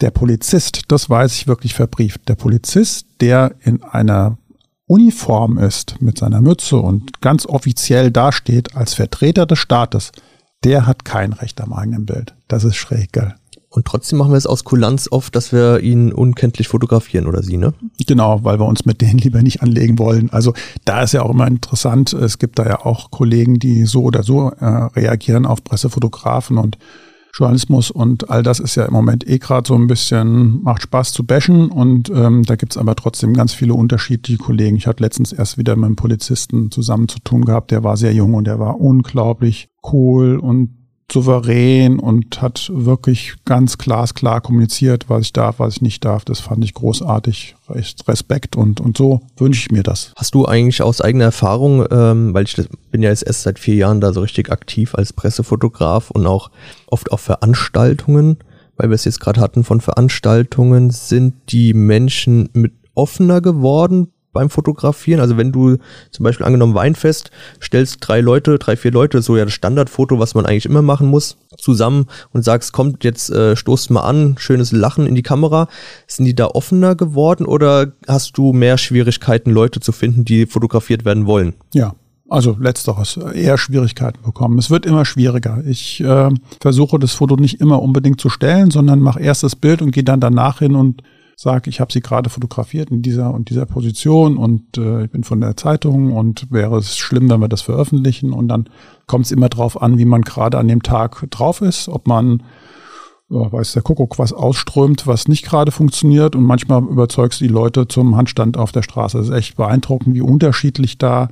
Der 0.00 0.10
Polizist, 0.10 0.82
das 0.88 1.08
weiß 1.08 1.34
ich 1.36 1.46
wirklich 1.46 1.74
verbrieft. 1.74 2.28
Der 2.28 2.34
Polizist, 2.34 3.06
der 3.20 3.54
in 3.60 3.82
einer 3.82 4.36
Uniform 4.86 5.58
ist 5.58 6.00
mit 6.00 6.18
seiner 6.18 6.40
Mütze 6.40 6.76
und 6.76 7.20
ganz 7.20 7.46
offiziell 7.46 8.10
dasteht 8.10 8.76
als 8.76 8.94
Vertreter 8.94 9.46
des 9.46 9.58
Staates, 9.58 10.12
der 10.62 10.86
hat 10.86 11.04
kein 11.04 11.32
Recht 11.32 11.60
am 11.60 11.72
eigenen 11.72 12.06
Bild. 12.06 12.34
Das 12.48 12.64
ist 12.64 12.76
schräg, 12.76 13.12
gell? 13.12 13.34
Und 13.70 13.86
trotzdem 13.86 14.18
machen 14.18 14.30
wir 14.30 14.36
es 14.36 14.46
aus 14.46 14.62
Kulanz 14.62 15.08
oft, 15.10 15.34
dass 15.34 15.52
wir 15.52 15.80
ihn 15.80 16.12
unkenntlich 16.12 16.68
fotografieren 16.68 17.26
oder 17.26 17.42
sie, 17.42 17.56
ne? 17.56 17.74
Genau, 18.06 18.44
weil 18.44 18.60
wir 18.60 18.66
uns 18.66 18.84
mit 18.84 19.00
denen 19.00 19.18
lieber 19.18 19.42
nicht 19.42 19.62
anlegen 19.62 19.98
wollen. 19.98 20.30
Also 20.30 20.54
da 20.84 21.02
ist 21.02 21.12
ja 21.12 21.22
auch 21.22 21.30
immer 21.30 21.48
interessant, 21.48 22.12
es 22.12 22.38
gibt 22.38 22.60
da 22.60 22.66
ja 22.66 22.84
auch 22.84 23.10
Kollegen, 23.10 23.58
die 23.58 23.84
so 23.86 24.02
oder 24.02 24.22
so 24.22 24.50
äh, 24.50 24.64
reagieren 24.64 25.44
auf 25.44 25.64
Pressefotografen 25.64 26.56
und 26.56 26.78
Journalismus 27.34 27.90
und 27.90 28.30
all 28.30 28.42
das 28.44 28.60
ist 28.60 28.76
ja 28.76 28.84
im 28.84 28.92
Moment 28.92 29.28
eh 29.28 29.38
gerade 29.38 29.66
so 29.66 29.74
ein 29.74 29.88
bisschen, 29.88 30.62
macht 30.62 30.82
Spaß 30.82 31.12
zu 31.12 31.24
bashen 31.24 31.68
und 31.68 32.08
ähm, 32.10 32.44
da 32.44 32.54
gibt's 32.54 32.76
aber 32.76 32.94
trotzdem 32.94 33.34
ganz 33.34 33.52
viele 33.52 33.74
unterschiedliche 33.74 34.38
Kollegen. 34.38 34.76
Ich 34.76 34.86
hatte 34.86 35.02
letztens 35.02 35.32
erst 35.32 35.58
wieder 35.58 35.74
mit 35.74 35.84
einem 35.84 35.96
Polizisten 35.96 36.70
zusammen 36.70 37.08
zu 37.08 37.18
tun 37.18 37.44
gehabt, 37.44 37.72
der 37.72 37.82
war 37.82 37.96
sehr 37.96 38.12
jung 38.12 38.34
und 38.34 38.46
der 38.46 38.60
war 38.60 38.80
unglaublich 38.80 39.68
cool 39.82 40.38
und 40.38 40.83
souverän 41.14 42.00
und 42.00 42.42
hat 42.42 42.70
wirklich 42.74 43.34
ganz 43.44 43.78
glasklar 43.78 44.40
kommuniziert, 44.40 45.08
was 45.08 45.22
ich 45.22 45.32
darf, 45.32 45.60
was 45.60 45.76
ich 45.76 45.82
nicht 45.82 46.04
darf. 46.04 46.24
Das 46.24 46.40
fand 46.40 46.64
ich 46.64 46.74
großartig. 46.74 47.54
Respekt 48.06 48.56
und, 48.56 48.80
und 48.80 48.98
so 48.98 49.22
wünsche 49.38 49.60
ich 49.60 49.70
mir 49.70 49.82
das. 49.82 50.12
Hast 50.16 50.34
du 50.34 50.44
eigentlich 50.44 50.82
aus 50.82 51.00
eigener 51.00 51.24
Erfahrung, 51.24 51.86
ähm, 51.90 52.34
weil 52.34 52.44
ich 52.44 52.56
bin 52.90 53.02
ja 53.02 53.08
jetzt 53.08 53.26
erst 53.26 53.42
seit 53.42 53.58
vier 53.58 53.76
Jahren 53.76 54.02
da 54.02 54.12
so 54.12 54.20
richtig 54.20 54.50
aktiv 54.50 54.94
als 54.94 55.14
Pressefotograf 55.14 56.10
und 56.10 56.26
auch 56.26 56.50
oft 56.88 57.10
auf 57.10 57.20
Veranstaltungen, 57.20 58.36
weil 58.76 58.90
wir 58.90 58.96
es 58.96 59.06
jetzt 59.06 59.20
gerade 59.20 59.40
hatten 59.40 59.64
von 59.64 59.80
Veranstaltungen, 59.80 60.90
sind 60.90 61.34
die 61.48 61.72
Menschen 61.72 62.50
mit 62.52 62.72
offener 62.94 63.40
geworden 63.40 64.08
beim 64.34 64.50
Fotografieren? 64.50 65.20
Also 65.20 65.38
wenn 65.38 65.50
du 65.50 65.78
zum 66.10 66.24
Beispiel 66.24 66.44
angenommen 66.44 66.74
Weinfest, 66.74 67.30
stellst 67.62 67.98
drei 68.00 68.20
Leute, 68.20 68.58
drei, 68.58 68.76
vier 68.76 68.90
Leute, 68.90 69.22
so 69.22 69.38
ja 69.38 69.46
das 69.46 69.54
Standardfoto, 69.54 70.18
was 70.18 70.34
man 70.34 70.44
eigentlich 70.44 70.66
immer 70.66 70.82
machen 70.82 71.08
muss, 71.08 71.38
zusammen 71.56 72.06
und 72.32 72.44
sagst, 72.44 72.72
kommt 72.72 73.04
jetzt, 73.04 73.30
äh, 73.30 73.56
stoßt 73.56 73.90
mal 73.90 74.02
an, 74.02 74.34
schönes 74.38 74.72
Lachen 74.72 75.06
in 75.06 75.14
die 75.14 75.22
Kamera. 75.22 75.68
Sind 76.06 76.26
die 76.26 76.34
da 76.34 76.48
offener 76.48 76.94
geworden 76.94 77.46
oder 77.46 77.92
hast 78.06 78.36
du 78.36 78.52
mehr 78.52 78.76
Schwierigkeiten, 78.76 79.50
Leute 79.50 79.80
zu 79.80 79.92
finden, 79.92 80.26
die 80.26 80.44
fotografiert 80.44 81.06
werden 81.06 81.26
wollen? 81.26 81.54
Ja, 81.72 81.94
also 82.28 82.56
letzteres, 82.58 83.16
eher 83.16 83.58
Schwierigkeiten 83.58 84.22
bekommen. 84.22 84.58
Es 84.58 84.70
wird 84.70 84.86
immer 84.86 85.04
schwieriger. 85.04 85.62
Ich 85.66 86.00
äh, 86.00 86.30
versuche 86.60 86.98
das 86.98 87.12
Foto 87.12 87.36
nicht 87.36 87.60
immer 87.60 87.82
unbedingt 87.82 88.20
zu 88.20 88.30
stellen, 88.30 88.70
sondern 88.70 89.00
mache 89.00 89.20
erst 89.20 89.42
das 89.42 89.54
Bild 89.56 89.82
und 89.82 89.92
gehe 89.92 90.04
dann 90.04 90.20
danach 90.20 90.58
hin 90.60 90.74
und 90.74 91.02
sage, 91.36 91.70
ich 91.70 91.80
habe 91.80 91.92
sie 91.92 92.00
gerade 92.00 92.30
fotografiert 92.30 92.90
in 92.90 93.02
dieser 93.02 93.32
und 93.32 93.50
dieser 93.50 93.66
Position 93.66 94.36
und 94.36 94.78
äh, 94.78 95.04
ich 95.04 95.10
bin 95.10 95.24
von 95.24 95.40
der 95.40 95.56
Zeitung 95.56 96.12
und 96.12 96.50
wäre 96.50 96.76
es 96.78 96.96
schlimm, 96.96 97.28
wenn 97.30 97.40
wir 97.40 97.48
das 97.48 97.62
veröffentlichen. 97.62 98.32
Und 98.32 98.48
dann 98.48 98.68
kommt 99.06 99.26
es 99.26 99.32
immer 99.32 99.48
drauf 99.48 99.80
an, 99.80 99.98
wie 99.98 100.04
man 100.04 100.22
gerade 100.22 100.58
an 100.58 100.68
dem 100.68 100.82
Tag 100.82 101.26
drauf 101.30 101.60
ist, 101.60 101.88
ob 101.88 102.06
man 102.06 102.42
ja, 103.30 103.50
weiß 103.50 103.72
der 103.72 103.82
Kuckuck, 103.82 104.18
was 104.18 104.32
ausströmt, 104.32 105.06
was 105.06 105.28
nicht 105.28 105.44
gerade 105.44 105.72
funktioniert. 105.72 106.36
Und 106.36 106.44
manchmal 106.44 106.82
überzeugst 106.82 107.40
du 107.40 107.46
die 107.46 107.52
Leute 107.52 107.88
zum 107.88 108.16
Handstand 108.16 108.56
auf 108.56 108.72
der 108.72 108.82
Straße. 108.82 109.18
Das 109.18 109.28
ist 109.28 109.34
echt 109.34 109.56
beeindruckend, 109.56 110.14
wie 110.14 110.20
unterschiedlich 110.20 110.98
da 110.98 111.28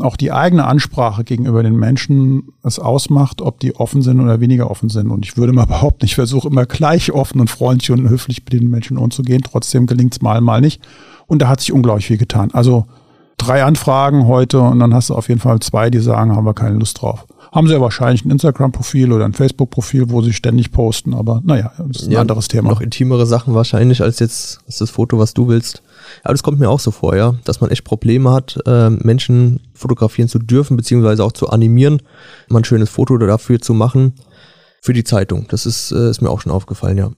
auch 0.00 0.16
die 0.16 0.32
eigene 0.32 0.64
Ansprache 0.64 1.22
gegenüber 1.22 1.62
den 1.62 1.76
Menschen 1.76 2.54
es 2.62 2.78
ausmacht, 2.78 3.42
ob 3.42 3.60
die 3.60 3.76
offen 3.76 4.00
sind 4.00 4.20
oder 4.20 4.40
weniger 4.40 4.70
offen 4.70 4.88
sind. 4.88 5.10
Und 5.10 5.24
ich 5.24 5.36
würde 5.36 5.52
mal 5.52 5.66
behaupten, 5.66 6.04
ich 6.04 6.14
versuche 6.14 6.48
immer 6.48 6.66
gleich 6.66 7.12
offen 7.12 7.40
und 7.40 7.50
freundlich 7.50 7.90
und 7.90 8.08
höflich 8.08 8.42
mit 8.44 8.52
den 8.52 8.70
Menschen 8.70 8.96
umzugehen. 8.96 9.42
Trotzdem 9.42 9.86
gelingt 9.86 10.14
es 10.14 10.22
mal, 10.22 10.40
mal 10.40 10.60
nicht. 10.60 10.82
Und 11.26 11.40
da 11.40 11.48
hat 11.48 11.60
sich 11.60 11.72
unglaublich 11.72 12.06
viel 12.06 12.18
getan. 12.18 12.50
Also 12.52 12.86
drei 13.36 13.64
Anfragen 13.64 14.26
heute 14.26 14.60
und 14.60 14.78
dann 14.78 14.94
hast 14.94 15.10
du 15.10 15.14
auf 15.14 15.28
jeden 15.28 15.40
Fall 15.40 15.60
zwei, 15.60 15.90
die 15.90 16.00
sagen, 16.00 16.34
haben 16.34 16.46
wir 16.46 16.54
keine 16.54 16.78
Lust 16.78 17.00
drauf. 17.00 17.26
Haben 17.52 17.66
sie 17.66 17.74
ja 17.74 17.80
wahrscheinlich 17.82 18.24
ein 18.24 18.30
Instagram-Profil 18.30 19.12
oder 19.12 19.26
ein 19.26 19.34
Facebook-Profil, 19.34 20.08
wo 20.08 20.22
sie 20.22 20.32
ständig 20.32 20.72
posten, 20.72 21.12
aber 21.12 21.42
naja, 21.44 21.72
das 21.76 22.02
ist 22.02 22.08
ein 22.08 22.12
ja, 22.12 22.20
anderes 22.22 22.48
Thema. 22.48 22.70
Noch 22.70 22.80
intimere 22.80 23.26
Sachen 23.26 23.54
wahrscheinlich 23.54 24.00
als 24.00 24.20
jetzt 24.20 24.60
als 24.66 24.78
das 24.78 24.88
Foto, 24.88 25.18
was 25.18 25.34
du 25.34 25.48
willst. 25.48 25.82
Aber 26.24 26.32
das 26.32 26.42
kommt 26.42 26.58
mir 26.58 26.70
auch 26.70 26.80
so 26.80 26.90
vor, 26.90 27.14
ja, 27.14 27.34
dass 27.44 27.60
man 27.60 27.70
echt 27.70 27.84
Probleme 27.84 28.30
hat, 28.30 28.58
äh, 28.64 28.88
Menschen 28.88 29.60
fotografieren 29.74 30.28
zu 30.28 30.38
dürfen, 30.38 30.78
beziehungsweise 30.78 31.22
auch 31.24 31.32
zu 31.32 31.50
animieren, 31.50 32.00
mal 32.48 32.60
ein 32.60 32.64
schönes 32.64 32.88
Foto 32.88 33.18
dafür 33.18 33.60
zu 33.60 33.74
machen 33.74 34.14
für 34.80 34.94
die 34.94 35.04
Zeitung. 35.04 35.46
Das 35.50 35.66
ist, 35.66 35.92
äh, 35.92 36.08
ist 36.08 36.22
mir 36.22 36.30
auch 36.30 36.40
schon 36.40 36.52
aufgefallen, 36.52 36.96
ja. 36.96 37.10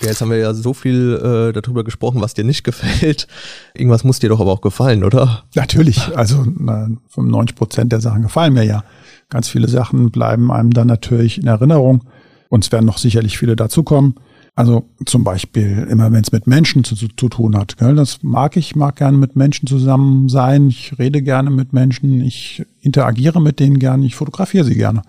Ja, 0.00 0.08
jetzt 0.08 0.20
haben 0.20 0.30
wir 0.30 0.36
ja 0.36 0.52
so 0.52 0.74
viel 0.74 1.14
äh, 1.16 1.58
darüber 1.58 1.82
gesprochen, 1.82 2.20
was 2.20 2.34
dir 2.34 2.44
nicht 2.44 2.64
gefällt. 2.64 3.26
Irgendwas 3.74 4.04
muss 4.04 4.18
dir 4.18 4.28
doch 4.28 4.40
aber 4.40 4.52
auch 4.52 4.60
gefallen, 4.60 5.04
oder? 5.04 5.44
Natürlich. 5.54 6.16
Also 6.16 6.44
na, 6.58 6.88
95 7.08 7.56
Prozent 7.56 7.92
der 7.92 8.00
Sachen 8.00 8.22
gefallen 8.22 8.52
mir 8.52 8.64
ja. 8.64 8.84
Ganz 9.30 9.48
viele 9.48 9.68
Sachen 9.68 10.10
bleiben 10.10 10.52
einem 10.52 10.72
dann 10.72 10.86
natürlich 10.86 11.38
in 11.38 11.46
Erinnerung. 11.46 12.04
Und 12.48 12.64
es 12.64 12.72
werden 12.72 12.84
noch 12.84 12.98
sicherlich 12.98 13.38
viele 13.38 13.56
dazukommen. 13.56 14.14
Also 14.54 14.88
zum 15.04 15.24
Beispiel 15.24 15.86
immer, 15.90 16.12
wenn 16.12 16.22
es 16.22 16.32
mit 16.32 16.46
Menschen 16.46 16.84
zu, 16.84 16.94
zu, 16.94 17.08
zu, 17.08 17.28
tun 17.28 17.56
hat. 17.56 17.76
Gell? 17.76 17.94
Das 17.94 18.22
mag 18.22 18.56
ich, 18.56 18.76
mag 18.76 18.96
gerne 18.96 19.18
mit 19.18 19.34
Menschen 19.34 19.66
zusammen 19.66 20.28
sein. 20.28 20.68
Ich 20.68 20.98
rede 20.98 21.22
gerne 21.22 21.50
mit 21.50 21.72
Menschen. 21.72 22.22
Ich 22.22 22.64
interagiere 22.80 23.40
mit 23.40 23.60
denen 23.60 23.78
gerne. 23.78 24.06
Ich 24.06 24.14
fotografiere 24.14 24.64
sie 24.64 24.76
gerne. 24.76 25.02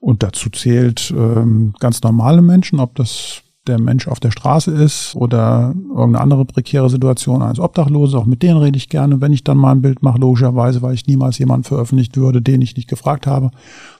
Und 0.00 0.22
dazu 0.22 0.50
zählt 0.50 1.14
ähm, 1.16 1.74
ganz 1.78 2.02
normale 2.02 2.42
Menschen, 2.42 2.78
ob 2.78 2.94
das 2.96 3.43
der 3.66 3.80
Mensch 3.80 4.08
auf 4.08 4.20
der 4.20 4.30
Straße 4.30 4.70
ist 4.70 5.14
oder 5.16 5.74
irgendeine 5.88 6.20
andere 6.20 6.44
prekäre 6.44 6.90
Situation 6.90 7.42
als 7.42 7.58
Obdachlose. 7.58 8.18
Auch 8.18 8.26
mit 8.26 8.42
denen 8.42 8.58
rede 8.58 8.76
ich 8.76 8.88
gerne, 8.88 9.20
wenn 9.20 9.32
ich 9.32 9.44
dann 9.44 9.56
mal 9.56 9.72
ein 9.72 9.82
Bild 9.82 10.02
mache, 10.02 10.18
logischerweise, 10.18 10.82
weil 10.82 10.94
ich 10.94 11.06
niemals 11.06 11.38
jemanden 11.38 11.64
veröffentlicht 11.64 12.16
würde, 12.16 12.42
den 12.42 12.60
ich 12.60 12.76
nicht 12.76 12.88
gefragt 12.88 13.26
habe. 13.26 13.50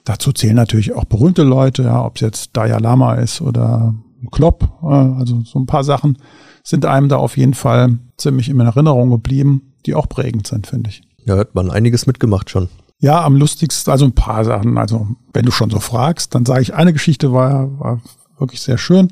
Dazu 0.03 0.31
zählen 0.31 0.55
natürlich 0.55 0.93
auch 0.93 1.05
berühmte 1.05 1.43
Leute, 1.43 1.83
ja, 1.83 2.05
ob 2.05 2.15
es 2.15 2.21
jetzt 2.21 2.51
Dalai 2.53 2.77
Lama 2.77 3.15
ist 3.15 3.41
oder 3.41 3.95
Klopp, 4.31 4.69
äh, 4.83 4.87
also 4.87 5.41
so 5.41 5.59
ein 5.59 5.65
paar 5.65 5.83
Sachen 5.83 6.17
sind 6.63 6.85
einem 6.85 7.09
da 7.09 7.17
auf 7.17 7.37
jeden 7.37 7.53
Fall 7.53 7.99
ziemlich 8.17 8.49
in 8.49 8.59
Erinnerung 8.59 9.11
geblieben, 9.11 9.73
die 9.85 9.93
auch 9.93 10.09
prägend 10.09 10.47
sind, 10.47 10.67
finde 10.67 10.89
ich. 10.89 11.01
Ja, 11.25 11.37
hat 11.37 11.55
man 11.55 11.69
einiges 11.69 12.07
mitgemacht 12.07 12.49
schon. 12.49 12.69
Ja, 12.99 13.23
am 13.23 13.35
lustigsten, 13.35 13.91
also 13.91 14.05
ein 14.05 14.13
paar 14.13 14.45
Sachen. 14.45 14.77
Also 14.77 15.07
wenn 15.33 15.45
du 15.45 15.51
schon 15.51 15.69
so 15.69 15.79
fragst, 15.79 16.33
dann 16.33 16.45
sage 16.45 16.61
ich, 16.61 16.73
eine 16.73 16.93
Geschichte 16.93 17.33
war, 17.33 17.79
war 17.79 18.01
wirklich 18.39 18.61
sehr 18.61 18.77
schön. 18.77 19.09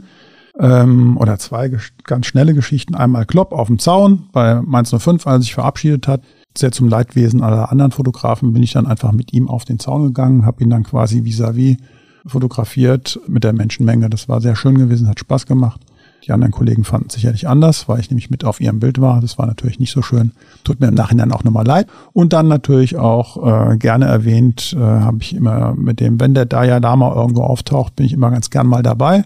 Ähm, 0.60 1.18
oder 1.18 1.40
zwei 1.40 1.72
ganz 2.04 2.28
schnelle 2.28 2.54
Geschichten. 2.54 2.96
Einmal 2.96 3.26
Klopp 3.26 3.54
auf 3.54 3.68
dem 3.68 3.80
Zaun 3.80 4.30
bei 4.32 4.62
Mainz 4.62 4.94
05, 4.96 5.26
als 5.26 5.46
sich 5.46 5.54
verabschiedet 5.54 6.08
hat. 6.08 6.22
Sehr 6.56 6.72
zum 6.72 6.88
Leidwesen 6.88 7.42
aller 7.42 7.72
anderen 7.72 7.92
Fotografen 7.92 8.54
bin 8.54 8.62
ich 8.62 8.74
dann 8.74 8.86
einfach 8.86 9.12
mit 9.12 9.34
ihm 9.34 9.50
auf 9.50 9.66
den 9.66 9.80
Zaun 9.80 10.04
gegangen, 10.04 10.46
habe 10.46 10.64
ihn 10.64 10.70
dann 10.70 10.84
quasi 10.84 11.24
vis-à-vis 11.24 11.78
-vis 11.78 11.80
fotografiert 12.26 13.20
mit 13.28 13.44
der 13.44 13.54
Menschenmenge. 13.54 14.10
Das 14.10 14.30
war 14.30 14.42
sehr 14.42 14.56
schön 14.56 14.78
gewesen, 14.78 15.08
hat 15.08 15.20
Spaß 15.20 15.46
gemacht. 15.46 15.82
Die 16.26 16.32
anderen 16.32 16.54
Kollegen 16.54 16.86
fanden 16.86 17.08
es 17.10 17.16
sicherlich 17.16 17.50
anders, 17.50 17.90
weil 17.90 18.00
ich 18.00 18.10
nämlich 18.10 18.30
mit 18.30 18.46
auf 18.46 18.62
ihrem 18.62 18.80
Bild 18.80 19.02
war. 19.02 19.20
Das 19.20 19.38
war 19.38 19.46
natürlich 19.46 19.80
nicht 19.80 19.92
so 19.92 20.02
schön. 20.02 20.32
Tut 20.64 20.80
mir 20.80 20.88
im 20.88 20.94
Nachhinein 20.94 21.34
auch 21.34 21.44
nochmal 21.44 21.66
leid. 21.66 21.88
Und 22.14 22.32
dann 22.32 22.48
natürlich 22.48 22.96
auch 22.96 23.72
äh, 23.72 23.78
gerne 23.78 24.06
erwähnt, 24.06 24.74
äh, 24.74 24.80
habe 24.80 25.18
ich 25.20 25.36
immer 25.36 25.76
mit 25.76 26.00
dem, 26.00 26.22
wenn 26.22 26.34
der 26.34 26.46
Daya 26.46 26.78
Lama 26.78 27.14
irgendwo 27.14 27.42
auftaucht, 27.42 27.98
bin 27.98 28.06
ich 28.06 28.14
immer 28.14 28.32
ganz 28.32 28.50
gern 28.50 28.68
mal 28.68 28.84
dabei, 28.84 29.26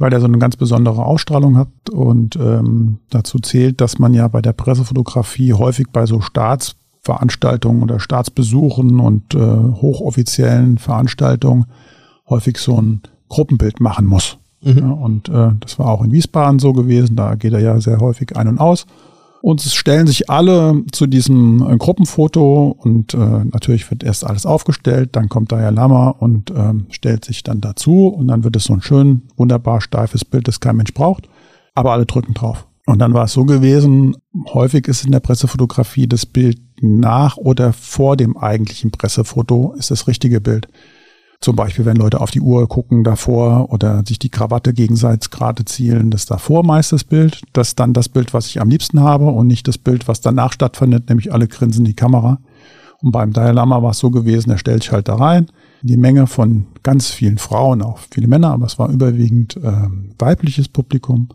weil 0.00 0.10
der 0.10 0.20
so 0.20 0.26
eine 0.26 0.38
ganz 0.38 0.56
besondere 0.56 1.04
Ausstrahlung 1.04 1.58
hat. 1.58 1.68
Und 1.92 2.34
ähm, 2.36 2.98
dazu 3.10 3.38
zählt, 3.38 3.80
dass 3.82 3.98
man 3.98 4.14
ja 4.14 4.26
bei 4.28 4.40
der 4.40 4.54
Pressefotografie 4.54 5.52
häufig 5.52 5.88
bei 5.92 6.06
so 6.06 6.22
Staatsveranstaltungen 6.22 7.82
oder 7.82 8.00
Staatsbesuchen 8.00 8.98
und 8.98 9.34
äh, 9.34 9.38
hochoffiziellen 9.38 10.78
Veranstaltungen 10.78 11.66
häufig 12.30 12.56
so 12.56 12.80
ein 12.80 13.02
Gruppenbild 13.28 13.80
machen 13.80 14.06
muss. 14.06 14.38
Mhm. 14.62 14.78
Ja, 14.78 14.90
und 14.90 15.28
äh, 15.28 15.50
das 15.60 15.78
war 15.78 15.88
auch 15.88 16.02
in 16.02 16.12
Wiesbaden 16.12 16.60
so 16.60 16.72
gewesen, 16.72 17.14
da 17.14 17.34
geht 17.34 17.52
er 17.52 17.60
ja 17.60 17.78
sehr 17.78 18.00
häufig 18.00 18.36
ein 18.36 18.48
und 18.48 18.58
aus. 18.58 18.86
Und 19.42 19.64
es 19.64 19.74
stellen 19.74 20.06
sich 20.06 20.28
alle 20.28 20.82
zu 20.92 21.06
diesem 21.06 21.66
äh, 21.66 21.76
Gruppenfoto 21.76 22.76
und 22.78 23.14
äh, 23.14 23.16
natürlich 23.16 23.90
wird 23.90 24.02
erst 24.02 24.24
alles 24.24 24.44
aufgestellt, 24.44 25.10
dann 25.12 25.28
kommt 25.28 25.50
Dalai 25.50 25.70
Lama 25.70 26.10
und 26.10 26.50
ähm, 26.50 26.86
stellt 26.90 27.24
sich 27.24 27.42
dann 27.42 27.60
dazu 27.60 28.08
und 28.08 28.28
dann 28.28 28.44
wird 28.44 28.56
es 28.56 28.64
so 28.64 28.74
ein 28.74 28.82
schön, 28.82 29.22
wunderbar 29.36 29.80
steifes 29.80 30.24
Bild, 30.24 30.46
das 30.46 30.60
kein 30.60 30.76
Mensch 30.76 30.92
braucht, 30.92 31.28
aber 31.74 31.92
alle 31.92 32.04
drücken 32.04 32.34
drauf. 32.34 32.66
Und 32.86 32.98
dann 32.98 33.14
war 33.14 33.24
es 33.24 33.32
so 33.32 33.44
gewesen, 33.44 34.16
häufig 34.52 34.88
ist 34.88 35.04
in 35.04 35.12
der 35.12 35.20
Pressefotografie 35.20 36.06
das 36.06 36.26
Bild 36.26 36.58
nach 36.82 37.36
oder 37.36 37.72
vor 37.72 38.16
dem 38.16 38.36
eigentlichen 38.36 38.90
Pressefoto 38.90 39.74
ist 39.78 39.90
das 39.90 40.06
richtige 40.06 40.40
Bild. 40.40 40.68
Zum 41.42 41.56
Beispiel, 41.56 41.86
wenn 41.86 41.96
Leute 41.96 42.20
auf 42.20 42.30
die 42.30 42.42
Uhr 42.42 42.68
gucken 42.68 43.02
davor 43.02 43.72
oder 43.72 44.02
sich 44.06 44.18
die 44.18 44.28
Krawatte 44.28 44.74
gegenseitig 44.74 45.30
gerade 45.30 45.64
zielen, 45.64 46.10
das 46.10 46.26
davor 46.26 46.64
meist 46.66 46.92
das 46.92 47.02
Bild. 47.02 47.40
Das 47.54 47.74
dann 47.74 47.94
das 47.94 48.10
Bild, 48.10 48.34
was 48.34 48.46
ich 48.46 48.60
am 48.60 48.68
liebsten 48.68 49.00
habe 49.00 49.24
und 49.24 49.46
nicht 49.46 49.66
das 49.66 49.78
Bild, 49.78 50.06
was 50.06 50.20
danach 50.20 50.52
stattfindet, 50.52 51.08
nämlich 51.08 51.32
alle 51.32 51.48
grinsen 51.48 51.86
die 51.86 51.94
Kamera. 51.94 52.40
Und 53.00 53.12
beim 53.12 53.32
Dalai 53.32 53.52
Lama 53.52 53.82
war 53.82 53.92
es 53.92 53.98
so 53.98 54.10
gewesen, 54.10 54.50
er 54.50 54.58
stellt 54.58 54.82
sich 54.82 54.92
halt 54.92 55.08
da 55.08 55.14
rein. 55.14 55.46
Die 55.80 55.96
Menge 55.96 56.26
von 56.26 56.66
ganz 56.82 57.08
vielen 57.08 57.38
Frauen, 57.38 57.80
auch 57.80 57.98
viele 58.10 58.28
Männer, 58.28 58.52
aber 58.52 58.66
es 58.66 58.78
war 58.78 58.90
überwiegend 58.90 59.56
äh, 59.56 59.88
weibliches 60.18 60.68
Publikum. 60.68 61.30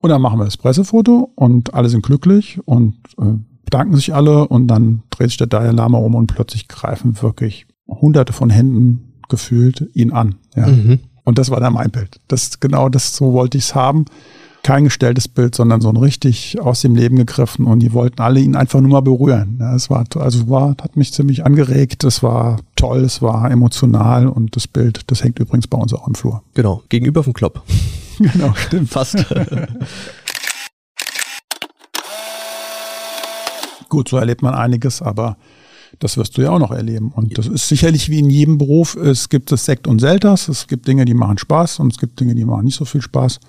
Und 0.00 0.10
dann 0.10 0.22
machen 0.22 0.40
wir 0.40 0.44
das 0.44 0.56
Pressefoto 0.56 1.30
und 1.36 1.72
alle 1.72 1.88
sind 1.88 2.04
glücklich 2.04 2.58
und 2.64 2.96
äh, 3.20 3.38
bedanken 3.64 3.94
sich 3.94 4.12
alle 4.12 4.48
und 4.48 4.66
dann 4.66 5.04
dreht 5.10 5.28
sich 5.28 5.38
der 5.38 5.46
Dalai 5.46 5.70
Lama 5.70 5.98
um 5.98 6.16
und 6.16 6.34
plötzlich 6.34 6.66
greifen 6.66 7.22
wirklich 7.22 7.68
hunderte 7.86 8.32
von 8.32 8.50
Händen 8.50 9.12
gefühlt 9.28 9.88
ihn 9.94 10.12
an. 10.12 10.36
Ja. 10.54 10.66
Mhm. 10.66 11.00
Und 11.24 11.38
das 11.38 11.50
war 11.50 11.60
dann 11.60 11.72
mein 11.72 11.90
Bild. 11.90 12.20
Das 12.28 12.60
genau 12.60 12.88
das, 12.88 13.16
so 13.16 13.32
wollte 13.32 13.58
ich 13.58 13.64
es 13.64 13.74
haben. 13.74 14.04
Kein 14.62 14.84
gestelltes 14.84 15.28
Bild, 15.28 15.54
sondern 15.54 15.80
so 15.80 15.88
ein 15.88 15.96
richtig 15.96 16.60
aus 16.60 16.80
dem 16.82 16.96
Leben 16.96 17.16
gegriffen 17.16 17.66
und 17.66 17.80
die 17.80 17.92
wollten 17.92 18.20
alle 18.20 18.40
ihn 18.40 18.56
einfach 18.56 18.80
nur 18.80 18.90
mal 18.90 19.00
berühren. 19.00 19.58
Ja, 19.60 19.74
es 19.76 19.90
war, 19.90 20.04
also 20.16 20.48
war, 20.48 20.70
hat 20.70 20.96
mich 20.96 21.12
ziemlich 21.12 21.44
angeregt. 21.44 22.02
Es 22.04 22.22
war 22.22 22.60
toll, 22.74 23.04
es 23.04 23.22
war 23.22 23.50
emotional 23.50 24.26
und 24.26 24.56
das 24.56 24.66
Bild, 24.66 25.02
das 25.08 25.22
hängt 25.22 25.38
übrigens 25.38 25.68
bei 25.68 25.78
uns 25.78 25.92
auch 25.92 26.08
im 26.08 26.14
Flur. 26.14 26.42
Genau, 26.54 26.82
gegenüber 26.88 27.22
vom 27.22 27.32
Klopp. 27.32 27.62
genau, 28.18 28.54
stimmt. 28.54 28.90
Fast. 28.90 29.24
Gut, 33.88 34.08
so 34.08 34.16
erlebt 34.16 34.42
man 34.42 34.54
einiges, 34.54 35.00
aber 35.00 35.36
das 35.98 36.16
wirst 36.16 36.36
du 36.36 36.42
ja 36.42 36.50
auch 36.50 36.58
noch 36.58 36.70
erleben. 36.70 37.12
Und 37.14 37.36
das 37.38 37.46
ist 37.46 37.68
sicherlich 37.68 38.10
wie 38.10 38.18
in 38.18 38.30
jedem 38.30 38.58
Beruf. 38.58 38.96
Es 38.96 39.28
gibt 39.28 39.50
das 39.52 39.64
Sekt 39.64 39.86
und 39.86 40.00
Selters. 40.00 40.48
Es 40.48 40.66
gibt 40.66 40.86
Dinge, 40.86 41.04
die 41.04 41.14
machen 41.14 41.38
Spaß 41.38 41.80
und 41.80 41.92
es 41.92 41.98
gibt 41.98 42.20
Dinge, 42.20 42.34
die 42.34 42.44
machen 42.44 42.64
nicht 42.64 42.76
so 42.76 42.84
viel 42.84 43.02
Spaß. 43.02 43.40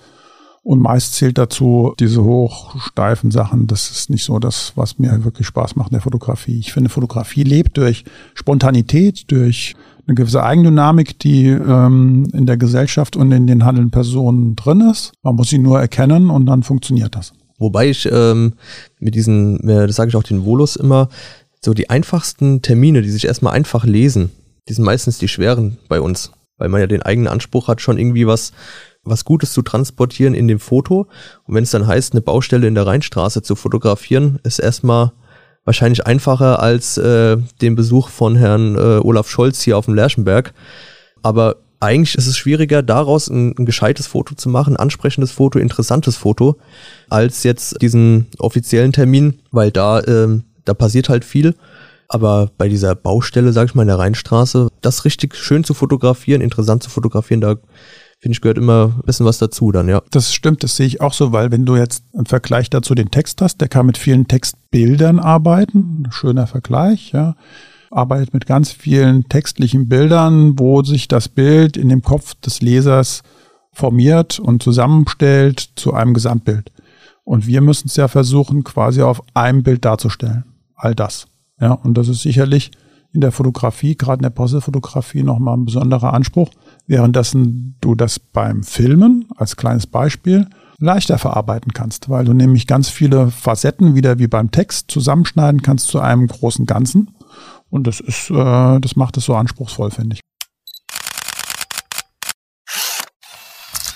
Und 0.64 0.82
meist 0.82 1.14
zählt 1.14 1.38
dazu 1.38 1.94
diese 1.98 2.24
hochsteifen 2.24 3.32
Sachen. 3.32 3.68
Das 3.68 3.90
ist 3.90 4.10
nicht 4.10 4.26
so 4.26 4.38
das, 4.38 4.74
was 4.76 5.00
mir 5.00 5.24
wirklich 5.24 5.48
Spaß 5.48 5.78
macht 5.78 5.92
in 5.92 5.96
der 5.96 6.02
Fotografie. 6.02 6.60
Ich 6.60 6.74
finde, 6.74 6.90
Fotografie 6.90 7.44
lebt 7.44 7.78
durch 7.78 8.04
Spontanität, 8.34 9.32
durch 9.32 9.76
eine 10.06 10.16
gewisse 10.16 10.44
Eigendynamik, 10.44 11.20
die 11.20 11.48
ähm, 11.48 12.28
in 12.34 12.46
der 12.46 12.58
Gesellschaft 12.58 13.16
und 13.16 13.32
in 13.32 13.48
den 13.48 13.64
handelnden 13.64 13.92
Personen 13.92 14.56
drin 14.56 14.82
ist. 14.82 15.14
Man 15.22 15.36
muss 15.36 15.50
sie 15.50 15.58
nur 15.58 15.80
erkennen 15.80 16.30
und 16.30 16.46
dann 16.46 16.64
funktioniert 16.64 17.16
das. 17.16 17.34
Wobei 17.60 17.90
ich 17.90 18.08
ähm, 18.12 18.54
mit 19.00 19.16
diesen, 19.16 19.68
äh, 19.68 19.88
das 19.88 19.96
sage 19.96 20.10
ich 20.10 20.16
auch 20.16 20.24
den 20.24 20.46
Volus 20.46 20.76
immer, 20.76 21.10
so 21.68 21.74
die 21.74 21.90
einfachsten 21.90 22.62
Termine, 22.62 23.02
die 23.02 23.10
sich 23.10 23.26
erstmal 23.26 23.52
einfach 23.52 23.84
lesen, 23.84 24.32
die 24.70 24.74
sind 24.74 24.86
meistens 24.86 25.18
die 25.18 25.28
schweren 25.28 25.78
bei 25.90 26.00
uns, 26.00 26.32
weil 26.58 26.70
man 26.70 26.80
ja 26.80 26.88
den 26.88 27.02
eigenen 27.02 27.28
Anspruch 27.28 27.68
hat, 27.68 27.82
schon 27.82 27.98
irgendwie 27.98 28.26
was, 28.26 28.54
was 29.04 29.26
Gutes 29.26 29.52
zu 29.52 29.62
transportieren 29.64 30.34
in 30.34 30.48
dem 30.48 30.62
Foto. 30.62 31.08
Und 31.44 31.56
wenn 31.56 31.66
es 31.66 31.72
dann 31.72 31.86
heißt, 31.86 32.14
eine 32.14 32.22
Baustelle 32.22 32.70
in 32.70 32.76
der 32.76 32.88
Rheinstraße 32.88 33.42
zu 33.42 33.58
fotografieren, 33.58 34.40
ist 34.44 34.60
erstmal 34.60 35.12
wahrscheinlich 35.66 36.08
einfacher 36.08 36.62
als 36.62 36.98
äh, 37.00 37.36
den 37.62 37.76
Besuch 37.76 38.08
von 38.08 38.38
Herrn 38.38 38.76
äh, 38.76 39.00
Olaf 39.04 39.30
Scholz 39.30 39.62
hier 39.62 39.78
auf 39.78 39.88
dem 39.88 39.96
Lerchenberg. 39.96 40.54
Aber 41.22 41.58
eigentlich 41.82 42.16
ist 42.16 42.28
es 42.28 42.38
schwieriger, 42.38 42.82
daraus 42.82 43.28
ein, 43.28 43.58
ein 43.58 43.66
gescheites 43.66 44.08
Foto 44.08 44.36
zu 44.36 44.48
machen, 44.48 44.76
ein 44.76 44.80
ansprechendes 44.80 45.34
Foto, 45.34 45.60
interessantes 45.60 46.16
Foto, 46.16 46.60
als 47.10 47.44
jetzt 47.44 47.82
diesen 47.82 48.28
offiziellen 48.40 48.94
Termin, 48.94 49.42
weil 49.52 49.72
da, 49.72 50.02
ähm, 50.06 50.46
da 50.68 50.74
passiert 50.74 51.10
halt 51.10 51.26
viel. 51.26 51.56
Aber 52.10 52.50
bei 52.58 52.70
dieser 52.70 52.96
Baustelle, 52.96 53.52
sag 53.52 53.68
ich 53.68 53.76
mal, 53.76 53.82
in 53.82 53.90
der 53.90 54.00
Rheinstraße, 54.00 54.70
das 54.82 55.04
richtig 55.04 55.36
schön 55.36 55.64
zu 55.64 55.74
fotografieren, 55.74 56.42
interessant 56.42 56.82
zu 56.84 56.90
fotografieren, 56.90 57.42
da 57.42 57.56
finde 58.20 58.34
ich, 58.34 58.42
gehört 58.42 58.58
immer 58.58 58.94
ein 58.98 59.06
bisschen 59.06 59.26
was 59.26 59.38
dazu 59.38 59.72
dann, 59.72 59.90
ja. 59.90 60.02
Das 60.12 60.34
stimmt, 60.34 60.64
das 60.64 60.76
sehe 60.76 60.88
ich 60.88 61.02
auch 61.02 61.14
so, 61.14 61.34
weil 61.34 61.52
wenn 61.52 61.66
du 61.66 61.76
jetzt 61.76 62.06
im 62.14 62.26
Vergleich 62.26 62.70
dazu 62.70 62.96
den 62.96 63.12
Text 63.12 63.42
hast, 63.42 63.60
der 63.60 63.68
kann 63.68 63.86
mit 63.86 63.98
vielen 63.98 64.28
Textbildern 64.28 65.20
arbeiten, 65.20 66.08
schöner 66.12 66.48
Vergleich, 66.48 67.12
ja 67.12 67.36
arbeitet 67.92 68.34
mit 68.34 68.46
ganz 68.46 68.72
vielen 68.72 69.28
textlichen 69.30 69.88
Bildern, 69.88 70.58
wo 70.60 70.84
sich 70.84 71.08
das 71.08 71.30
Bild 71.30 71.78
in 71.78 71.90
dem 71.90 72.02
Kopf 72.02 72.36
des 72.36 72.62
Lesers 72.62 73.22
formiert 73.74 74.40
und 74.40 74.64
zusammenstellt 74.64 75.70
zu 75.76 75.94
einem 75.94 76.14
Gesamtbild. 76.14 76.72
Und 77.24 77.46
wir 77.48 77.62
müssen 77.62 77.88
es 77.88 77.96
ja 77.96 78.08
versuchen, 78.08 78.64
quasi 78.64 79.02
auf 79.02 79.22
einem 79.34 79.64
Bild 79.64 79.86
darzustellen. 79.86 80.46
All 80.78 80.96
das. 80.96 81.28
Ja, 81.60 81.74
und 81.74 81.98
das 81.98 82.08
ist 82.08 82.22
sicherlich 82.22 82.72
in 83.14 83.22
der 83.22 83.32
Fotografie, 83.32 83.96
gerade 83.96 84.20
in 84.20 84.24
der 84.24 84.30
Pressefotografie, 84.30 85.24
nochmal 85.24 85.58
ein 85.58 85.66
besonderer 85.66 86.14
Anspruch, 86.14 86.52
währenddessen 86.86 87.76
du 87.82 87.96
das 87.96 88.20
beim 88.20 88.64
Filmen 88.64 89.26
als 89.36 89.56
kleines 89.56 89.88
Beispiel 89.88 90.48
leichter 90.80 91.18
verarbeiten 91.18 91.74
kannst, 91.74 92.10
weil 92.10 92.26
du 92.26 92.34
nämlich 92.34 92.68
ganz 92.68 92.90
viele 92.90 93.32
Facetten 93.32 93.96
wieder 93.96 94.20
wie 94.20 94.28
beim 94.28 94.52
Text 94.52 94.92
zusammenschneiden 94.92 95.64
kannst 95.64 95.88
zu 95.88 96.00
einem 96.00 96.28
großen 96.28 96.68
Ganzen 96.68 97.10
und 97.70 97.88
das 97.88 98.00
ist, 98.00 98.30
äh, 98.30 98.80
das 98.80 98.96
macht 98.96 99.18
es 99.18 99.26
so 99.26 99.36
anspruchsvoll, 99.36 99.92
finde 99.92 100.16
ich. 100.16 100.22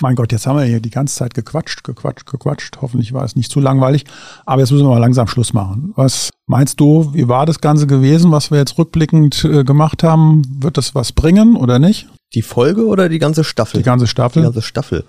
Mein 0.01 0.15
Gott, 0.15 0.31
jetzt 0.31 0.47
haben 0.47 0.57
wir 0.57 0.65
hier 0.65 0.79
die 0.79 0.89
ganze 0.89 1.15
Zeit 1.15 1.35
gequatscht, 1.35 1.83
gequatscht, 1.83 2.25
gequatscht. 2.25 2.79
Hoffentlich 2.81 3.13
war 3.13 3.23
es 3.23 3.35
nicht 3.35 3.51
zu 3.51 3.59
langweilig. 3.59 4.05
Aber 4.47 4.61
jetzt 4.61 4.71
müssen 4.71 4.85
wir 4.85 4.89
mal 4.89 4.97
langsam 4.97 5.27
Schluss 5.27 5.53
machen. 5.53 5.93
Was 5.95 6.31
meinst 6.47 6.79
du, 6.79 7.13
wie 7.13 7.27
war 7.27 7.45
das 7.45 7.61
Ganze 7.61 7.85
gewesen, 7.85 8.31
was 8.31 8.49
wir 8.49 8.57
jetzt 8.57 8.79
rückblickend 8.79 9.45
äh, 9.45 9.63
gemacht 9.63 10.01
haben? 10.01 10.41
Wird 10.59 10.77
das 10.77 10.95
was 10.95 11.11
bringen 11.11 11.55
oder 11.55 11.77
nicht? 11.77 12.07
Die 12.33 12.41
Folge 12.41 12.87
oder 12.87 13.09
die 13.09 13.19
ganze 13.19 13.43
Staffel? 13.43 13.77
Die 13.77 13.83
ganze 13.83 14.07
Staffel. 14.07 14.41
Die 14.41 14.45
ganze 14.45 14.63
Staffel. 14.63 15.03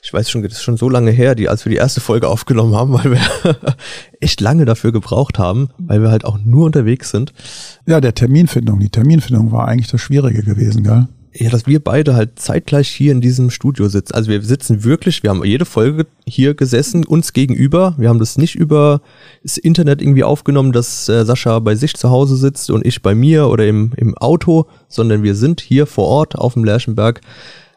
Ich 0.00 0.14
weiß 0.14 0.30
schon, 0.30 0.42
das 0.42 0.52
ist 0.52 0.62
schon 0.62 0.78
so 0.78 0.88
lange 0.88 1.10
her, 1.10 1.34
die, 1.34 1.50
als 1.50 1.66
wir 1.66 1.70
die 1.70 1.76
erste 1.76 2.00
Folge 2.00 2.28
aufgenommen 2.28 2.74
haben, 2.74 2.92
weil 2.94 3.10
wir 3.10 3.20
echt 4.20 4.40
lange 4.40 4.64
dafür 4.64 4.92
gebraucht 4.92 5.38
haben, 5.38 5.68
weil 5.76 6.00
wir 6.00 6.10
halt 6.10 6.24
auch 6.24 6.38
nur 6.42 6.64
unterwegs 6.64 7.10
sind. 7.10 7.34
Ja, 7.86 8.00
der 8.00 8.14
Terminfindung. 8.14 8.80
Die 8.80 8.88
Terminfindung 8.88 9.52
war 9.52 9.68
eigentlich 9.68 9.90
das 9.90 10.00
Schwierige 10.00 10.42
gewesen, 10.42 10.84
gell? 10.84 11.06
Ja, 11.34 11.50
dass 11.50 11.66
wir 11.66 11.82
beide 11.82 12.14
halt 12.14 12.38
zeitgleich 12.38 12.88
hier 12.88 13.12
in 13.12 13.20
diesem 13.20 13.50
Studio 13.50 13.88
sitzen. 13.88 14.14
Also 14.14 14.30
wir 14.30 14.42
sitzen 14.42 14.82
wirklich, 14.84 15.22
wir 15.22 15.30
haben 15.30 15.44
jede 15.44 15.66
Folge 15.66 16.06
hier 16.26 16.54
gesessen, 16.54 17.04
uns 17.04 17.32
gegenüber. 17.32 17.94
Wir 17.98 18.08
haben 18.08 18.18
das 18.18 18.38
nicht 18.38 18.54
über 18.54 19.02
das 19.42 19.58
Internet 19.58 20.00
irgendwie 20.00 20.24
aufgenommen, 20.24 20.72
dass 20.72 21.08
äh, 21.08 21.24
Sascha 21.24 21.58
bei 21.58 21.74
sich 21.74 21.94
zu 21.94 22.10
Hause 22.10 22.36
sitzt 22.36 22.70
und 22.70 22.86
ich 22.86 23.02
bei 23.02 23.14
mir 23.14 23.48
oder 23.48 23.66
im, 23.66 23.92
im 23.96 24.16
Auto, 24.16 24.66
sondern 24.88 25.22
wir 25.22 25.34
sind 25.34 25.60
hier 25.60 25.86
vor 25.86 26.06
Ort 26.06 26.36
auf 26.36 26.54
dem 26.54 26.64
Lerchenberg, 26.64 27.20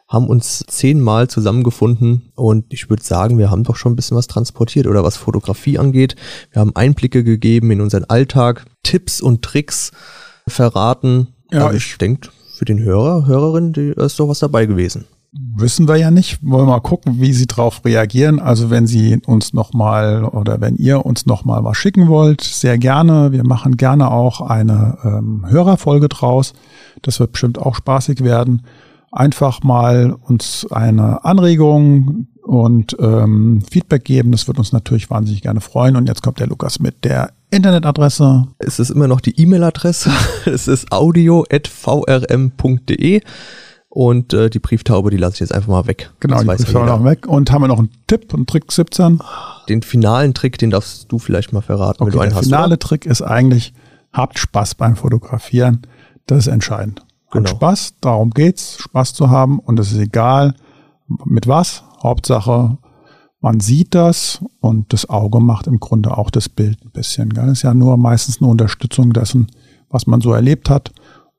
haben 0.08 0.28
uns 0.28 0.64
zehnmal 0.66 1.28
zusammengefunden 1.28 2.32
und 2.34 2.72
ich 2.72 2.90
würde 2.90 3.02
sagen, 3.02 3.38
wir 3.38 3.50
haben 3.50 3.64
doch 3.64 3.76
schon 3.76 3.92
ein 3.92 3.96
bisschen 3.96 4.16
was 4.16 4.26
transportiert 4.26 4.86
oder 4.86 5.04
was 5.04 5.16
Fotografie 5.16 5.78
angeht. 5.78 6.16
Wir 6.50 6.60
haben 6.60 6.76
Einblicke 6.76 7.24
gegeben 7.24 7.70
in 7.70 7.80
unseren 7.80 8.04
Alltag, 8.04 8.64
Tipps 8.82 9.20
und 9.20 9.42
Tricks 9.42 9.90
verraten. 10.46 11.28
Ja, 11.50 11.66
also 11.66 11.76
ich 11.76 11.96
denke, 11.98 12.28
für 12.62 12.66
den 12.66 12.78
Hörer, 12.78 13.26
Hörerin, 13.26 13.72
die 13.72 13.88
ist 13.88 14.20
doch 14.20 14.28
was 14.28 14.38
dabei 14.38 14.66
gewesen. 14.66 15.04
Wissen 15.32 15.88
wir 15.88 15.96
ja 15.96 16.12
nicht. 16.12 16.38
Wollen 16.42 16.68
wir 16.68 16.74
mal 16.74 16.80
gucken, 16.80 17.20
wie 17.20 17.32
sie 17.32 17.48
darauf 17.48 17.84
reagieren. 17.84 18.38
Also 18.38 18.70
wenn 18.70 18.86
sie 18.86 19.20
uns 19.26 19.52
nochmal 19.52 20.22
oder 20.22 20.60
wenn 20.60 20.76
ihr 20.76 21.04
uns 21.04 21.26
nochmal 21.26 21.64
was 21.64 21.76
schicken 21.76 22.06
wollt, 22.06 22.40
sehr 22.40 22.78
gerne. 22.78 23.32
Wir 23.32 23.44
machen 23.44 23.76
gerne 23.76 24.12
auch 24.12 24.42
eine 24.42 24.96
ähm, 25.02 25.44
Hörerfolge 25.48 26.08
draus. 26.08 26.52
Das 27.00 27.18
wird 27.18 27.32
bestimmt 27.32 27.58
auch 27.58 27.74
spaßig 27.74 28.22
werden. 28.22 28.62
Einfach 29.12 29.62
mal 29.62 30.16
uns 30.26 30.66
eine 30.70 31.24
Anregung 31.24 32.26
und 32.42 32.96
ähm, 32.98 33.62
Feedback 33.70 34.04
geben. 34.04 34.32
Das 34.32 34.48
wird 34.48 34.58
uns 34.58 34.72
natürlich 34.72 35.10
wahnsinnig 35.10 35.42
gerne 35.42 35.60
freuen. 35.60 35.96
Und 35.96 36.08
jetzt 36.08 36.22
kommt 36.22 36.40
der 36.40 36.46
Lukas 36.46 36.80
mit 36.80 37.04
der 37.04 37.32
Internetadresse? 37.50 38.48
Es 38.58 38.78
ist 38.78 38.88
immer 38.90 39.06
noch 39.08 39.20
die 39.20 39.38
E-Mail-Adresse. 39.40 40.10
Es 40.46 40.66
ist 40.68 40.90
audio.vrm.de. 40.90 41.50
Und 43.90 44.32
äh, 44.32 44.48
die 44.48 44.58
Brieftaube, 44.58 45.10
die 45.10 45.18
lasse 45.18 45.34
ich 45.34 45.40
jetzt 45.40 45.52
einfach 45.54 45.68
mal 45.68 45.86
weg. 45.86 46.10
Genau, 46.20 46.42
das 46.42 46.44
die 46.56 46.64
Brieftaube 46.64 46.86
noch 46.86 47.04
weg. 47.04 47.26
Und 47.28 47.52
haben 47.52 47.60
wir 47.60 47.68
noch 47.68 47.78
einen 47.78 47.90
Tipp, 48.06 48.32
einen 48.32 48.46
Trick 48.46 48.72
17? 48.72 49.18
Den 49.68 49.82
finalen 49.82 50.32
Trick, 50.32 50.56
den 50.56 50.70
darfst 50.70 51.12
du 51.12 51.18
vielleicht 51.18 51.52
mal 51.52 51.60
verraten, 51.60 52.02
okay, 52.02 52.12
wenn 52.12 52.16
du 52.16 52.20
einen 52.20 52.30
der 52.30 52.38
hast. 52.38 52.46
Der 52.46 52.56
finale 52.56 52.68
oder? 52.68 52.78
Trick 52.78 53.04
ist 53.04 53.20
eigentlich, 53.20 53.74
habt 54.10 54.38
Spaß 54.38 54.76
beim 54.76 54.96
Fotografieren. 54.96 55.82
Das 56.26 56.38
ist 56.38 56.46
entscheidend. 56.46 57.02
Genau. 57.32 57.48
Spaß, 57.48 57.94
darum 58.00 58.30
geht's, 58.30 58.76
Spaß 58.78 59.14
zu 59.14 59.30
haben. 59.30 59.58
Und 59.58 59.80
es 59.80 59.90
ist 59.90 59.98
egal, 59.98 60.54
mit 61.24 61.48
was. 61.48 61.82
Hauptsache, 62.02 62.78
man 63.40 63.60
sieht 63.60 63.94
das 63.94 64.40
und 64.60 64.92
das 64.92 65.08
Auge 65.08 65.40
macht 65.40 65.66
im 65.66 65.80
Grunde 65.80 66.16
auch 66.16 66.30
das 66.30 66.48
Bild 66.48 66.78
ein 66.84 66.90
bisschen. 66.90 67.30
Das 67.30 67.50
ist 67.50 67.62
ja 67.62 67.74
nur 67.74 67.96
meistens 67.96 68.40
eine 68.40 68.50
Unterstützung 68.50 69.12
dessen, 69.12 69.48
was 69.88 70.06
man 70.06 70.20
so 70.20 70.32
erlebt 70.32 70.70
hat. 70.70 70.90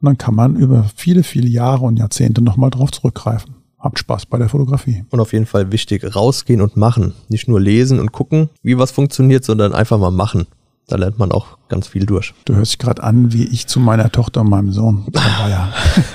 Und 0.01 0.07
dann 0.07 0.17
kann 0.17 0.35
man 0.35 0.55
über 0.55 0.85
viele, 0.95 1.23
viele 1.23 1.47
Jahre 1.47 1.85
und 1.85 1.97
Jahrzehnte 1.97 2.41
nochmal 2.41 2.71
drauf 2.71 2.91
zurückgreifen. 2.91 3.55
Habt 3.77 3.99
Spaß 3.99 4.25
bei 4.25 4.37
der 4.37 4.49
Fotografie. 4.49 5.03
Und 5.11 5.19
auf 5.19 5.33
jeden 5.33 5.45
Fall 5.45 5.71
wichtig, 5.71 6.15
rausgehen 6.15 6.61
und 6.61 6.75
machen. 6.75 7.13
Nicht 7.29 7.47
nur 7.47 7.59
lesen 7.59 7.99
und 7.99 8.11
gucken, 8.11 8.49
wie 8.63 8.77
was 8.77 8.91
funktioniert, 8.91 9.45
sondern 9.45 9.73
einfach 9.73 9.99
mal 9.99 10.11
machen. 10.11 10.47
Da 10.88 10.97
lernt 10.97 11.17
man 11.17 11.31
auch 11.31 11.57
ganz 11.69 11.88
viel 11.88 12.05
durch. 12.05 12.34
Du 12.45 12.55
hörst 12.55 12.73
dich 12.73 12.79
gerade 12.79 13.03
an, 13.03 13.34
wie 13.34 13.45
ich 13.45 13.67
zu 13.67 13.79
meiner 13.79 14.11
Tochter 14.11 14.41
und 14.41 14.49
meinem 14.49 14.71
Sohn. 14.71 15.05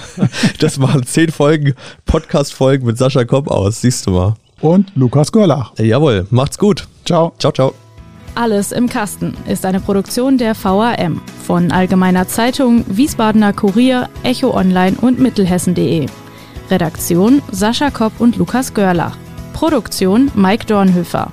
das 0.61 0.81
waren 0.81 1.05
zehn 1.05 1.31
Folgen, 1.31 1.75
Podcast-Folgen 2.05 2.87
mit 2.87 2.99
Sascha 2.99 3.25
Kopp 3.25 3.49
aus, 3.49 3.81
siehst 3.81 4.07
du 4.07 4.11
mal 4.11 4.35
und 4.61 4.93
Lukas 4.95 5.33
Görlach. 5.33 5.73
Jawohl, 5.79 6.27
macht's 6.31 6.59
gut. 6.59 6.87
Ciao. 7.05 7.33
Ciao, 7.39 7.53
ciao. 7.53 7.75
Alles 8.35 8.71
im 8.73 8.89
Kasten 8.89 9.37
ist 9.49 9.65
eine 9.65 9.81
Produktion 9.81 10.39
der 10.39 10.55
VAM 10.55 11.21
von 11.45 11.73
Allgemeiner 11.73 12.29
Zeitung, 12.29 12.85
Wiesbadener 12.87 13.53
Kurier, 13.53 14.09
Echo 14.23 14.55
Online 14.55 14.97
und 15.01 15.19
Mittelhessen.de. 15.19 16.07
Redaktion 16.71 17.43
Sascha 17.51 17.91
Kopp 17.91 18.21
und 18.21 18.37
Lukas 18.37 18.75
Görlach. 18.75 19.17
Produktion 19.55 20.31
Mike 20.37 20.67
Dornhöfer. 20.67 21.33